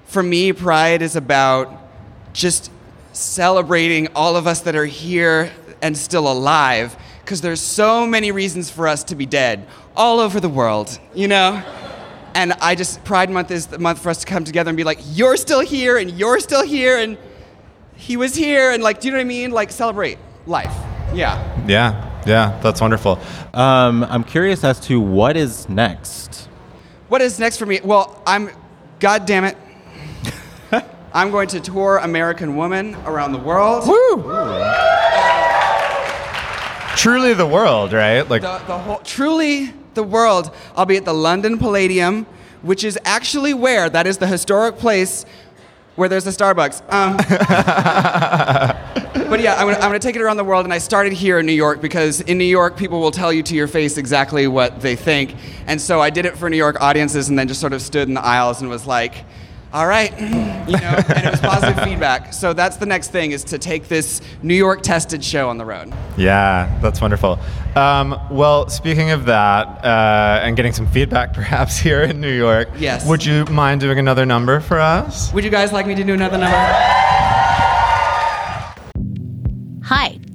For 0.08 0.22
me, 0.22 0.52
Pride 0.52 1.02
is 1.02 1.16
about 1.16 1.72
just 2.34 2.70
celebrating 3.14 4.08
all 4.16 4.36
of 4.36 4.48
us 4.48 4.62
that 4.62 4.76
are 4.76 4.86
here 4.86 5.52
and 5.82 5.98
still 5.98 6.32
alive, 6.32 6.98
because 7.24 7.42
there's 7.42 7.62
so 7.62 8.06
many 8.06 8.32
reasons 8.32 8.70
for 8.70 8.88
us 8.88 9.04
to 9.06 9.16
be 9.16 9.26
dead 9.26 9.66
all 9.96 10.20
over 10.20 10.40
the 10.40 10.50
world, 10.50 11.00
you 11.14 11.28
know? 11.28 11.64
And 12.36 12.54
I 12.54 12.76
just, 12.76 13.04
Pride 13.04 13.30
Month 13.30 13.52
is 13.52 13.68
the 13.68 13.78
month 13.78 14.00
for 14.02 14.10
us 14.10 14.18
to 14.20 14.26
come 14.26 14.44
together 14.44 14.70
and 14.70 14.78
be 14.78 14.84
like, 14.84 15.00
you're 15.12 15.38
still 15.38 15.60
here 15.60 15.98
and 15.98 16.12
you're 16.12 16.40
still 16.40 16.66
here 16.66 16.98
and 16.98 17.18
he 17.96 18.18
was 18.18 18.34
here 18.34 18.72
and 18.72 18.82
like, 18.82 19.00
do 19.00 19.08
you 19.08 19.12
know 19.12 19.20
what 19.20 19.26
I 19.26 19.26
mean? 19.26 19.52
Like, 19.52 19.72
celebrate 19.72 20.18
life. 20.48 20.74
Yeah. 21.14 21.66
Yeah, 21.68 22.24
yeah, 22.26 22.60
that's 22.64 22.82
wonderful. 22.82 23.20
Um, 23.54 24.04
I'm 24.06 24.24
curious 24.24 24.64
as 24.64 24.80
to 24.82 25.00
what 25.00 25.38
is 25.38 25.70
next. 25.70 26.50
What 27.08 27.22
is 27.22 27.38
next 27.40 27.58
for 27.58 27.68
me? 27.68 27.80
Well, 27.84 28.22
I'm, 28.26 28.50
God 29.00 29.28
damn 29.28 29.44
it. 29.44 29.56
I'm 31.16 31.30
going 31.30 31.48
to 31.50 31.60
tour 31.60 31.98
American 31.98 32.56
Woman 32.56 32.96
around 33.06 33.34
the 33.34 33.38
world. 33.38 33.88
Woo! 33.88 34.24
Truly 36.96 37.36
the 37.36 37.46
world, 37.46 37.94
right? 37.94 38.28
Like, 38.28 38.42
the, 38.42 38.58
the 38.66 38.80
whole, 38.80 38.98
truly 38.98 39.72
the 39.94 40.02
world. 40.02 40.50
I'll 40.76 40.88
be 40.88 40.98
at 40.98 41.06
the 41.06 41.14
London 41.14 41.60
Palladium, 41.60 42.26
which 42.64 42.84
is 42.84 42.98
actually 43.06 43.54
where 43.54 43.92
that 43.92 44.08
is 44.08 44.18
the 44.18 44.26
historic 44.26 44.78
place 44.78 45.24
where 45.96 46.10
there's 46.10 46.26
a 46.26 46.32
Starbucks. 46.32 46.82
Um, 46.92 47.18
but 49.30 49.40
yeah, 49.40 49.54
I'm 49.54 49.68
gonna, 49.68 49.76
I'm 49.76 49.90
gonna 49.90 50.00
take 50.00 50.16
it 50.16 50.22
around 50.24 50.38
the 50.38 50.44
world, 50.44 50.66
and 50.66 50.74
I 50.74 50.80
started 50.80 51.14
here 51.14 51.38
in 51.38 51.46
New 51.46 51.54
York 51.54 51.80
because 51.80 52.22
in 52.22 52.40
New 52.40 52.44
York, 52.44 52.76
people 52.76 53.00
will 53.00 53.12
tell 53.12 53.32
you 53.32 53.44
to 53.44 53.56
your 53.56 53.68
face 53.68 53.98
exactly 53.98 54.48
what 54.48 54.82
they 54.82 54.96
think, 54.96 55.36
and 55.68 55.80
so 55.80 56.02
I 56.02 56.10
did 56.10 56.26
it 56.26 56.38
for 56.38 56.50
New 56.50 56.58
York 56.58 56.82
audiences, 56.82 57.30
and 57.30 57.38
then 57.38 57.48
just 57.48 57.62
sort 57.62 57.74
of 57.74 57.84
stood 57.84 58.08
in 58.08 58.16
the 58.16 58.26
aisles 58.26 58.62
and 58.62 58.70
was 58.70 58.88
like. 58.88 59.26
All 59.74 59.88
right, 59.88 60.12
you 60.22 60.28
know, 60.78 61.02
and 61.10 61.26
it 61.26 61.32
was 61.32 61.40
positive 61.42 61.84
feedback. 61.84 62.32
So 62.32 62.54
that's 62.54 62.78
the 62.78 62.86
next 62.86 63.08
thing 63.12 63.32
is 63.32 63.44
to 63.46 63.58
take 63.58 63.88
this 63.88 64.22
New 64.44 64.54
York 64.54 64.84
tested 64.84 65.24
show 65.24 65.50
on 65.50 65.58
the 65.58 65.66
road. 65.66 65.92
yeah, 66.16 66.78
that's 66.80 67.02
wonderful. 67.02 67.40
Um, 67.76 68.16
well, 68.30 68.70
speaking 68.70 69.10
of 69.10 69.26
that, 69.26 69.84
uh, 69.84 70.42
and 70.44 70.56
getting 70.56 70.74
some 70.74 70.86
feedback 70.86 71.34
perhaps 71.40 71.78
here 71.80 72.04
in 72.04 72.22
New 72.22 72.32
York, 72.32 72.70
Yes. 72.78 73.08
would 73.08 73.26
you 73.26 73.46
mind 73.46 73.82
doing 73.82 73.98
another 73.98 74.28
number 74.28 74.60
for 74.60 74.80
us? 74.80 75.34
Would 75.34 75.44
you 75.44 75.50
guys 75.50 75.74
like 75.74 75.88
me 75.88 75.96
to 75.96 76.04
do 76.04 76.14
another 76.14 76.38
number? 76.38 76.56
Hi, 79.86 80.18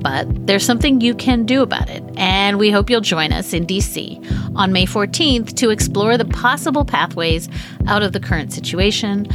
But 0.00 0.46
there's 0.46 0.64
something 0.64 1.00
you 1.00 1.14
can 1.14 1.44
do 1.44 1.62
about 1.62 1.88
it, 1.90 2.02
and 2.16 2.58
we 2.58 2.70
hope 2.70 2.88
you'll 2.88 3.00
join 3.00 3.32
us 3.32 3.52
in 3.52 3.66
DC 3.66 4.54
on 4.54 4.72
May 4.72 4.86
14th 4.86 5.54
to 5.56 5.70
explore 5.70 6.16
the 6.16 6.24
possible 6.24 6.84
pathways 6.84 7.48
out 7.86 8.02
of 8.02 8.12
the 8.12 8.20
current 8.20 8.52
situation. 8.52 9.26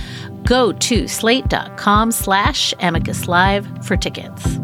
Go 0.45 0.72
to 0.74 1.07
slate.com 1.07 2.11
slash 2.11 2.74
amicus 2.80 3.28
live 3.28 3.68
for 3.86 3.97
tickets. 3.97 4.57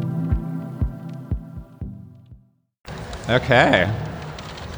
Okay. 3.29 3.91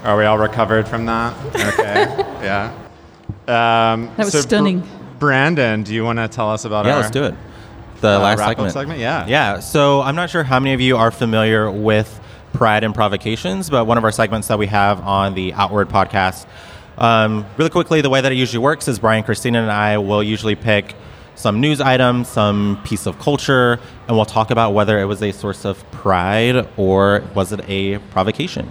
Are 0.03 0.17
we 0.17 0.25
all 0.25 0.37
recovered 0.37 0.87
from 0.87 1.05
that? 1.05 1.35
Okay. 1.55 2.05
yeah. 2.43 2.73
Um, 3.47 4.07
That 4.17 4.25
was 4.25 4.31
so 4.33 4.39
Br- 4.39 4.47
stunning. 4.47 4.83
Brandon, 5.19 5.83
do 5.83 5.93
you 5.93 6.03
want 6.03 6.17
to 6.19 6.27
tell 6.27 6.49
us 6.49 6.65
about 6.65 6.85
Yeah, 6.85 6.93
our 6.93 6.97
Yeah, 6.97 7.01
let's 7.01 7.11
do 7.11 7.23
it. 7.25 7.35
The 8.01 8.09
uh, 8.09 8.19
last 8.19 8.39
segment. 8.39 8.73
segment? 8.73 8.99
Yeah. 8.99 9.27
Yeah. 9.27 9.59
So 9.59 10.01
I'm 10.01 10.15
not 10.15 10.29
sure 10.29 10.43
how 10.43 10.59
many 10.59 10.73
of 10.73 10.81
you 10.81 10.97
are 10.97 11.11
familiar 11.11 11.69
with 11.71 12.19
Pride 12.53 12.83
and 12.83 12.93
Provocations, 12.93 13.69
but 13.69 13.85
one 13.85 13.97
of 13.97 14.03
our 14.03 14.11
segments 14.11 14.47
that 14.47 14.59
we 14.59 14.67
have 14.67 15.01
on 15.01 15.35
the 15.35 15.53
Outward 15.53 15.89
podcast. 15.89 16.45
Um, 16.97 17.45
really 17.57 17.69
quickly, 17.69 18.01
the 18.01 18.09
way 18.09 18.21
that 18.21 18.31
it 18.31 18.35
usually 18.35 18.61
works 18.61 18.87
is 18.87 18.99
Brian, 18.99 19.23
Christina, 19.23 19.61
and 19.61 19.71
I 19.71 19.97
will 19.99 20.21
usually 20.21 20.55
pick 20.55 20.95
some 21.35 21.61
news 21.61 21.79
item, 21.81 22.23
some 22.23 22.81
piece 22.83 23.05
of 23.05 23.17
culture, 23.19 23.79
and 24.07 24.15
we'll 24.15 24.25
talk 24.25 24.51
about 24.51 24.73
whether 24.73 24.99
it 24.99 25.05
was 25.05 25.23
a 25.23 25.31
source 25.31 25.65
of 25.65 25.89
pride 25.91 26.67
or 26.77 27.23
was 27.33 27.51
it 27.51 27.61
a 27.67 27.99
provocation. 28.11 28.67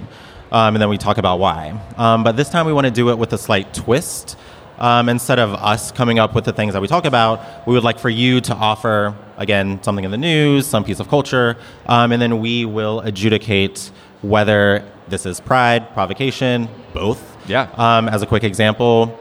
Um, 0.52 0.74
and 0.74 0.82
then 0.82 0.88
we 0.88 0.98
talk 0.98 1.18
about 1.18 1.38
why. 1.38 1.80
Um, 1.96 2.24
but 2.24 2.36
this 2.36 2.48
time 2.48 2.66
we 2.66 2.72
want 2.72 2.86
to 2.86 2.90
do 2.90 3.10
it 3.10 3.18
with 3.18 3.32
a 3.32 3.38
slight 3.38 3.72
twist. 3.72 4.36
Um, 4.80 5.10
instead 5.10 5.38
of 5.38 5.52
us 5.54 5.92
coming 5.92 6.18
up 6.18 6.34
with 6.34 6.46
the 6.46 6.54
things 6.54 6.72
that 6.72 6.80
we 6.80 6.88
talk 6.88 7.04
about, 7.04 7.66
we 7.66 7.74
would 7.74 7.84
like 7.84 7.98
for 7.98 8.08
you 8.08 8.40
to 8.40 8.54
offer, 8.54 9.14
again, 9.36 9.82
something 9.82 10.06
in 10.06 10.10
the 10.10 10.16
news, 10.16 10.66
some 10.66 10.84
piece 10.84 11.00
of 11.00 11.08
culture, 11.08 11.58
um, 11.84 12.12
and 12.12 12.22
then 12.22 12.40
we 12.40 12.64
will 12.64 13.00
adjudicate 13.00 13.90
whether 14.22 14.82
this 15.08 15.26
is 15.26 15.38
pride, 15.38 15.92
provocation, 15.92 16.66
both. 16.94 17.36
Yeah. 17.46 17.68
Um, 17.74 18.08
as 18.08 18.22
a 18.22 18.26
quick 18.26 18.42
example, 18.42 19.18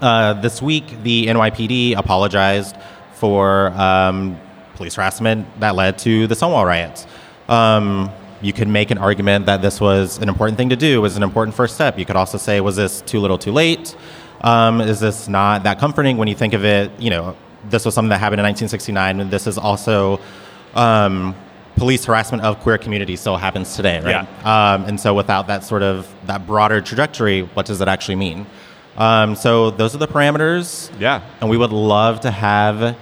uh, 0.00 0.34
this 0.40 0.62
week 0.62 1.02
the 1.02 1.26
NYPD 1.26 1.96
apologized 1.96 2.76
for 3.14 3.68
um, 3.72 4.40
police 4.76 4.94
harassment 4.94 5.46
that 5.60 5.74
led 5.74 5.98
to 5.98 6.26
the 6.26 6.34
Stonewall 6.34 6.64
riots. 6.64 7.06
Um, 7.48 8.10
you 8.40 8.52
could 8.52 8.68
make 8.68 8.90
an 8.90 8.98
argument 8.98 9.46
that 9.46 9.62
this 9.62 9.80
was 9.80 10.18
an 10.18 10.28
important 10.28 10.58
thing 10.58 10.70
to 10.70 10.76
do, 10.76 11.00
was 11.00 11.16
an 11.16 11.22
important 11.22 11.54
first 11.54 11.74
step. 11.74 11.98
You 11.98 12.04
could 12.04 12.16
also 12.16 12.38
say, 12.38 12.60
was 12.60 12.76
this 12.76 13.02
too 13.02 13.20
little, 13.20 13.38
too 13.38 13.52
late? 13.52 13.94
Um, 14.42 14.80
is 14.80 15.00
this 15.00 15.28
not 15.28 15.64
that 15.64 15.78
comforting 15.78 16.16
when 16.16 16.28
you 16.28 16.34
think 16.34 16.52
of 16.54 16.64
it? 16.64 16.90
You 17.00 17.10
know, 17.10 17.36
this 17.70 17.84
was 17.84 17.94
something 17.94 18.10
that 18.10 18.18
happened 18.18 18.40
in 18.40 18.44
1969, 18.44 19.20
and 19.20 19.30
this 19.30 19.46
is 19.46 19.56
also 19.58 20.20
um, 20.74 21.34
police 21.76 22.04
harassment 22.04 22.42
of 22.42 22.58
queer 22.60 22.78
communities 22.78 23.20
still 23.20 23.36
happens 23.36 23.76
today, 23.76 24.00
right? 24.00 24.26
Um, 24.44 24.84
and 24.84 25.00
so, 25.00 25.14
without 25.14 25.46
that 25.46 25.64
sort 25.64 25.82
of 25.82 26.12
that 26.26 26.46
broader 26.46 26.80
trajectory, 26.80 27.42
what 27.42 27.66
does 27.66 27.80
it 27.80 27.88
actually 27.88 28.16
mean? 28.16 28.46
Um, 28.96 29.36
so, 29.36 29.70
those 29.70 29.94
are 29.94 29.98
the 29.98 30.08
parameters. 30.08 30.90
Yeah. 30.98 31.22
And 31.40 31.48
we 31.48 31.56
would 31.56 31.72
love 31.72 32.20
to 32.20 32.30
have 32.30 32.96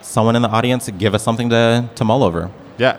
someone 0.00 0.36
in 0.36 0.42
the 0.42 0.48
audience 0.48 0.88
give 0.90 1.14
us 1.14 1.22
something 1.22 1.50
to, 1.50 1.88
to 1.94 2.04
mull 2.04 2.22
over. 2.22 2.50
Yeah. 2.78 2.98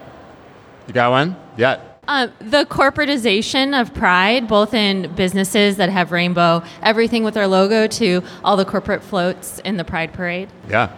You 0.88 0.93
got 0.93 1.10
one? 1.12 1.36
Yeah. 1.58 1.80
Um, 2.10 2.32
the 2.39 2.64
corporatization 2.66 3.80
of 3.80 3.93
pride, 3.93 4.47
both 4.47 4.74
in 4.74 5.14
businesses 5.16 5.76
that 5.76 5.89
have 5.89 6.14
rainbow, 6.14 6.64
everything 6.82 7.26
with 7.26 7.36
our 7.36 7.47
logo, 7.47 7.86
to 7.88 8.24
all 8.45 8.55
the 8.55 8.64
corporate 8.64 9.03
floats 9.03 9.60
in 9.60 9.76
the 9.76 9.84
Pride 9.84 10.14
Parade. 10.14 10.47
Yeah. 10.70 10.95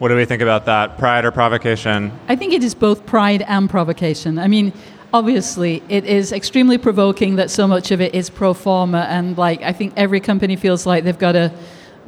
What 0.00 0.08
do 0.08 0.16
we 0.16 0.24
think 0.24 0.42
about 0.42 0.66
that? 0.66 0.98
Pride 0.98 1.24
or 1.24 1.30
provocation? 1.30 2.10
I 2.28 2.34
think 2.34 2.52
it 2.52 2.64
is 2.64 2.74
both 2.74 3.06
pride 3.06 3.42
and 3.42 3.70
provocation. 3.70 4.38
I 4.38 4.48
mean, 4.48 4.72
obviously, 5.12 5.80
it 5.88 6.04
is 6.04 6.32
extremely 6.32 6.76
provoking 6.76 7.36
that 7.36 7.50
so 7.50 7.68
much 7.68 7.92
of 7.92 8.00
it 8.00 8.14
is 8.14 8.28
pro 8.28 8.52
forma, 8.52 9.06
and 9.08 9.38
like 9.38 9.62
I 9.62 9.72
think 9.72 9.92
every 9.96 10.20
company 10.20 10.56
feels 10.56 10.86
like 10.86 11.04
they've 11.04 11.18
got 11.18 11.32
to 11.32 11.52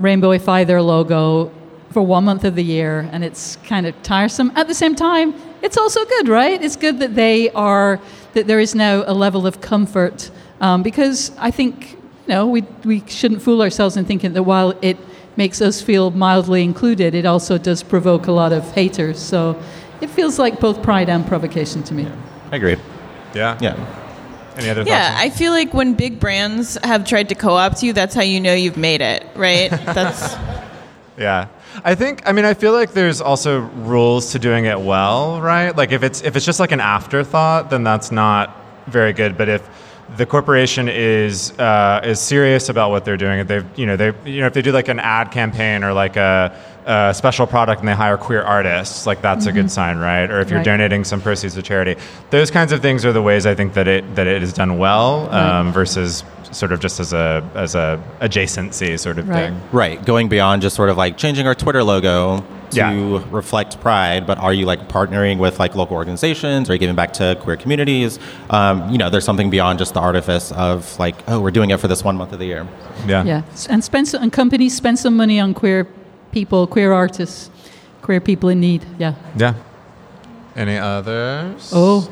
rainbowify 0.01 0.67
their 0.67 0.83
logo 0.83 1.53
for 1.91 2.03
one 2.03 2.25
month 2.25 2.45
of 2.45 2.55
the 2.57 2.65
year, 2.65 3.09
and 3.13 3.25
it's 3.25 3.57
kind 3.65 3.87
of 3.87 4.01
tiresome. 4.03 4.53
At 4.55 4.67
the 4.69 4.75
same 4.75 4.95
time, 4.95 5.35
it's 5.63 5.77
also 5.77 6.05
good, 6.05 6.29
right? 6.29 6.63
It's 6.63 6.77
good 6.77 7.01
that 7.01 7.15
they 7.15 7.51
are 7.51 8.01
that 8.35 8.47
there 8.47 8.61
is 8.61 8.75
now 8.75 9.05
a 9.07 9.15
level 9.15 9.47
of 9.47 9.61
comfort 9.61 10.31
um, 10.61 10.83
because 10.83 11.33
I 11.39 11.51
think 11.51 11.93
you 11.93 11.99
know 12.29 12.47
we 12.47 12.63
we 12.85 13.03
shouldn't 13.07 13.43
fool 13.43 13.63
ourselves 13.63 13.97
in 13.97 14.05
thinking 14.05 14.33
that 14.35 14.43
while 14.43 14.75
it 14.83 14.97
makes 15.37 15.61
us 15.61 15.81
feel 15.81 16.11
mildly 16.11 16.63
included, 16.63 17.15
it 17.15 17.25
also 17.25 17.57
does 17.59 17.83
provoke 17.83 18.27
a 18.27 18.33
lot 18.33 18.53
of 18.53 18.71
haters. 18.73 19.19
So 19.19 19.61
it 20.01 20.11
feels 20.11 20.39
like 20.39 20.61
both 20.61 20.83
pride 20.83 21.09
and 21.09 21.27
provocation 21.27 21.83
to 21.85 21.95
me. 21.95 22.07
I 22.53 22.57
agree. 22.57 22.77
Yeah. 23.35 23.57
Yeah. 23.61 23.77
Any 24.57 24.69
other 24.69 24.83
Yeah, 24.83 25.11
thoughts? 25.13 25.23
I 25.23 25.31
feel 25.31 25.53
like 25.53 25.73
when 25.73 25.95
big 25.95 26.19
brands 26.19 26.77
have 26.83 27.05
tried 27.07 27.29
to 27.29 27.35
co-opt 27.35 27.83
you, 27.83 27.93
that's 27.93 28.15
how 28.15 28.23
you 28.23 28.41
know 28.41 28.53
you've 28.53 28.77
made 28.77 29.01
it, 29.01 29.25
right? 29.37 29.71
That's 29.87 30.35
Yeah. 31.17 31.47
I 31.85 31.95
think 31.95 32.23
I 32.27 32.33
mean 32.33 32.45
I 32.45 32.55
feel 32.55 32.73
like 32.73 32.93
there's 32.93 33.21
also 33.21 33.61
rules 33.61 34.33
to 34.33 34.39
doing 34.39 34.65
it 34.67 34.81
well, 34.81 35.41
right? 35.41 35.75
Like 35.77 35.93
if 35.93 36.03
it's 36.03 36.23
if 36.23 36.37
it's 36.37 36.45
just 36.47 36.61
like 36.61 36.73
an 36.73 36.81
afterthought, 36.81 37.71
then 37.71 37.85
that's 37.85 38.11
not 38.13 38.57
very 38.87 39.13
good. 39.13 39.37
But 39.39 39.49
if 39.49 39.69
the 40.17 40.27
corporation 40.27 40.89
is 40.89 41.53
uh, 41.59 42.01
is 42.05 42.19
serious 42.21 42.69
about 42.69 42.91
what 42.91 43.05
they're 43.05 43.17
doing, 43.17 43.39
if 43.41 43.47
they've 43.49 43.65
you 43.79 43.87
know 43.87 43.97
they 43.97 44.13
you 44.25 44.41
know 44.41 44.47
if 44.47 44.53
they 44.55 44.63
do 44.63 44.73
like 44.73 44.89
an 44.89 44.99
ad 44.99 45.31
campaign 45.31 45.85
or 45.85 45.93
like 45.93 46.17
a, 46.17 46.53
a 46.87 47.15
special 47.15 47.47
product 47.47 47.79
and 47.81 47.89
they 47.89 47.95
hire 47.95 48.17
queer 48.17 48.43
artists, 48.43 49.07
like 49.07 49.23
that's 49.23 49.47
a 49.47 49.51
Mhm. 49.53 49.55
good 49.55 49.71
sign, 49.71 49.99
right? 49.99 50.29
Or 50.29 50.41
if 50.41 50.51
you're 50.51 50.59
Right. 50.59 50.65
donating 50.65 51.05
some 51.05 51.21
proceeds 51.21 51.55
to 51.55 51.63
charity, 51.63 51.95
those 52.31 52.51
kinds 52.51 52.73
of 52.73 52.81
things 52.83 53.05
are 53.05 53.13
the 53.13 53.23
ways 53.23 53.47
I 53.47 53.55
think 53.55 53.75
that 53.75 53.87
it 53.87 54.17
that 54.17 54.27
it 54.27 54.43
is 54.43 54.53
done 54.53 54.79
well 54.79 55.29
um, 55.33 55.67
Right. 55.67 55.75
versus 55.75 56.25
sort 56.53 56.73
of 56.73 56.81
just 56.81 57.01
as 57.01 57.13
a 57.13 57.49
as 57.55 57.75
a 57.75 58.03
adjacency 58.21 58.99
sort 58.99 59.19
of 59.19 59.27
thing. 59.27 59.61
Right, 59.73 60.05
going 60.05 60.29
beyond 60.29 60.63
just 60.63 60.77
sort 60.77 60.89
of 60.89 60.97
like 60.97 61.17
changing 61.17 61.47
our 61.47 61.55
Twitter 61.55 61.83
logo 61.85 62.45
to 62.71 62.77
Yeah. 62.77 63.23
reflect 63.31 63.81
pride, 63.81 64.27
but 64.27 64.39
are 64.39 64.53
you 64.53 64.65
like 64.65 64.89
partnering 64.89 65.39
with 65.39 65.59
like 65.59 65.75
local 65.75 65.97
organizations? 65.97 66.71
Are 66.71 66.73
you 66.75 66.79
giving 66.79 66.95
back 66.97 67.13
to 67.15 67.37
queer 67.41 67.57
communities? 67.57 68.19
Um, 68.49 68.89
you 68.91 68.99
know, 68.99 69.11
there's 69.11 69.25
something 69.25 69.51
beyond 69.51 69.79
just 69.81 69.95
the 69.95 70.01
artifice 70.01 70.53
of 70.53 70.97
like, 70.99 71.17
oh, 71.27 71.41
we're 71.41 71.51
doing 71.51 71.71
it 71.71 71.81
for 71.81 71.89
this 71.89 72.05
one 72.05 72.17
month 72.17 72.33
of 72.33 72.39
the 72.39 72.47
year. 72.47 72.67
Yeah. 73.09 73.25
Yeah, 73.25 73.43
and 73.69 73.83
spend 73.83 74.07
some, 74.09 74.23
and 74.23 74.33
companies 74.33 74.77
spend 74.77 74.99
some 75.01 75.17
money 75.17 75.41
on 75.41 75.53
queer 75.55 75.89
people, 76.31 76.67
queer 76.69 76.93
artists, 76.93 77.51
queer 78.03 78.21
people 78.21 78.49
in 78.49 78.61
need. 78.61 78.85
Yeah. 78.99 79.15
Yeah. 79.37 79.55
Any 80.55 80.79
others? 80.79 81.71
Oh. 81.75 82.09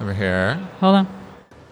Over 0.00 0.12
here. 0.12 0.58
Hold 0.80 0.96
on. 0.96 1.06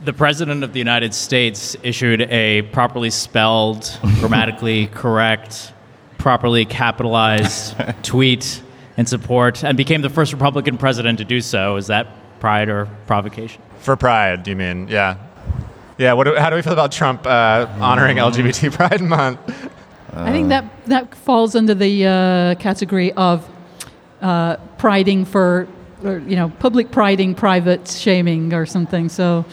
The 0.04 0.12
President 0.12 0.64
of 0.64 0.72
the 0.72 0.80
United 0.80 1.14
States 1.14 1.76
issued 1.84 2.22
a 2.22 2.62
properly 2.62 3.10
spelled, 3.10 3.98
grammatically 4.18 4.88
correct, 4.88 5.72
properly 6.18 6.64
capitalized 6.64 7.76
tweet 8.02 8.62
in 8.96 9.06
support 9.06 9.62
and 9.62 9.76
became 9.76 10.02
the 10.02 10.10
first 10.10 10.32
Republican 10.32 10.76
president 10.76 11.18
to 11.18 11.24
do 11.24 11.40
so. 11.40 11.76
Is 11.76 11.86
that 11.86 12.08
pride 12.40 12.68
or 12.68 12.86
provocation? 13.06 13.62
For 13.78 13.96
pride, 13.96 14.48
you 14.48 14.56
mean? 14.56 14.88
Yeah. 14.88 15.18
Yeah. 15.98 16.14
What 16.14 16.24
do, 16.24 16.34
how 16.34 16.50
do 16.50 16.56
we 16.56 16.62
feel 16.62 16.72
about 16.72 16.90
Trump 16.90 17.24
uh, 17.24 17.68
honoring 17.78 18.16
LGBT 18.16 18.72
Pride 18.76 19.02
Month? 19.02 19.38
I 20.14 20.32
think 20.32 20.48
that 20.48 20.64
that 20.86 21.14
falls 21.14 21.54
under 21.54 21.74
the 21.74 22.06
uh, 22.06 22.54
category 22.56 23.12
of 23.12 23.48
uh, 24.20 24.56
priding 24.78 25.24
for, 25.24 25.68
or, 26.04 26.18
you 26.18 26.36
know, 26.36 26.50
public 26.58 26.90
priding, 26.90 27.34
private 27.34 27.88
shaming, 27.88 28.52
or 28.52 28.66
something. 28.66 29.08
So, 29.08 29.44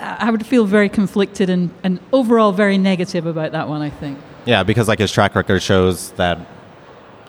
I 0.00 0.30
would 0.30 0.46
feel 0.46 0.64
very 0.64 0.88
conflicted 0.88 1.50
and, 1.50 1.70
and 1.82 2.00
overall 2.12 2.52
very 2.52 2.78
negative 2.78 3.26
about 3.26 3.52
that 3.52 3.68
one, 3.68 3.82
I 3.82 3.90
think. 3.90 4.18
Yeah, 4.44 4.62
because 4.62 4.88
like 4.88 4.98
his 4.98 5.12
track 5.12 5.34
record 5.34 5.62
shows 5.62 6.12
that 6.12 6.38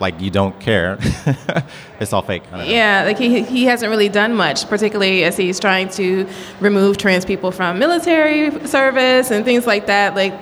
like 0.00 0.20
you 0.20 0.30
don't 0.30 0.58
care. 0.60 0.98
it's 2.00 2.12
all 2.12 2.22
fake. 2.22 2.44
I 2.52 2.58
don't 2.58 2.66
know. 2.66 2.72
Yeah, 2.72 3.02
like 3.04 3.18
he, 3.18 3.42
he 3.42 3.64
hasn't 3.64 3.90
really 3.90 4.08
done 4.08 4.34
much, 4.34 4.68
particularly 4.68 5.24
as 5.24 5.36
he's 5.36 5.58
trying 5.58 5.88
to 5.90 6.28
remove 6.60 6.98
trans 6.98 7.24
people 7.24 7.50
from 7.50 7.78
military 7.78 8.66
service 8.66 9.30
and 9.30 9.44
things 9.44 9.66
like 9.66 9.86
that. 9.86 10.14
Like 10.14 10.34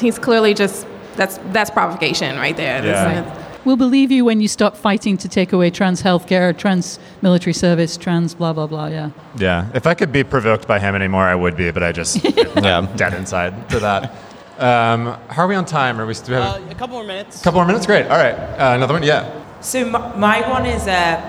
he's 0.00 0.18
clearly 0.18 0.54
just 0.54 0.86
that's 1.16 1.38
that's 1.52 1.70
provocation 1.70 2.36
right 2.36 2.56
there. 2.56 2.82
That's- 2.82 3.41
We'll 3.64 3.76
believe 3.76 4.10
you 4.10 4.24
when 4.24 4.40
you 4.40 4.48
stop 4.48 4.76
fighting 4.76 5.16
to 5.18 5.28
take 5.28 5.52
away 5.52 5.70
trans 5.70 6.02
healthcare, 6.02 6.56
trans 6.56 6.98
military 7.22 7.52
service, 7.52 7.96
trans 7.96 8.34
blah 8.34 8.52
blah 8.52 8.66
blah. 8.66 8.86
Yeah. 8.88 9.10
Yeah, 9.36 9.68
if 9.74 9.86
I 9.86 9.94
could 9.94 10.10
be 10.12 10.24
provoked 10.24 10.66
by 10.66 10.78
him 10.80 10.94
anymore, 10.94 11.22
I 11.24 11.34
would 11.34 11.56
be, 11.56 11.70
but 11.70 11.82
I 11.82 11.92
just 11.92 12.24
yeah. 12.56 12.88
dead 12.96 13.14
inside 13.14 13.68
to 13.70 13.78
that. 13.80 14.12
Um, 14.58 15.16
how 15.28 15.44
are 15.44 15.48
we 15.48 15.54
on 15.54 15.64
time? 15.64 16.00
Are 16.00 16.06
we 16.06 16.14
still 16.14 16.36
we 16.38 16.42
have 16.42 16.62
Uh, 16.62 16.70
a 16.70 16.74
couple 16.74 16.96
more 16.96 17.04
minutes. 17.06 17.40
a 17.40 17.44
couple 17.44 17.58
more 17.60 17.66
minutes? 17.66 17.86
Great. 17.86 18.04
All 18.06 18.18
right, 18.18 18.34
uh, 18.34 18.74
another 18.74 18.94
one. 18.94 19.02
Yeah. 19.02 19.30
So 19.60 19.84
my, 19.88 20.16
my 20.16 20.50
one 20.50 20.66
is 20.66 20.86
uh, 20.88 21.20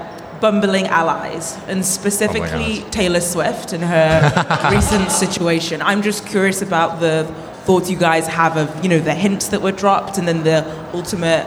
bumbling 0.41 0.87
allies, 0.87 1.57
and 1.67 1.85
specifically 1.85 2.49
Bumbling 2.79 2.89
Taylor 2.91 3.21
Swift 3.21 3.73
and 3.73 3.83
her 3.83 4.69
recent 4.71 5.11
situation. 5.11 5.81
I'm 5.83 6.01
just 6.01 6.25
curious 6.25 6.61
about 6.63 6.99
the 6.99 7.25
thoughts 7.65 7.89
you 7.89 7.97
guys 7.97 8.27
have 8.27 8.57
of 8.57 8.83
you 8.83 8.89
know 8.89 8.99
the 8.99 9.13
hints 9.13 9.49
that 9.49 9.61
were 9.61 9.71
dropped, 9.71 10.17
and 10.17 10.27
then 10.27 10.43
the 10.43 10.65
ultimate 10.93 11.45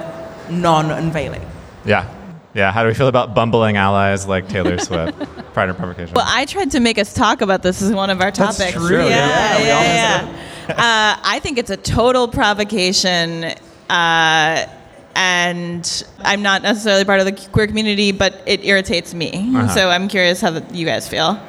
non-unveiling. 0.50 1.44
Yeah. 1.84 2.12
Yeah. 2.54 2.72
How 2.72 2.82
do 2.82 2.88
we 2.88 2.94
feel 2.94 3.08
about 3.08 3.34
bumbling 3.34 3.76
allies 3.76 4.26
like 4.26 4.48
Taylor 4.48 4.78
Swift? 4.78 5.18
Pride 5.52 5.68
and 5.68 5.76
provocation. 5.78 6.14
Well, 6.14 6.24
I 6.26 6.46
tried 6.46 6.70
to 6.72 6.80
make 6.80 6.98
us 6.98 7.12
talk 7.12 7.40
about 7.42 7.62
this 7.62 7.82
as 7.82 7.92
one 7.92 8.10
of 8.10 8.20
our 8.20 8.30
topics. 8.30 8.58
That's 8.58 8.72
topics. 8.72 8.88
true, 8.88 9.04
yeah. 9.04 9.08
Yeah, 9.08 9.58
Yeah, 9.58 9.82
yeah, 9.82 10.46
yeah. 10.68 10.72
uh, 10.72 11.20
I 11.22 11.40
think 11.40 11.58
it's 11.58 11.70
a 11.70 11.76
total 11.76 12.28
provocation. 12.28 13.44
Uh, 13.88 14.66
and 15.14 16.04
I'm 16.20 16.42
not 16.42 16.62
necessarily 16.62 17.04
part 17.04 17.20
of 17.20 17.26
the 17.26 17.32
queer 17.50 17.66
community, 17.66 18.12
but 18.12 18.42
it 18.46 18.64
irritates 18.64 19.14
me. 19.14 19.30
Uh-huh. 19.32 19.68
So 19.68 19.88
I'm 19.88 20.08
curious 20.08 20.40
how 20.42 20.50
the, 20.50 20.74
you 20.76 20.84
guys 20.84 21.08
feel. 21.08 21.40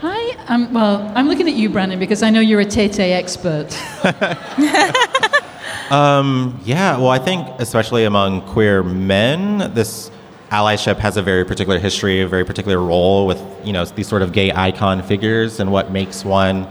Hi. 0.00 0.36
Um, 0.46 0.72
well, 0.72 1.10
I'm 1.16 1.26
looking 1.26 1.48
at 1.48 1.54
you, 1.54 1.70
Brandon, 1.70 1.98
because 1.98 2.22
I 2.22 2.30
know 2.30 2.40
you're 2.40 2.60
a 2.60 2.64
Tay 2.66 2.88
Tay 2.88 3.14
expert. 3.14 3.68
Um, 5.90 6.60
yeah, 6.64 6.96
well, 6.98 7.08
I 7.08 7.18
think 7.18 7.48
especially 7.58 8.04
among 8.04 8.42
queer 8.42 8.82
men, 8.82 9.72
this 9.74 10.10
allyship 10.50 10.96
has 10.98 11.16
a 11.16 11.22
very 11.22 11.44
particular 11.44 11.78
history, 11.78 12.20
a 12.20 12.28
very 12.28 12.44
particular 12.44 12.78
role 12.80 13.26
with 13.26 13.42
you 13.64 13.72
know 13.72 13.84
these 13.84 14.08
sort 14.08 14.22
of 14.22 14.32
gay 14.32 14.52
icon 14.52 15.02
figures, 15.02 15.60
and 15.60 15.72
what 15.72 15.90
makes 15.90 16.24
one 16.24 16.68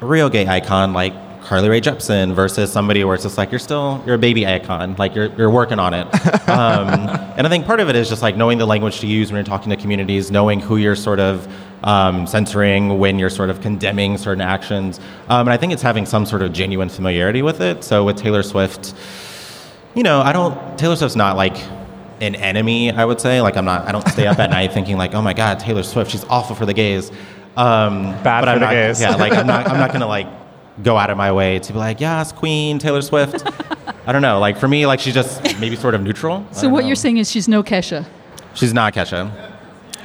a 0.00 0.06
real 0.06 0.28
gay 0.28 0.46
icon 0.46 0.92
like 0.92 1.14
Carly 1.42 1.68
Rae 1.68 1.80
Jepsen 1.80 2.34
versus 2.34 2.72
somebody 2.72 3.04
where 3.04 3.14
it's 3.14 3.22
just 3.22 3.38
like 3.38 3.52
you're 3.52 3.58
still 3.58 4.02
you're 4.04 4.16
a 4.16 4.18
baby 4.18 4.46
icon, 4.46 4.96
like 4.96 5.14
you're 5.14 5.32
you're 5.36 5.50
working 5.50 5.78
on 5.78 5.94
it. 5.94 6.06
um, 6.48 6.88
and 7.36 7.46
I 7.46 7.48
think 7.48 7.66
part 7.66 7.80
of 7.80 7.88
it 7.88 7.96
is 7.96 8.08
just 8.08 8.22
like 8.22 8.36
knowing 8.36 8.58
the 8.58 8.66
language 8.66 9.00
to 9.00 9.06
use 9.06 9.30
when 9.30 9.36
you're 9.36 9.44
talking 9.44 9.70
to 9.70 9.76
communities, 9.76 10.30
knowing 10.30 10.60
who 10.60 10.76
you're 10.76 10.96
sort 10.96 11.20
of 11.20 11.46
um, 11.82 12.26
censoring 12.26 12.98
when 12.98 13.18
you're 13.18 13.30
sort 13.30 13.50
of 13.50 13.60
condemning 13.60 14.18
certain 14.18 14.40
actions. 14.40 14.98
Um, 15.28 15.40
and 15.46 15.50
I 15.50 15.56
think 15.56 15.72
it's 15.72 15.82
having 15.82 16.06
some 16.06 16.26
sort 16.26 16.42
of 16.42 16.52
genuine 16.52 16.88
familiarity 16.88 17.42
with 17.42 17.60
it. 17.60 17.84
So 17.84 18.04
with 18.04 18.16
Taylor 18.16 18.42
Swift, 18.42 18.94
you 19.94 20.02
know, 20.02 20.20
I 20.20 20.32
don't. 20.32 20.78
Taylor 20.78 20.96
Swift's 20.96 21.16
not 21.16 21.36
like 21.36 21.56
an 22.20 22.34
enemy. 22.34 22.90
I 22.90 23.04
would 23.04 23.20
say 23.20 23.40
like 23.40 23.56
I'm 23.56 23.64
not. 23.64 23.86
I 23.86 23.92
don't 23.92 24.06
stay 24.08 24.26
up 24.26 24.38
at 24.38 24.50
night 24.50 24.72
thinking 24.72 24.96
like, 24.96 25.14
oh 25.14 25.22
my 25.22 25.34
God, 25.34 25.58
Taylor 25.58 25.82
Swift, 25.82 26.10
she's 26.10 26.24
awful 26.24 26.54
for 26.56 26.66
the 26.66 26.74
gays. 26.74 27.10
Um, 27.56 28.12
Bad 28.22 28.40
but 28.40 28.44
for 28.44 28.50
I'm 28.50 28.60
the 28.60 28.66
not, 28.66 28.72
gays. 28.72 29.00
Yeah, 29.00 29.16
like 29.16 29.32
I'm 29.32 29.46
not. 29.46 29.68
I'm 29.68 29.78
not 29.78 29.92
gonna 29.92 30.06
like 30.18 30.28
go 30.82 30.96
out 30.96 31.10
of 31.10 31.16
my 31.16 31.32
way 31.32 31.58
to 31.58 31.72
be 31.72 31.78
like, 31.78 32.00
yes, 32.00 32.32
Queen 32.32 32.78
Taylor 32.78 33.02
Swift. 33.02 33.42
I 34.06 34.12
don't 34.12 34.22
know. 34.22 34.38
Like 34.38 34.58
for 34.58 34.68
me, 34.68 34.86
like 34.86 35.00
she's 35.00 35.14
just 35.14 35.42
maybe 35.58 35.76
sort 35.76 35.94
of 35.94 36.02
neutral. 36.02 36.46
So 36.52 36.68
what 36.68 36.82
know. 36.82 36.88
you're 36.88 36.96
saying 36.96 37.16
is 37.16 37.30
she's 37.30 37.48
no 37.48 37.62
Kesha. 37.62 38.06
She's 38.54 38.72
not 38.74 38.94
Kesha. 38.94 39.55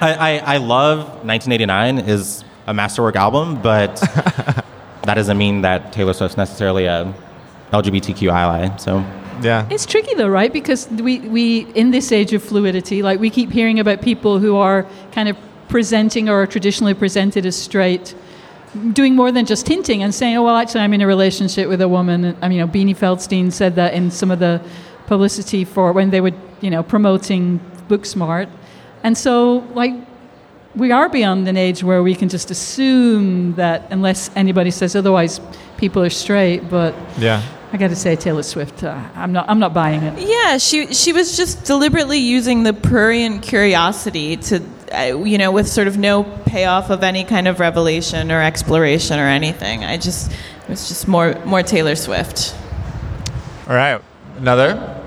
I, 0.01 0.13
I, 0.13 0.55
I 0.55 0.57
love 0.57 0.99
1989 1.25 1.99
is 1.99 2.43
a 2.65 2.73
masterwork 2.73 3.15
album, 3.15 3.61
but 3.61 3.95
that 5.03 5.13
doesn't 5.13 5.37
mean 5.37 5.61
that 5.61 5.93
Taylor 5.93 6.13
Swift's 6.13 6.37
necessarily 6.37 6.85
a 6.85 7.13
LGBTQ 7.71 8.31
ally. 8.31 8.75
So 8.77 9.05
yeah, 9.41 9.67
It's 9.69 9.85
tricky 9.85 10.13
though, 10.15 10.27
right? 10.27 10.51
Because 10.51 10.89
we, 10.89 11.19
we 11.19 11.67
in 11.73 11.91
this 11.91 12.11
age 12.11 12.33
of 12.33 12.43
fluidity, 12.43 13.01
like 13.03 13.19
we 13.19 13.29
keep 13.29 13.51
hearing 13.51 13.79
about 13.79 14.01
people 14.01 14.39
who 14.39 14.55
are 14.55 14.85
kind 15.11 15.29
of 15.29 15.37
presenting 15.67 16.29
or 16.29 16.41
are 16.41 16.47
traditionally 16.47 16.93
presented 16.93 17.45
as 17.45 17.55
straight, 17.55 18.15
doing 18.93 19.15
more 19.15 19.31
than 19.31 19.45
just 19.45 19.67
hinting 19.67 20.03
and 20.03 20.13
saying, 20.13 20.37
"Oh 20.37 20.43
well, 20.43 20.57
actually, 20.57 20.81
I'm 20.81 20.93
in 20.93 21.01
a 21.01 21.07
relationship 21.07 21.69
with 21.69 21.81
a 21.81 21.87
woman." 21.87 22.35
I 22.41 22.49
mean, 22.49 22.59
you 22.59 22.65
know, 22.65 22.71
Beanie 22.71 22.95
Feldstein 22.95 23.51
said 23.51 23.75
that 23.75 23.93
in 23.93 24.11
some 24.11 24.31
of 24.31 24.39
the 24.39 24.61
publicity 25.07 25.63
for 25.65 25.91
when 25.91 26.09
they 26.09 26.21
were, 26.21 26.33
you 26.59 26.69
know, 26.69 26.83
promoting 26.83 27.59
Booksmart, 27.87 28.49
and 29.03 29.17
so 29.17 29.59
like 29.73 29.93
we 30.75 30.91
are 30.91 31.09
beyond 31.09 31.47
an 31.47 31.57
age 31.57 31.83
where 31.83 32.01
we 32.01 32.15
can 32.15 32.29
just 32.29 32.49
assume 32.51 33.55
that 33.55 33.87
unless 33.91 34.29
anybody 34.35 34.71
says 34.71 34.95
otherwise, 34.95 35.41
people 35.77 36.01
are 36.01 36.09
straight. 36.09 36.69
But 36.69 36.95
Yeah. 37.17 37.41
I 37.73 37.77
got 37.77 37.89
to 37.89 37.95
say, 37.95 38.15
Taylor 38.17 38.43
Swift, 38.43 38.83
uh, 38.83 38.97
I'm 39.15 39.31
not, 39.31 39.49
I'm 39.49 39.59
not 39.59 39.73
buying 39.73 40.03
it. 40.03 40.27
Yeah, 40.27 40.57
she 40.57 40.93
she 40.93 41.13
was 41.13 41.37
just 41.37 41.63
deliberately 41.63 42.17
using 42.19 42.63
the 42.63 42.73
prurient 42.73 43.43
curiosity 43.43 44.35
to, 44.37 44.61
uh, 44.91 45.23
you 45.23 45.37
know, 45.37 45.51
with 45.51 45.67
sort 45.69 45.87
of 45.87 45.97
no 45.97 46.23
payoff 46.45 46.89
of 46.89 47.01
any 47.01 47.23
kind 47.23 47.47
of 47.47 47.59
revelation 47.61 48.29
or 48.29 48.41
exploration 48.41 49.19
or 49.19 49.27
anything. 49.27 49.85
I 49.85 49.95
just 49.97 50.31
it 50.31 50.69
was 50.69 50.89
just 50.89 51.07
more 51.07 51.35
more 51.45 51.63
Taylor 51.63 51.95
Swift. 51.95 52.53
All 53.69 53.75
right. 53.75 54.01
Another. 54.37 55.01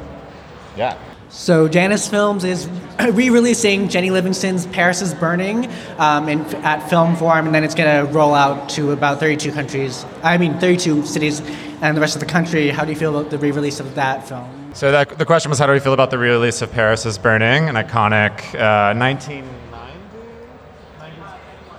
Yeah. 0.75 0.97
So 1.29 1.69
Janus 1.69 2.09
Films 2.09 2.45
is 2.45 2.67
re-releasing 3.13 3.89
Jennie 3.89 4.11
Livingston's 4.11 4.67
Paris 4.69 5.03
is 5.03 5.15
Burning 5.15 5.69
um, 5.99 6.29
in, 6.29 6.41
at 6.57 6.89
Film 6.89 7.17
Forum, 7.17 7.47
and 7.47 7.55
then 7.55 7.65
it's 7.65 7.75
going 7.75 8.07
to 8.07 8.13
roll 8.13 8.35
out 8.35 8.69
to 8.71 8.93
about 8.93 9.19
32 9.19 9.51
countries. 9.53 10.05
I 10.23 10.39
mean, 10.39 10.59
32 10.59 11.05
cities 11.05 11.41
and 11.83 11.97
the 11.97 12.01
rest 12.01 12.15
of 12.15 12.21
the 12.21 12.27
country. 12.27 12.69
How 12.69 12.85
do 12.85 12.93
you 12.93 12.97
feel 12.97 13.19
about 13.19 13.31
the 13.31 13.39
re-release 13.39 13.81
of 13.81 13.95
that 13.97 14.29
film? 14.29 14.73
So 14.75 14.93
that, 14.93 15.19
the 15.19 15.25
question 15.25 15.51
was, 15.51 15.59
how 15.59 15.67
do 15.67 15.73
we 15.73 15.81
feel 15.81 15.93
about 15.93 16.11
the 16.11 16.19
re-release 16.19 16.63
of 16.63 16.71
Paris 16.71 17.05
is 17.05 17.19
Burning, 17.19 17.69
an 17.69 17.75
iconic 17.75 18.39
uh, 18.55 18.95
1990, 18.97 19.51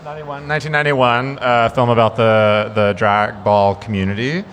91, 0.03 0.47
1991 0.47 1.39
uh, 1.39 1.69
film 1.69 1.89
about 1.89 2.15
the 2.15 2.71
the 2.75 2.93
drag 2.93 3.43
ball 3.43 3.75
community. 3.75 4.43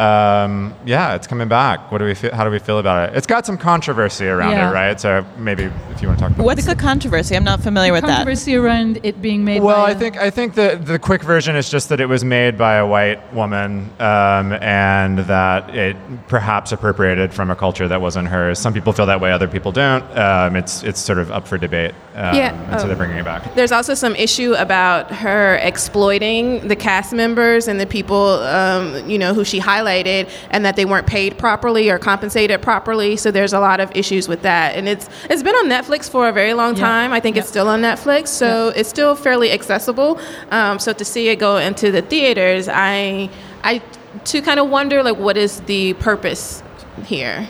Um, 0.00 0.74
yeah, 0.86 1.14
it's 1.14 1.26
coming 1.26 1.46
back. 1.48 1.92
What 1.92 1.98
do 1.98 2.06
we 2.06 2.14
feel, 2.14 2.34
how 2.34 2.44
do 2.44 2.50
we 2.50 2.58
feel 2.58 2.78
about 2.78 3.10
it? 3.10 3.16
It's 3.16 3.26
got 3.26 3.44
some 3.44 3.58
controversy 3.58 4.26
around 4.26 4.52
Yeah. 4.52 4.70
it, 4.70 4.72
right? 4.72 4.98
So 4.98 5.26
maybe 5.36 5.64
if 5.90 6.00
you 6.00 6.08
want 6.08 6.18
to 6.18 6.24
talk 6.24 6.32
about 6.32 6.44
What's 6.46 6.64
the 6.64 6.74
controversy? 6.74 7.36
I'm 7.36 7.44
not 7.44 7.60
familiar 7.60 7.92
with 7.92 8.00
that. 8.06 8.16
Controversy 8.16 8.56
around 8.56 8.98
it 9.02 9.20
being 9.20 9.44
made. 9.44 9.62
Well, 9.62 9.76
by 9.84 9.88
I 9.88 9.90
a- 9.90 9.94
think 9.94 10.16
I 10.16 10.30
think 10.30 10.54
the 10.54 10.80
the 10.82 10.98
quick 10.98 11.22
version 11.22 11.54
is 11.54 11.68
just 11.68 11.90
that 11.90 12.00
it 12.00 12.06
was 12.06 12.24
made 12.24 12.56
by 12.56 12.76
a 12.76 12.86
white 12.86 13.20
woman, 13.34 13.90
um, 14.00 14.54
and 14.54 15.18
that 15.18 15.74
it 15.76 15.96
perhaps 16.28 16.72
appropriated 16.72 17.34
from 17.34 17.50
a 17.50 17.54
culture 17.56 17.86
that 17.86 18.00
wasn't 18.00 18.28
hers. 18.28 18.58
Some 18.58 18.72
people 18.72 18.94
feel 18.94 19.06
that 19.06 19.20
way, 19.20 19.32
other 19.32 19.48
people 19.48 19.70
don't. 19.70 20.02
Um, 20.16 20.56
it's 20.56 20.82
it's 20.82 20.98
sort 21.00 21.18
of 21.18 21.30
up 21.30 21.46
for 21.46 21.58
debate. 21.58 21.92
Um, 22.20 22.34
Yeah. 22.34 22.52
and 22.70 22.78
so 22.80 22.84
Oh. 22.84 22.88
they're 22.88 22.96
bringing 22.96 23.16
it 23.18 23.24
back. 23.24 23.54
There's 23.54 23.72
also 23.72 23.94
some 23.94 24.14
issue 24.14 24.54
about 24.58 25.10
her 25.10 25.56
exploiting 25.62 26.68
the 26.68 26.76
cast 26.76 27.12
members 27.14 27.66
and 27.66 27.80
the 27.80 27.86
people, 27.86 28.40
um, 28.42 29.08
you 29.08 29.18
know, 29.18 29.32
who 29.32 29.42
she 29.44 29.58
highlighted, 29.60 30.28
and 30.50 30.64
that 30.64 30.76
they 30.76 30.84
weren't 30.84 31.06
paid 31.06 31.38
properly 31.38 31.88
or 31.88 31.98
compensated 31.98 32.60
properly. 32.60 33.16
So 33.16 33.30
there's 33.30 33.54
a 33.54 33.60
lot 33.60 33.80
of 33.80 33.90
issues 33.94 34.28
with 34.28 34.42
that, 34.42 34.76
and 34.76 34.88
it's 34.88 35.08
it's 35.30 35.42
been 35.42 35.54
on 35.54 35.66
Netflix 35.68 36.10
for 36.10 36.28
a 36.28 36.32
very 36.32 36.52
long 36.52 36.76
Yeah. 36.76 36.84
time. 36.84 37.12
I 37.12 37.20
think 37.20 37.36
it's 37.38 37.48
still 37.48 37.68
on 37.68 37.80
Netflix, 37.80 38.28
so 38.28 38.72
it's 38.76 38.88
still 38.90 39.14
fairly 39.14 39.50
accessible. 39.52 40.18
Um, 40.50 40.78
so 40.78 40.92
to 40.92 41.04
see 41.04 41.28
it 41.28 41.36
go 41.36 41.56
into 41.56 41.90
the 41.90 42.02
theaters, 42.02 42.68
I 42.68 43.30
I 43.64 43.80
to 44.24 44.42
kind 44.42 44.60
of 44.60 44.68
wonder 44.68 45.02
like 45.02 45.16
what 45.16 45.36
is 45.36 45.60
the 45.60 45.94
purpose 45.94 46.62
here. 47.06 47.46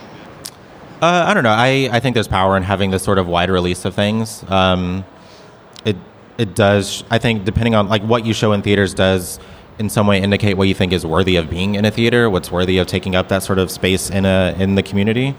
Uh, 1.01 1.25
I 1.27 1.33
don't 1.33 1.45
know. 1.45 1.51
I, 1.51 1.89
I 1.91 2.01
think 2.01 2.13
there's 2.13 2.29
power 2.29 2.59
in 2.59 2.63
having 2.63 2.91
this 2.91 3.03
sort 3.03 3.17
of 3.17 3.27
wide 3.27 3.49
release 3.49 3.87
of 3.87 3.95
things. 3.95 4.45
Um, 4.51 5.05
it 5.85 5.97
it 6.37 6.55
does. 6.55 7.05
I 7.11 7.19
think 7.19 7.45
depending 7.45 7.75
on 7.75 7.89
like 7.89 8.03
what 8.03 8.27
you 8.27 8.35
show 8.35 8.53
in 8.53 8.61
theaters 8.61 8.93
does 8.93 9.41
in 9.79 9.89
some 9.89 10.07
way 10.07 10.21
indicate 10.21 10.55
what 10.55 10.69
you 10.69 10.75
think 10.75 10.93
is 10.93 11.07
worthy 11.07 11.37
of 11.37 11.49
being 11.49 11.75
in 11.75 11.87
a 11.87 11.91
theater, 11.91 12.29
what's 12.29 12.53
worthy 12.53 12.77
of 12.77 12.87
taking 12.87 13.17
up 13.17 13.29
that 13.29 13.43
sort 13.43 13.59
of 13.59 13.71
space 13.71 14.11
in 14.11 14.27
a 14.27 14.55
in 14.59 14.75
the 14.75 14.83
community. 14.83 15.35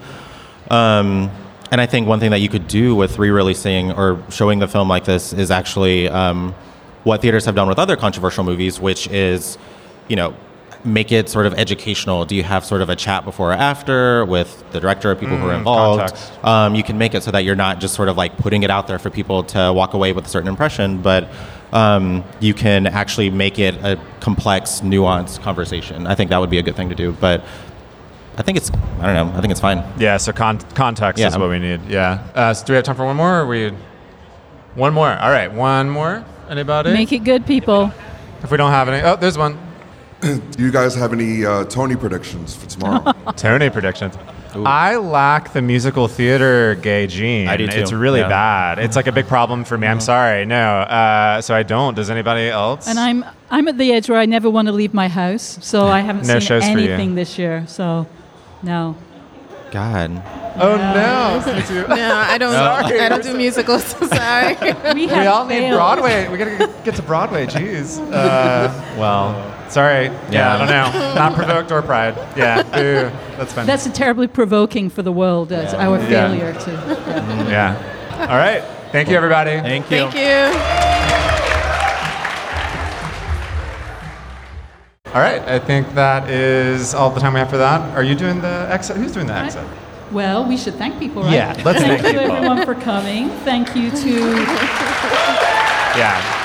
Um, 0.68 1.30
and 1.70 1.80
I 1.80 1.86
think 1.86 2.08
one 2.08 2.18
thing 2.18 2.32
that 2.32 2.40
you 2.40 2.48
could 2.48 2.66
do 2.66 2.96
with 2.96 3.18
re-releasing 3.18 3.92
or 3.92 4.20
showing 4.30 4.58
the 4.58 4.68
film 4.68 4.88
like 4.88 5.04
this 5.04 5.32
is 5.32 5.50
actually 5.50 6.08
um, 6.08 6.54
what 7.04 7.22
theaters 7.22 7.44
have 7.44 7.54
done 7.54 7.68
with 7.68 7.78
other 7.78 7.96
controversial 7.96 8.42
movies, 8.42 8.80
which 8.80 9.06
is, 9.08 9.58
you 10.08 10.16
know, 10.16 10.34
make 10.84 11.12
it 11.12 11.28
sort 11.28 11.46
of 11.46 11.54
educational. 11.54 12.24
Do 12.24 12.34
you 12.34 12.42
have 12.42 12.64
sort 12.64 12.82
of 12.82 12.88
a 12.88 12.96
chat 12.96 13.24
before 13.24 13.50
or 13.50 13.54
after 13.54 14.24
with 14.24 14.64
the 14.72 14.80
director 14.80 15.12
or 15.12 15.14
people 15.14 15.36
who 15.36 15.46
are 15.48 15.54
Mm, 15.54 15.58
involved? 15.58 16.14
Um, 16.42 16.74
you 16.74 16.82
can 16.82 16.98
make 16.98 17.14
it 17.14 17.22
so 17.22 17.30
that 17.30 17.44
you're 17.44 17.54
not 17.56 17.78
just 17.80 17.94
sort 17.94 18.08
of 18.08 18.16
like 18.16 18.36
putting 18.38 18.62
it 18.64 18.70
out 18.70 18.86
there 18.88 18.98
for 18.98 19.08
people 19.10 19.44
to 19.44 19.72
walk 19.72 19.94
away 19.94 20.12
with 20.12 20.26
a 20.26 20.28
certain 20.28 20.48
impression, 20.48 21.00
but 21.00 21.28
um, 21.72 22.24
you 22.40 22.52
can 22.52 22.86
actually 22.86 23.30
make 23.30 23.58
it 23.58 23.74
a 23.76 23.98
complex, 24.20 24.80
nuanced 24.80 25.40
conversation. 25.42 26.06
I 26.06 26.14
think 26.14 26.30
that 26.30 26.38
would 26.38 26.50
be 26.50 26.58
a 26.58 26.62
good 26.62 26.76
thing 26.76 26.88
to 26.88 26.94
do. 26.94 27.12
But 27.12 27.44
I 28.36 28.42
think 28.42 28.56
it's 28.58 28.70
I 29.00 29.06
don't 29.06 29.14
know. 29.14 29.38
I 29.38 29.40
think 29.40 29.52
it's 29.52 29.60
fine. 29.60 29.84
Yeah. 29.98 30.16
So 30.16 30.32
con- 30.32 30.58
context 30.74 31.20
Yeah. 31.20 31.28
is 31.28 31.38
what 31.38 31.48
we 31.48 31.58
need. 31.58 31.80
Yeah. 31.88 32.26
Uh, 32.34 32.52
so 32.54 32.66
do 32.66 32.72
we 32.72 32.76
have 32.76 32.84
time 32.84 32.96
for 32.96 33.04
one 33.06 33.16
more? 33.16 33.38
Or 33.38 33.42
are 33.42 33.46
we 33.46 33.72
one 34.74 34.92
more? 34.94 35.10
All 35.16 35.30
right. 35.30 35.52
One 35.52 35.88
more. 35.90 36.24
Anybody? 36.50 36.92
Make 36.92 37.12
it 37.12 37.24
good, 37.24 37.46
people. 37.46 37.92
If 38.42 38.50
we 38.50 38.56
don't 38.56 38.70
have 38.72 38.88
any, 38.88 39.00
oh, 39.02 39.16
there's 39.16 39.38
one. 39.38 39.56
Do 40.56 40.62
you 40.62 40.70
guys 40.70 40.94
have 40.94 41.12
any 41.12 41.44
uh, 41.44 41.64
Tony 41.64 41.96
predictions 41.96 42.54
for 42.54 42.66
tomorrow? 42.68 43.12
Tony 43.36 43.70
predictions. 43.70 44.14
I 44.54 44.96
lack 44.96 45.52
the 45.54 45.62
musical 45.62 46.08
theater 46.08 46.74
gay 46.76 47.06
gene. 47.06 47.48
I 47.48 47.56
do 47.56 47.66
too. 47.66 47.78
It's 47.80 47.90
really 47.92 48.20
Yeah. 48.20 48.28
bad. 48.28 48.78
It's 48.78 48.96
like 48.96 49.06
a 49.06 49.12
big 49.12 49.26
problem 49.26 49.64
for 49.64 49.78
me. 49.78 49.86
I'm 49.86 49.98
sorry. 50.00 50.44
No. 50.44 50.80
Uh, 50.80 51.40
so 51.40 51.54
I 51.54 51.62
don't. 51.62 51.94
Does 51.94 52.10
anybody 52.10 52.48
else? 52.50 52.86
And 52.86 52.98
I'm 53.00 53.24
I'm 53.50 53.66
at 53.68 53.78
the 53.78 53.92
edge 53.92 54.08
where 54.10 54.18
I 54.18 54.26
never 54.26 54.48
want 54.50 54.66
to 54.68 54.72
leave 54.72 54.92
my 54.94 55.08
house, 55.08 55.58
so 55.62 55.86
I 55.86 56.00
haven't 56.08 56.26
No 56.26 56.34
seen 56.38 56.40
shows 56.48 56.62
anything 56.64 57.14
this 57.14 57.38
year. 57.38 57.64
So, 57.66 58.06
no. 58.62 58.94
God. 59.70 60.22
Oh 60.60 60.76
no! 60.76 61.42
No, 61.96 62.14
I 62.14 62.36
don't. 62.36 62.52
Sorry. 62.52 63.00
I 63.00 63.08
don't 63.08 63.22
do 63.22 63.34
musicals. 63.34 63.84
Sorry. 63.84 64.54
We 64.94 65.06
we 65.06 65.26
all 65.26 65.46
need 65.46 65.70
Broadway. 65.70 66.28
We 66.28 66.36
gotta 66.36 66.58
get- 66.58 66.84
get 66.84 66.94
to 66.96 67.02
Broadway. 67.02 67.46
Jeez. 67.46 67.98
Uh, 68.12 68.70
well, 68.98 69.32
sorry. 69.72 70.06
Yeah, 70.30 70.54
I 70.54 70.58
don't 70.58 70.68
know. 70.68 71.14
Not 71.14 71.34
provoked 71.34 71.72
or 71.72 71.82
pride. 71.82 72.14
Yeah. 72.36 72.62
Boo. 72.62 73.10
That's 73.36 73.52
fine. 73.52 73.66
That's 73.66 73.86
a 73.86 73.90
terribly 73.90 74.26
provoking 74.28 74.90
for 74.90 75.02
the 75.02 75.12
world 75.12 75.52
as 75.52 75.74
our 75.74 75.98
Yeah. 75.98 76.06
failure 76.28 76.52
to. 76.52 76.70
yeah. 76.70 76.94
Mm-hmm. 76.94 77.50
yeah. 77.50 78.26
All 78.30 78.36
right. 78.38 78.62
Thank 78.92 79.08
you, 79.08 79.16
everybody. 79.16 79.52
Thank 79.60 79.90
you. 79.90 80.08
Thank 80.10 80.14
you. 80.14 80.58
All 85.14 85.20
right. 85.20 85.42
I 85.42 85.58
think 85.58 85.92
that 85.94 86.30
is 86.30 86.94
all 86.94 87.10
the 87.10 87.20
time 87.20 87.34
we 87.34 87.40
have 87.40 87.50
for 87.50 87.58
that. 87.58 87.80
Are 87.96 88.02
you 88.02 88.14
doing 88.14 88.40
the 88.40 88.66
exit? 88.70 88.96
Who's 88.96 89.12
doing 89.12 89.26
the 89.26 89.34
exit? 89.34 89.66
Well, 90.10 90.46
we 90.46 90.56
should 90.58 90.74
thank 90.74 90.98
people, 90.98 91.22
right? 91.22 91.32
Yeah, 91.32 91.62
let's 91.64 91.80
thank 91.80 92.02
thank 92.02 92.14
you 92.14 92.20
people. 92.20 92.36
everyone 92.36 92.64
for 92.66 92.74
coming. 92.74 93.30
Thank 93.44 93.74
you 93.74 93.90
to 93.90 94.10
Yeah. 95.96 96.41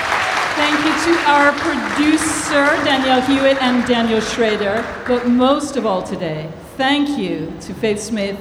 Thank 0.57 0.77
you 0.85 1.13
to 1.13 1.29
our 1.29 1.51
producer 1.53 2.65
Danielle 2.83 3.21
Hewitt 3.21 3.61
and 3.61 3.87
Daniel 3.87 4.19
Schrader. 4.19 4.83
But 5.07 5.27
most 5.27 5.77
of 5.77 5.85
all 5.85 6.01
today, 6.01 6.49
thank 6.77 7.17
you 7.17 7.53
to 7.61 7.73
Faith 7.75 7.99
Smith, 8.01 8.37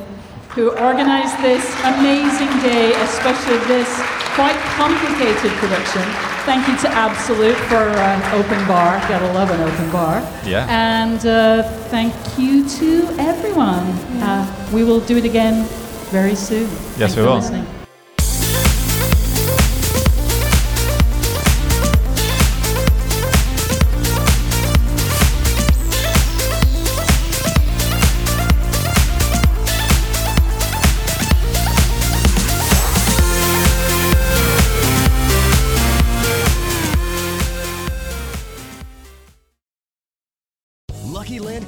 who 0.55 0.71
organized 0.71 1.37
this 1.43 1.64
amazing 1.85 2.49
day, 2.62 2.93
especially 3.03 3.59
this 3.69 3.89
quite 4.35 4.57
complicated 4.77 5.53
production. 5.59 6.03
Thank 6.47 6.67
you 6.69 6.77
to 6.79 6.89
Absolut 6.89 7.57
for 7.69 7.77
uh, 7.77 8.33
open 8.35 8.67
bar. 8.67 8.99
Gotta 9.09 9.31
love 9.33 9.51
an 9.51 9.61
open 9.61 9.91
bar. 9.91 10.21
Yeah. 10.45 10.67
And 10.71 11.27
uh, 11.27 11.64
thank 11.91 12.14
you 12.39 12.67
to 12.81 13.09
everyone. 13.19 13.85
Uh, 14.23 14.71
we 14.73 14.85
will 14.85 15.01
do 15.01 15.19
it 15.19 15.25
again 15.25 15.67
very 16.11 16.35
soon. 16.35 16.62
Yes, 16.62 16.97
Thanks 16.97 17.17
we 17.17 17.23
for 17.23 17.29
will. 17.29 17.37
listening. 17.37 17.67